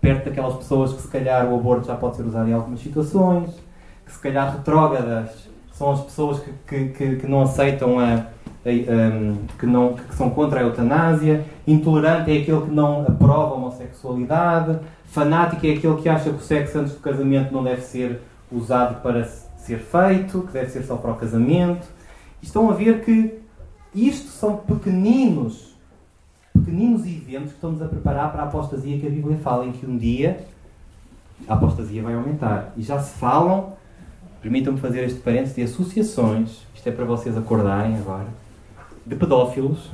perto 0.00 0.26
daquelas 0.26 0.54
pessoas 0.54 0.92
que 0.92 1.02
se 1.02 1.08
calhar 1.08 1.46
o 1.46 1.56
aborto 1.56 1.86
já 1.86 1.96
pode 1.96 2.16
ser 2.16 2.22
usado 2.22 2.48
em 2.48 2.52
algumas 2.52 2.80
situações, 2.80 3.50
que 4.06 4.12
se 4.12 4.18
calhar 4.20 4.52
retrógradas 4.52 5.48
são 5.72 5.90
as 5.90 6.00
pessoas 6.00 6.40
que, 6.40 6.52
que, 6.66 6.88
que, 6.90 7.16
que 7.16 7.26
não 7.26 7.42
aceitam 7.42 7.98
a, 7.98 8.26
que, 9.58 9.66
não, 9.66 9.94
que 9.94 10.14
são 10.14 10.30
contra 10.30 10.60
a 10.60 10.62
eutanásia, 10.62 11.44
intolerante 11.66 12.30
é 12.30 12.42
aquele 12.42 12.60
que 12.62 12.70
não 12.70 13.02
aprova 13.02 13.54
a 13.54 13.56
homossexualidade, 13.56 14.78
fanático 15.06 15.66
é 15.66 15.70
aquele 15.70 15.96
que 15.96 16.08
acha 16.08 16.30
que 16.30 16.36
o 16.36 16.40
sexo 16.40 16.78
antes 16.78 16.92
do 16.92 17.00
casamento 17.00 17.52
não 17.52 17.64
deve 17.64 17.82
ser 17.82 18.20
usado 18.52 19.00
para 19.02 19.26
ser 19.68 19.78
feito, 19.78 20.42
que 20.42 20.52
deve 20.52 20.70
ser 20.70 20.82
só 20.82 20.96
para 20.96 21.12
o 21.12 21.16
casamento. 21.16 21.86
E 22.42 22.46
estão 22.46 22.70
a 22.70 22.74
ver 22.74 23.04
que 23.04 23.38
isto 23.94 24.28
são 24.28 24.56
pequeninos 24.56 25.68
pequeninos 26.52 27.06
eventos 27.06 27.50
que 27.50 27.54
estamos 27.54 27.80
a 27.80 27.86
preparar 27.86 28.32
para 28.32 28.42
a 28.42 28.46
apostasia 28.46 28.98
que 28.98 29.06
a 29.06 29.10
Bíblia 29.10 29.38
fala, 29.38 29.64
em 29.64 29.72
que 29.72 29.86
um 29.86 29.96
dia 29.96 30.44
a 31.46 31.54
apostasia 31.54 32.02
vai 32.02 32.14
aumentar. 32.14 32.72
E 32.76 32.82
já 32.82 32.98
se 32.98 33.16
falam 33.18 33.76
permitam-me 34.40 34.78
fazer 34.78 35.04
este 35.04 35.20
parênteses 35.20 35.56
de 35.56 35.62
associações, 35.62 36.66
isto 36.74 36.88
é 36.88 36.92
para 36.92 37.04
vocês 37.04 37.36
acordarem 37.36 37.96
agora, 37.96 38.28
de 39.04 39.16
pedófilos, 39.16 39.90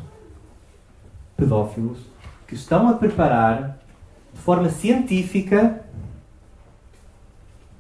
pedófilos, 1.37 1.99
que 2.47 2.55
estão 2.55 2.89
a 2.89 2.95
preparar 2.95 3.79
de 4.33 4.41
forma 4.41 4.69
científica 4.69 5.83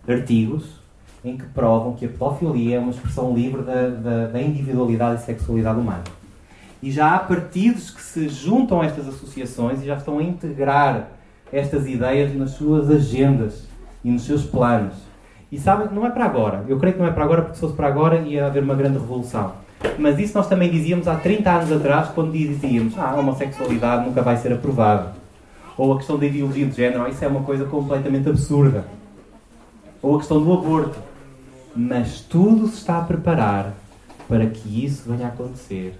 artigos 0.09 0.84
em 1.25 1.37
que 1.37 1.45
provam 1.47 1.95
que 1.95 2.05
a 2.05 2.09
pedofilia 2.09 2.77
é 2.77 2.79
uma 2.79 2.91
expressão 2.91 3.35
livre 3.35 3.63
da, 3.63 3.89
da, 3.89 4.27
da 4.27 4.43
individualidade 4.43 5.23
e 5.23 5.25
sexualidade 5.25 5.81
humana. 5.81 6.05
E 6.83 6.91
já 6.91 7.15
há 7.15 7.19
partidos 7.19 7.89
que 7.89 8.03
se 8.03 8.29
juntam 8.29 8.83
a 8.83 8.85
estas 8.85 9.09
associações 9.09 9.83
e 9.83 9.87
já 9.87 9.97
estão 9.97 10.19
a 10.19 10.23
integrar 10.23 11.09
estas 11.51 11.87
ideias 11.87 12.35
nas 12.35 12.51
suas 12.51 12.91
agendas 12.91 13.67
e 14.05 14.11
nos 14.11 14.27
seus 14.27 14.45
planos. 14.45 14.95
E 15.51 15.59
sabem, 15.59 15.89
não 15.93 16.07
é 16.07 16.11
para 16.11 16.27
agora. 16.27 16.65
Eu 16.69 16.79
creio 16.79 16.95
que 16.95 17.01
não 17.01 17.09
é 17.09 17.13
para 17.13 17.25
agora, 17.25 17.43
porque 17.43 17.55
se 17.55 17.61
fosse 17.61 17.75
para 17.75 17.87
agora 17.87 18.19
ia 18.19 18.47
haver 18.47 18.63
uma 18.63 18.75
grande 18.75 18.99
revolução. 18.99 19.53
Mas 19.99 20.19
isso 20.19 20.37
nós 20.37 20.49
também 20.49 20.71
dizíamos 20.71 21.09
há 21.09 21.15
30 21.15 21.51
anos 21.51 21.73
atrás, 21.73 22.09
quando 22.09 22.33
dizíamos 22.33 22.99
ah, 22.99 23.11
a 23.11 23.15
homossexualidade 23.15 24.05
nunca 24.05 24.21
vai 24.21 24.37
ser 24.37 24.53
aprovada. 24.53 25.13
Ou 25.79 25.93
a 25.93 25.97
questão 25.97 26.19
da 26.19 26.27
ideologia 26.27 26.67
de 26.67 26.77
género, 26.77 27.09
isso 27.09 27.25
é 27.25 27.29
uma 27.29 27.43
coisa 27.43 27.65
completamente 27.65 28.29
absurda. 28.29 28.85
Ou 30.03 30.17
a 30.17 30.19
questão 30.19 30.43
do 30.43 30.53
aborto. 30.53 30.99
Mas 31.77 32.21
tudo 32.21 32.69
se 32.69 32.79
está 32.79 32.99
a 32.99 33.03
preparar 33.03 33.75
para 34.29 34.47
que 34.47 34.85
isso 34.85 35.11
venha 35.11 35.27
a 35.27 35.29
acontecer. 35.29 35.99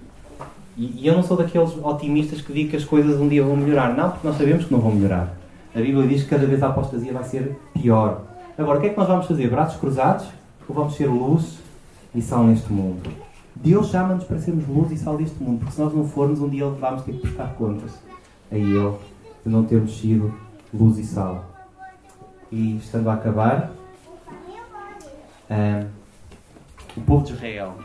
E, 0.77 1.01
e 1.01 1.07
eu 1.07 1.15
não 1.15 1.23
sou 1.23 1.37
daqueles 1.37 1.71
otimistas 1.83 2.41
que 2.41 2.53
dizem 2.53 2.69
que 2.69 2.75
as 2.75 2.85
coisas 2.85 3.19
um 3.19 3.27
dia 3.27 3.43
vão 3.43 3.55
melhorar. 3.55 3.95
Não, 3.95 4.11
porque 4.11 4.27
nós 4.27 4.37
sabemos 4.37 4.65
que 4.65 4.73
não 4.73 4.79
vão 4.79 4.91
melhorar. 4.91 5.35
A 5.73 5.79
Bíblia 5.79 6.07
diz 6.07 6.23
que 6.23 6.29
cada 6.29 6.45
vez 6.45 6.63
a 6.63 6.67
apostasia 6.67 7.11
vai 7.11 7.23
ser 7.23 7.57
pior. 7.73 8.21
Agora, 8.57 8.77
o 8.77 8.81
que 8.81 8.87
é 8.87 8.89
que 8.91 8.97
nós 8.97 9.07
vamos 9.07 9.25
fazer? 9.25 9.49
Braços 9.49 9.79
cruzados? 9.79 10.25
Ou 10.67 10.73
vamos 10.73 10.95
ser 10.95 11.07
luz 11.07 11.59
e 12.13 12.21
sal 12.21 12.45
neste 12.45 12.71
mundo? 12.71 13.09
Deus 13.55 13.87
chama-nos 13.87 14.23
para 14.23 14.39
sermos 14.39 14.67
luz 14.67 14.91
e 14.91 14.97
sal 14.97 15.17
deste 15.17 15.41
mundo, 15.41 15.59
porque 15.59 15.73
se 15.73 15.81
nós 15.81 15.93
não 15.93 16.07
formos, 16.07 16.39
um 16.39 16.49
dia 16.49 16.65
vamos 16.65 17.03
ter 17.03 17.13
que 17.13 17.19
prestar 17.19 17.53
contas 17.55 17.91
a 18.51 18.55
Ele 18.55 18.93
de 19.45 19.51
não 19.51 19.63
termos 19.63 19.97
sido 19.97 20.33
luz 20.73 20.97
e 20.97 21.03
sal. 21.03 21.45
E 22.51 22.77
estando 22.77 23.09
a 23.09 23.13
acabar, 23.13 23.71
um, 25.49 25.85
o 26.97 27.01
povo 27.01 27.25
de 27.25 27.33
Israel, 27.33 27.75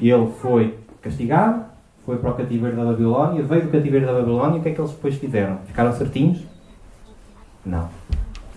ele 0.00 0.32
foi 0.40 0.78
castigado, 1.00 1.64
foi 2.04 2.16
para 2.18 2.30
o 2.30 2.34
cativeiro 2.34 2.76
da 2.76 2.84
Babilónia, 2.84 3.42
veio 3.42 3.62
do 3.62 3.70
cativeiro 3.70 4.06
da 4.06 4.12
Babilónia, 4.12 4.58
o 4.58 4.62
que 4.62 4.68
é 4.68 4.72
que 4.72 4.80
eles 4.80 4.90
depois 4.90 5.14
fizeram? 5.14 5.58
Ficaram 5.66 5.92
certinhos? 5.92 6.42
Não. 7.64 7.88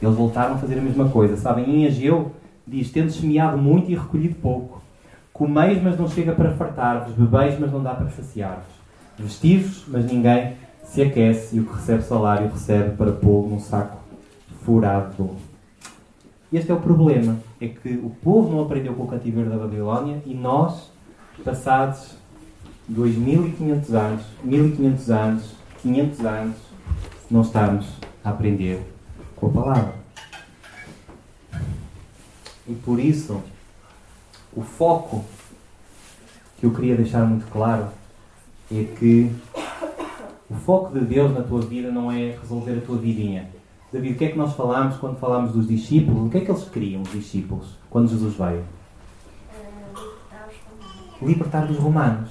Eles 0.02 0.16
voltaram 0.16 0.56
a 0.56 0.58
fazer 0.58 0.80
a 0.80 0.82
mesma 0.82 1.10
coisa. 1.10 1.38
Sabem, 1.38 1.70
em 1.70 1.86
Ageu 1.86 2.32
diz: 2.68 2.92
Tendo 2.92 3.12
semeado 3.12 3.58
muito 3.58 3.90
e 3.90 3.96
recolhido 3.96 4.36
pouco. 4.36 4.82
Comeis, 5.32 5.82
mas 5.82 5.98
não 5.98 6.08
chega 6.08 6.34
para 6.34 6.52
fartar-vos. 6.52 7.14
Bebeis, 7.14 7.60
mas 7.60 7.72
não 7.72 7.84
dá 7.84 7.94
para 7.94 8.10
saciar-vos. 8.10 8.74
Vestivos, 9.18 9.86
mas 9.88 10.06
ninguém 10.06 10.54
se 10.84 11.02
aquece. 11.02 11.58
E 11.58 11.60
o 11.60 11.66
que 11.66 11.76
recebe 11.76 12.04
salário 12.04 12.50
recebe 12.50 12.96
para 12.96 13.12
pôr 13.12 13.48
num 13.48 13.60
saco 13.60 13.98
furado. 14.64 15.32
Este 16.52 16.72
é 16.72 16.74
o 16.74 16.80
problema. 16.80 17.38
É 17.60 17.68
que 17.68 17.90
o 17.90 18.10
povo 18.10 18.52
não 18.52 18.64
aprendeu 18.64 18.94
com 18.94 19.04
o 19.04 19.08
cativeiro 19.08 19.50
da 19.50 19.58
Babilónia 19.58 20.22
e 20.26 20.34
nós, 20.34 20.92
passados 21.44 22.16
2500 22.88 23.94
anos, 23.94 24.26
1500 24.44 25.10
anos, 25.10 25.56
500 25.82 26.26
anos, 26.26 26.58
não 27.30 27.42
estamos 27.42 27.88
a 28.24 28.30
aprender 28.30 28.82
com 29.36 29.48
a 29.48 29.50
palavra. 29.50 29.96
E 32.68 32.74
por 32.74 33.00
isso, 33.00 33.42
o 34.54 34.62
foco 34.62 35.24
que 36.58 36.66
eu 36.66 36.74
queria 36.74 36.96
deixar 36.96 37.26
muito 37.26 37.46
claro 37.52 37.88
é 38.72 38.84
que 38.84 39.32
o 40.50 40.56
foco 40.56 40.98
de 40.98 41.06
Deus 41.06 41.34
na 41.34 41.42
tua 41.42 41.62
vida 41.62 41.92
não 41.92 42.12
é 42.12 42.38
resolver 42.40 42.78
a 42.78 42.82
tua 42.82 42.98
vidinha. 42.98 43.50
David, 43.96 44.14
o 44.14 44.18
que 44.18 44.26
é 44.26 44.32
que 44.32 44.38
nós 44.38 44.54
falámos 44.56 44.98
quando 44.98 45.18
falámos 45.18 45.54
dos 45.54 45.70
discípulos? 45.70 46.28
O 46.28 46.30
que 46.30 46.40
é 46.40 46.42
que 46.42 46.52
eles 46.52 46.68
queriam, 46.68 47.02
os 47.02 47.12
discípulos, 47.14 47.78
quando 47.90 48.10
Jesus 48.10 48.36
veio? 48.36 48.62
Libertar 51.22 51.66
dos 51.66 51.78
romanos. 51.78 52.30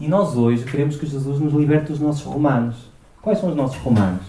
E 0.00 0.08
nós 0.08 0.34
hoje 0.34 0.64
queremos 0.64 0.96
que 0.96 1.04
Jesus 1.04 1.38
nos 1.38 1.52
liberte 1.52 1.92
dos 1.92 2.00
nossos 2.00 2.22
romanos. 2.22 2.90
Quais 3.20 3.38
são 3.38 3.50
os 3.50 3.54
nossos 3.54 3.76
romanos? 3.82 4.22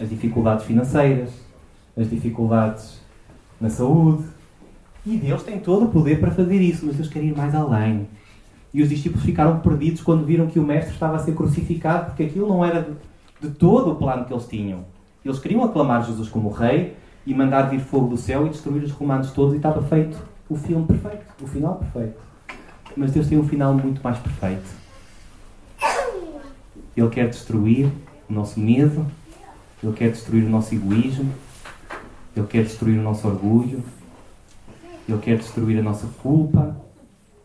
As 0.00 0.08
dificuldades 0.08 0.64
financeiras, 0.64 1.30
as 1.96 2.08
dificuldades 2.08 3.00
na 3.60 3.68
saúde. 3.68 4.22
E 5.04 5.16
Deus 5.16 5.42
tem 5.42 5.58
todo 5.58 5.86
o 5.86 5.88
poder 5.88 6.20
para 6.20 6.30
fazer 6.30 6.60
isso, 6.60 6.86
mas 6.86 6.94
Deus 6.94 7.08
quer 7.08 7.24
ir 7.24 7.36
mais 7.36 7.52
além. 7.52 8.06
E 8.72 8.80
os 8.80 8.88
discípulos 8.88 9.24
ficaram 9.24 9.58
perdidos 9.58 10.02
quando 10.02 10.24
viram 10.24 10.46
que 10.46 10.60
o 10.60 10.64
Mestre 10.64 10.94
estava 10.94 11.16
a 11.16 11.18
ser 11.18 11.34
crucificado, 11.34 12.06
porque 12.06 12.22
aquilo 12.22 12.46
não 12.46 12.64
era 12.64 12.96
de 13.40 13.50
todo 13.50 13.90
o 13.90 13.96
plano 13.96 14.24
que 14.24 14.32
eles 14.32 14.46
tinham. 14.46 14.84
Eles 15.24 15.38
queriam 15.38 15.62
aclamar 15.62 16.04
Jesus 16.04 16.28
como 16.28 16.50
rei 16.50 16.96
e 17.26 17.34
mandar 17.34 17.62
vir 17.62 17.80
fogo 17.80 18.08
do 18.08 18.16
céu 18.16 18.46
e 18.46 18.50
destruir 18.50 18.82
os 18.82 18.90
romanos 18.90 19.30
todos, 19.32 19.52
e 19.52 19.56
estava 19.58 19.82
feito 19.82 20.18
o 20.48 20.56
filme 20.56 20.86
perfeito, 20.86 21.26
o 21.42 21.46
final 21.46 21.76
perfeito. 21.76 22.18
Mas 22.96 23.12
Deus 23.12 23.28
tem 23.28 23.38
um 23.38 23.46
final 23.46 23.74
muito 23.74 24.02
mais 24.02 24.18
perfeito. 24.18 24.80
Ele 26.96 27.08
quer 27.08 27.28
destruir 27.28 27.90
o 28.28 28.32
nosso 28.32 28.58
medo, 28.58 29.06
Ele 29.82 29.92
quer 29.92 30.10
destruir 30.10 30.44
o 30.44 30.48
nosso 30.48 30.74
egoísmo, 30.74 31.32
Ele 32.36 32.46
quer 32.46 32.64
destruir 32.64 32.98
o 32.98 33.02
nosso 33.02 33.28
orgulho, 33.28 33.82
Ele 35.08 35.18
quer 35.18 35.36
destruir 35.36 35.78
a 35.78 35.82
nossa 35.82 36.06
culpa, 36.22 36.76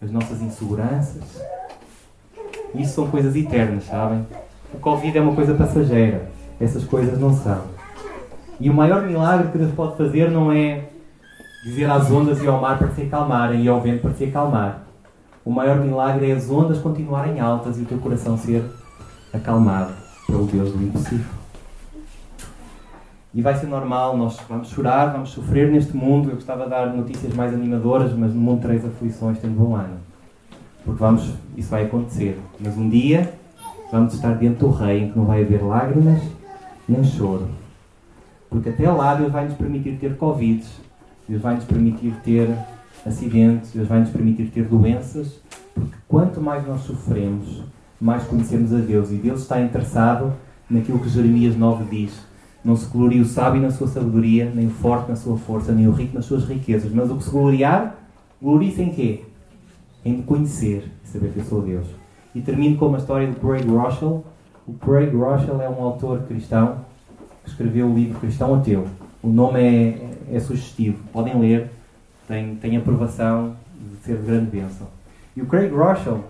as 0.02 0.12
nossas 0.12 0.42
inseguranças. 0.42 1.42
Isso 2.74 2.94
são 2.94 3.10
coisas 3.10 3.36
eternas, 3.36 3.86
sabem? 3.86 4.26
O 4.74 4.80
Covid 4.80 5.18
é 5.18 5.22
uma 5.22 5.36
coisa 5.36 5.54
passageira. 5.54 6.35
Essas 6.60 6.84
coisas 6.86 7.20
não 7.20 7.34
são. 7.34 7.62
E 8.60 8.70
o 8.70 8.74
maior 8.74 9.06
milagre 9.06 9.50
que 9.52 9.58
Deus 9.58 9.74
pode 9.74 9.98
fazer 9.98 10.32
não 10.32 10.52
é 10.52 10.86
dizer 11.66 11.90
às 11.90 12.10
ondas 12.10 12.42
e 12.42 12.48
ao 12.48 12.62
mar 12.62 12.78
para 12.78 12.92
se 12.92 13.02
acalmarem 13.02 13.64
e 13.64 13.68
ao 13.68 13.82
vento 13.82 14.02
para 14.02 14.14
se 14.14 14.26
acalmar. 14.26 14.84
O 15.44 15.52
maior 15.52 15.80
milagre 15.80 16.30
é 16.30 16.34
as 16.34 16.50
ondas 16.50 16.80
continuarem 16.80 17.40
altas 17.40 17.78
e 17.78 17.82
o 17.82 17.86
teu 17.86 17.98
coração 17.98 18.38
ser 18.38 18.64
acalmado 19.34 19.94
pelo 20.26 20.46
Deus 20.46 20.72
do 20.72 20.82
impossível. 20.82 21.26
E 23.34 23.42
vai 23.42 23.54
ser 23.56 23.68
normal, 23.68 24.16
nós 24.16 24.40
vamos 24.48 24.70
chorar, 24.70 25.08
vamos 25.08 25.32
sofrer 25.32 25.70
neste 25.70 25.96
mundo. 25.96 26.30
Eu 26.30 26.36
gostava 26.36 26.64
de 26.64 26.70
dar 26.70 26.88
notícias 26.94 27.34
mais 27.34 27.54
animadoras, 27.54 28.14
mas 28.14 28.34
no 28.34 28.40
mundo 28.40 28.62
três 28.62 28.86
aflições 28.86 29.38
tem 29.40 29.50
bom 29.50 29.76
ano. 29.76 29.98
Porque 30.86 31.00
vamos, 31.00 31.34
isso 31.58 31.70
vai 31.70 31.84
acontecer. 31.84 32.40
Mas 32.60 32.78
um 32.78 32.88
dia 32.88 33.34
vamos 33.92 34.14
estar 34.14 34.38
diante 34.38 34.60
do 34.60 34.70
Rei 34.70 35.04
em 35.04 35.12
que 35.12 35.18
não 35.18 35.26
vai 35.26 35.42
haver 35.42 35.62
lágrimas 35.62 36.22
nem 36.88 37.04
choro. 37.04 37.48
Porque 38.50 38.70
até 38.70 38.90
lá 38.90 39.16
Deus 39.16 39.32
vai 39.32 39.46
nos 39.46 39.56
permitir 39.56 39.98
ter 39.98 40.16
Covid, 40.18 40.66
Deus 41.28 41.42
vai 41.42 41.56
nos 41.56 41.66
permitir 41.66 42.14
ter 42.24 42.50
acidentes, 43.06 43.72
Deus 43.72 43.88
vai 43.88 44.00
nos 44.00 44.10
permitir 44.10 44.50
ter 44.52 44.66
doenças, 44.66 45.40
porque 45.74 45.96
quanto 46.08 46.40
mais 46.40 46.66
nós 46.66 46.82
sofremos, 46.82 47.64
mais 48.00 48.24
conhecemos 48.24 48.74
a 48.74 48.78
Deus. 48.78 49.12
E 49.12 49.16
Deus 49.16 49.42
está 49.42 49.62
interessado 49.62 50.34
naquilo 50.70 51.00
que 51.00 51.10
Jeremias 51.10 51.56
9 51.56 51.86
diz. 51.86 52.14
Não 52.64 52.76
se 52.76 52.88
gloria 52.88 53.22
o 53.22 53.26
sábio 53.26 53.62
na 53.62 53.70
sua 53.70 53.88
sabedoria, 53.88 54.52
nem 54.54 54.68
o 54.68 54.72
forte 54.72 55.10
na 55.10 55.16
sua 55.16 55.38
força, 55.38 55.72
nem 55.72 55.88
o 55.88 55.92
rico 55.92 56.16
nas 56.16 56.26
suas 56.26 56.46
riquezas. 56.46 56.92
Mas 56.92 57.12
o 57.12 57.16
que 57.16 57.24
se 57.24 57.30
gloriar, 57.30 57.96
gloria-se 58.42 58.82
em 58.82 58.90
quê? 58.90 59.24
Em 60.04 60.22
conhecer 60.22 60.92
e 61.04 61.08
saber 61.08 61.32
que 61.32 61.40
eu 61.40 61.46
sou 61.46 61.62
Deus. 61.62 61.86
E 62.34 62.42
termino 62.42 62.78
com 62.78 62.88
uma 62.88 62.98
história 62.98 63.28
de 63.28 63.36
Craig 63.36 63.68
Rochelle, 63.68 64.22
o 64.68 64.74
Craig 64.74 65.16
Rochelle 65.16 65.62
é 65.62 65.70
um 65.70 65.84
autor 65.84 66.24
cristão 66.24 66.78
que 67.44 67.50
escreveu 67.52 67.88
o 67.88 67.94
livro 67.94 68.20
Cristão 68.20 68.56
Ateu. 68.56 68.88
O 69.22 69.28
nome 69.28 69.60
é, 69.62 70.36
é 70.36 70.40
sugestivo, 70.40 71.04
podem 71.14 71.40
ler, 71.40 71.70
tem, 72.28 72.56
tem 72.56 72.76
aprovação 72.76 73.56
de 73.76 73.98
ser 74.04 74.18
de 74.18 74.26
grande 74.26 74.50
bênção. 74.50 74.88
E 75.36 75.42
o 75.42 75.46
Craig 75.46 75.72
Rochelle 75.72 76.22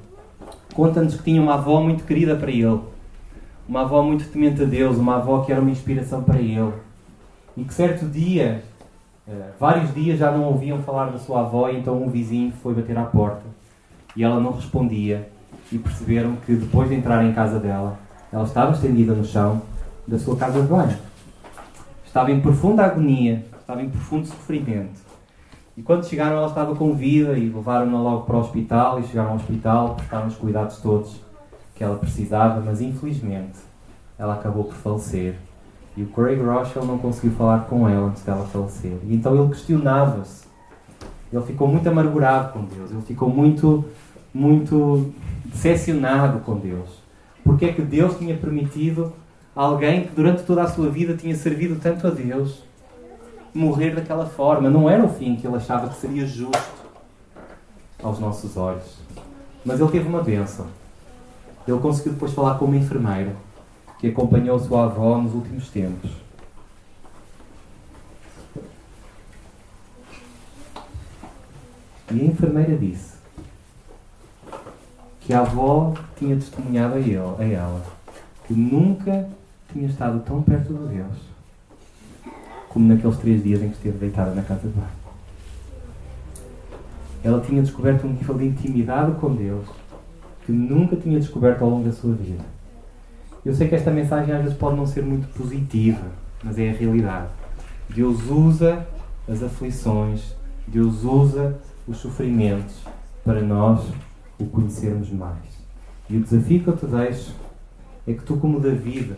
conta-nos 0.74 1.16
que 1.16 1.24
tinha 1.24 1.42
uma 1.42 1.54
avó 1.54 1.82
muito 1.82 2.04
querida 2.04 2.36
para 2.36 2.52
ele, 2.52 2.82
uma 3.68 3.82
avó 3.82 4.04
muito 4.04 4.30
temente 4.30 4.62
a 4.62 4.66
Deus, 4.66 4.98
uma 4.98 5.16
avó 5.16 5.42
que 5.42 5.52
era 5.52 5.62
uma 5.62 5.72
inspiração 5.72 6.22
para 6.22 6.40
ele. 6.40 6.74
E 7.56 7.64
que 7.64 7.74
certo 7.74 8.06
dia, 8.06 8.64
eh, 9.26 9.52
vários 9.58 9.94
dias 9.94 10.20
já 10.20 10.30
não 10.30 10.44
ouviam 10.44 10.80
falar 10.80 11.06
da 11.06 11.18
sua 11.18 11.42
avó, 11.42 11.70
e 11.70 11.78
então 11.78 12.04
um 12.04 12.10
vizinho 12.10 12.52
foi 12.62 12.74
bater 12.74 12.98
à 12.98 13.04
porta 13.04 13.44
e 14.14 14.24
ela 14.24 14.42
não 14.42 14.52
respondia. 14.52 15.30
E 15.72 15.78
perceberam 15.78 16.36
que 16.46 16.54
depois 16.54 16.90
de 16.90 16.96
entrar 16.96 17.24
em 17.26 17.34
casa 17.34 17.60
dela, 17.60 17.98
ela 18.36 18.44
estava 18.44 18.74
estendida 18.74 19.14
no 19.14 19.24
chão 19.24 19.62
da 20.06 20.20
sua 20.20 20.36
casa 20.36 20.62
de 20.62 20.68
banho. 20.68 20.98
Estava 22.06 22.30
em 22.34 22.42
profunda 22.42 22.84
agonia, 22.84 23.46
estava 23.62 23.82
em 23.82 23.90
profundo 23.90 24.28
sofrimento. 24.28 25.00
E 25.78 25.82
quando 25.82 26.06
chegaram, 26.06 26.36
ela 26.36 26.48
estava 26.48 26.76
com 26.76 26.94
vida 26.94 27.38
e 27.38 27.48
levaram-na 27.48 27.98
logo 27.98 28.26
para 28.26 28.36
o 28.36 28.40
hospital. 28.40 29.00
E 29.00 29.04
chegaram 29.04 29.30
ao 29.30 29.36
hospital, 29.38 29.96
prestaram 29.96 30.28
os 30.28 30.36
cuidados 30.36 30.78
todos 30.82 31.16
que 31.76 31.82
ela 31.82 31.96
precisava, 31.96 32.60
mas 32.60 32.82
infelizmente 32.82 33.58
ela 34.20 34.34
acabou 34.34 34.66
por 34.66 34.74
falecer. 34.74 35.36
E 35.96 36.04
o 36.04 36.08
Craig 36.08 36.38
Rochelle 36.42 36.86
não 36.86 36.98
conseguiu 36.98 37.38
falar 37.38 37.62
com 37.70 37.88
ela 37.88 38.08
antes 38.08 38.22
dela 38.24 38.46
falecer. 38.48 38.98
E 39.06 39.16
então 39.16 39.34
ele 39.34 39.48
questionava-se 39.48 40.46
Ele 41.32 41.44
ficou 41.44 41.70
muito 41.70 41.88
amargurado 41.88 42.52
com 42.52 42.66
Deus. 42.66 42.92
Ele 42.92 43.02
ficou 43.02 43.30
muito, 43.30 43.86
muito 44.34 45.14
decepcionado 45.46 46.40
com 46.40 46.58
Deus. 46.58 47.05
Porque 47.46 47.66
é 47.66 47.74
que 47.74 47.82
Deus 47.84 48.18
tinha 48.18 48.36
permitido 48.36 49.14
alguém 49.56 50.08
que 50.08 50.16
durante 50.16 50.44
toda 50.44 50.64
a 50.64 50.68
sua 50.68 50.90
vida 50.90 51.16
tinha 51.16 51.36
servido 51.36 51.80
tanto 51.80 52.08
a 52.08 52.10
Deus 52.10 52.64
morrer 53.54 53.92
daquela 53.92 54.26
forma? 54.26 54.68
Não 54.68 54.90
era 54.90 55.06
o 55.06 55.08
fim 55.08 55.36
que 55.36 55.46
ele 55.46 55.56
achava 55.56 55.88
que 55.88 55.96
seria 55.96 56.26
justo 56.26 56.60
aos 58.04 58.20
nossos 58.20 58.58
olhos. 58.58 58.98
Mas 59.64 59.80
ele 59.80 59.92
teve 59.92 60.10
uma 60.10 60.24
bênção. 60.24 60.66
Ele 61.68 61.80
conseguiu 61.80 62.14
depois 62.14 62.34
falar 62.34 62.58
com 62.58 62.66
uma 62.66 62.78
enfermeira 62.78 63.36
que 64.00 64.08
acompanhou 64.08 64.60
sua 64.60 64.86
avó 64.86 65.18
nos 65.20 65.34
últimos 65.34 65.70
tempos. 65.70 66.12
E 72.12 72.22
a 72.22 72.24
enfermeira 72.24 72.76
disse 72.76 73.15
que 75.26 75.34
a 75.34 75.40
avó 75.40 75.94
tinha 76.18 76.36
testemunhado 76.36 76.96
a, 76.96 77.00
ele, 77.00 77.18
a 77.18 77.44
ela 77.44 77.84
que 78.48 78.54
nunca 78.54 79.28
tinha 79.74 79.88
estado 79.88 80.20
tão 80.20 80.42
perto 80.44 80.72
de 80.72 80.96
Deus 80.96 81.36
como 82.70 82.88
naqueles 82.88 83.18
três 83.18 83.42
dias 83.42 83.62
em 83.62 83.70
que 83.70 83.76
esteve 83.76 83.98
deitada 83.98 84.36
na 84.36 84.44
casa 84.44 84.68
de 84.68 84.68
banho. 84.68 84.88
Ela 87.24 87.40
tinha 87.40 87.62
descoberto 87.62 88.06
um 88.06 88.12
nível 88.12 88.38
de 88.38 88.46
intimidade 88.46 89.14
com 89.14 89.34
Deus 89.34 89.66
que 90.46 90.52
nunca 90.52 90.96
tinha 90.96 91.18
descoberto 91.18 91.64
ao 91.64 91.70
longo 91.70 91.86
da 91.86 91.94
sua 91.94 92.14
vida. 92.14 92.44
Eu 93.44 93.56
sei 93.56 93.68
que 93.68 93.76
esta 93.76 93.90
mensagem 93.90 94.36
às 94.36 94.44
vezes 94.44 94.58
pode 94.58 94.76
não 94.76 94.86
ser 94.86 95.04
muito 95.04 95.28
positiva, 95.30 96.06
mas 96.44 96.60
é 96.60 96.70
a 96.70 96.74
realidade. 96.74 97.30
Deus 97.90 98.30
usa 98.30 98.86
as 99.28 99.42
aflições, 99.42 100.36
Deus 100.68 101.04
usa 101.04 101.58
os 101.88 101.98
sofrimentos 101.98 102.76
para 103.24 103.42
nós 103.42 103.86
o 104.40 104.46
conhecermos 104.46 105.10
mais. 105.12 105.66
E 106.10 106.18
o 106.18 106.22
desafio 106.22 106.64
que 106.64 106.68
eu 106.68 106.78
te 106.78 106.86
deixo 106.86 107.36
é 108.08 108.14
que 108.14 108.24
tu, 108.24 108.38
como 108.38 108.60
David, 108.60 109.16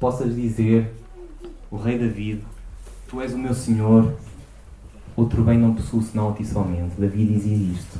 possas 0.00 0.34
dizer, 0.34 0.92
o 1.70 1.76
rei 1.76 1.98
David, 1.98 2.42
tu 3.08 3.20
és 3.20 3.32
o 3.32 3.38
meu 3.38 3.54
Senhor, 3.54 4.12
outro 5.16 5.42
bem 5.44 5.58
não 5.58 5.74
possuo 5.74 6.02
senão 6.02 6.30
a 6.30 6.32
ti 6.32 6.44
somente. 6.44 6.98
David 6.98 7.34
dizia 7.34 7.56
isto. 7.56 7.98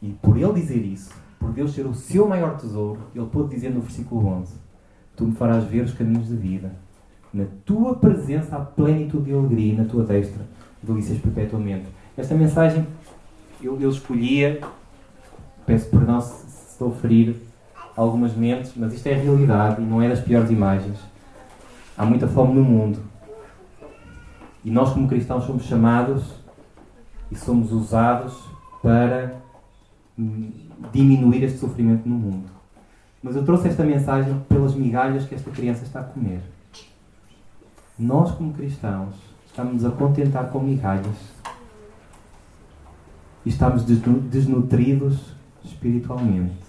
E 0.00 0.10
por 0.10 0.36
ele 0.36 0.52
dizer 0.52 0.84
isso, 0.84 1.10
por 1.38 1.52
Deus 1.52 1.72
ser 1.74 1.86
o 1.86 1.94
seu 1.94 2.28
maior 2.28 2.56
tesouro, 2.56 3.00
ele 3.14 3.26
pôde 3.26 3.54
dizer 3.54 3.70
no 3.70 3.80
versículo 3.80 4.26
11: 4.26 4.54
Tu 5.16 5.26
me 5.26 5.32
farás 5.34 5.64
ver 5.64 5.84
os 5.84 5.92
caminhos 5.92 6.28
da 6.28 6.36
vida. 6.36 6.72
Na 7.32 7.44
tua 7.64 7.96
presença 7.96 8.56
há 8.56 8.60
plenitude 8.60 9.24
de 9.24 9.32
alegria 9.32 9.72
e 9.72 9.76
na 9.76 9.84
tua 9.84 10.04
destra 10.04 10.42
delícias 10.82 11.18
perpetuamente. 11.18 11.86
Esta 12.16 12.34
mensagem 12.34 12.86
eu, 13.60 13.80
eu 13.80 13.90
escolhia, 13.90 14.60
peço 15.64 15.88
perdão 15.90 16.20
se, 16.20 16.46
se 16.50 16.72
estou 16.72 16.92
a 16.92 16.94
ferir 16.96 17.36
algumas 17.96 18.34
mentes, 18.34 18.72
mas 18.76 18.92
isto 18.92 19.06
é 19.06 19.14
a 19.14 19.18
realidade 19.18 19.80
e 19.80 19.84
não 19.84 20.02
é 20.02 20.08
das 20.08 20.20
piores 20.20 20.50
imagens. 20.50 20.98
Há 21.96 22.04
muita 22.04 22.28
fome 22.28 22.54
no 22.54 22.62
mundo. 22.62 23.00
E 24.62 24.70
nós, 24.70 24.92
como 24.92 25.08
cristãos, 25.08 25.44
somos 25.44 25.64
chamados 25.64 26.34
e 27.30 27.36
somos 27.36 27.72
usados 27.72 28.34
para 28.82 29.36
hum, 30.18 30.50
diminuir 30.92 31.42
este 31.44 31.58
sofrimento 31.58 32.06
no 32.06 32.16
mundo. 32.16 32.50
Mas 33.22 33.34
eu 33.34 33.44
trouxe 33.44 33.68
esta 33.68 33.82
mensagem 33.82 34.38
pelas 34.48 34.74
migalhas 34.74 35.24
que 35.24 35.34
esta 35.34 35.50
criança 35.50 35.84
está 35.84 36.00
a 36.00 36.04
comer. 36.04 36.40
Nós, 37.98 38.32
como 38.32 38.52
cristãos, 38.52 39.14
estamos 39.46 39.84
a 39.84 39.90
contentar 39.90 40.50
com 40.50 40.60
migalhas 40.60 41.35
estamos 43.48 43.84
desnutridos 43.84 45.34
espiritualmente. 45.64 46.66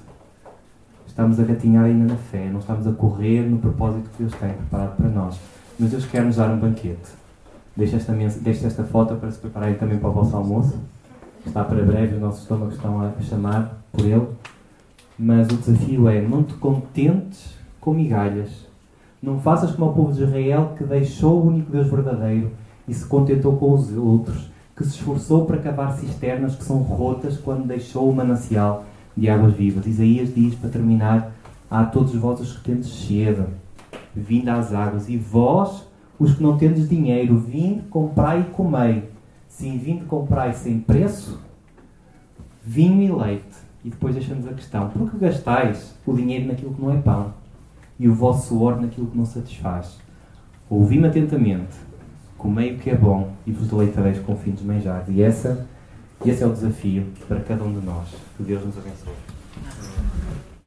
Estamos 1.07 1.39
a 1.39 1.43
gatinhar 1.43 1.85
ainda 1.85 2.13
na 2.13 2.19
fé, 2.19 2.47
não 2.49 2.59
estamos 2.59 2.85
a 2.85 2.91
correr 2.91 3.41
no 3.41 3.57
propósito 3.57 4.09
que 4.11 4.23
Deus 4.23 4.33
tem 4.35 4.53
preparado 4.53 4.95
para 4.97 5.09
nós. 5.09 5.39
Mas 5.79 5.91
Deus 5.91 6.05
quer 6.05 6.23
nos 6.23 6.35
dar 6.35 6.49
um 6.49 6.59
banquete. 6.59 7.09
Deixe 7.75 7.95
esta, 7.95 8.13
deixe 8.13 8.65
esta 8.65 8.83
foto 8.83 9.15
para 9.15 9.31
se 9.31 9.39
prepararem 9.39 9.75
também 9.75 9.97
para 9.97 10.09
o 10.09 10.13
vosso 10.13 10.35
almoço. 10.35 10.79
Está 11.45 11.63
para 11.63 11.83
breve, 11.83 12.15
os 12.15 12.21
nossos 12.21 12.41
estômagos 12.41 12.75
estão 12.75 13.01
a 13.01 13.11
chamar 13.21 13.81
por 13.91 14.05
ele. 14.05 14.27
Mas 15.17 15.47
o 15.47 15.57
desafio 15.57 16.07
é: 16.07 16.21
não 16.21 16.43
te 16.43 16.53
contentes 16.55 17.55
com 17.79 17.93
migalhas. 17.93 18.67
Não 19.21 19.39
faças 19.39 19.71
como 19.71 19.91
o 19.91 19.93
povo 19.93 20.13
de 20.13 20.23
Israel 20.23 20.73
que 20.77 20.83
deixou 20.83 21.41
o 21.41 21.47
único 21.47 21.71
Deus 21.71 21.87
verdadeiro 21.87 22.51
e 22.87 22.93
se 22.93 23.05
contentou 23.05 23.57
com 23.57 23.73
os 23.73 23.91
outros, 23.95 24.49
que 24.77 24.83
se 24.83 24.91
esforçou 24.91 25.45
para 25.45 25.57
cavar 25.57 25.97
cisternas 25.97 26.55
que 26.55 26.63
são 26.63 26.77
rotas 26.77 27.37
quando 27.37 27.65
deixou 27.65 28.09
o 28.09 28.15
manancial 28.15 28.85
de 29.15 29.27
águas 29.27 29.53
vivas. 29.53 29.87
Isaías 29.87 30.33
diz, 30.33 30.55
para 30.55 30.69
terminar: 30.69 31.31
A 31.69 31.83
todos 31.83 32.15
vós 32.15 32.39
os 32.39 32.55
que 32.55 32.63
tendes 32.63 32.87
sede, 32.87 33.43
vinde 34.15 34.49
às 34.49 34.73
águas, 34.73 35.09
e 35.09 35.17
vós, 35.17 35.87
os 36.19 36.35
que 36.35 36.43
não 36.43 36.57
tendes 36.57 36.87
dinheiro, 36.87 37.37
vinde, 37.37 37.81
comprai 37.89 38.41
e 38.41 38.53
comei. 38.53 39.09
Sim, 39.49 39.77
vinde, 39.77 40.05
comprai 40.05 40.53
sem 40.53 40.79
preço 40.79 41.39
vinho 42.67 43.01
e 43.01 43.11
leite. 43.11 43.57
E 43.85 43.89
depois 43.89 44.13
deixamos 44.13 44.45
a 44.45 44.53
questão: 44.53 44.89
por 44.89 45.09
que 45.09 45.17
gastais 45.17 45.95
o 46.05 46.13
dinheiro 46.13 46.47
naquilo 46.47 46.73
que 46.73 46.81
não 46.81 46.91
é 46.91 46.97
pão 46.97 47.33
e 47.97 48.07
o 48.07 48.13
vosso 48.13 48.49
suor 48.49 48.79
naquilo 48.79 49.07
que 49.07 49.17
não 49.17 49.25
satisfaz? 49.25 49.97
Ouvi-me 50.69 51.07
atentamente, 51.07 51.77
comei 52.37 52.75
o 52.75 52.77
que 52.77 52.89
é 52.89 52.95
bom 52.95 53.33
e 53.45 53.51
vos 53.51 53.67
deleitareis 53.67 54.19
com 54.19 54.35
fins 54.35 54.61
manjares. 54.61 55.07
E 55.09 55.21
essa, 55.21 55.65
esse 56.25 56.43
é 56.43 56.47
o 56.47 56.53
desafio 56.53 57.05
para 57.27 57.39
cada 57.41 57.63
um 57.63 57.79
de 57.79 57.85
nós. 57.85 58.07
Que 58.35 58.43
Deus 58.43 58.63
nos 58.65 58.77
abençoe. 58.77 59.13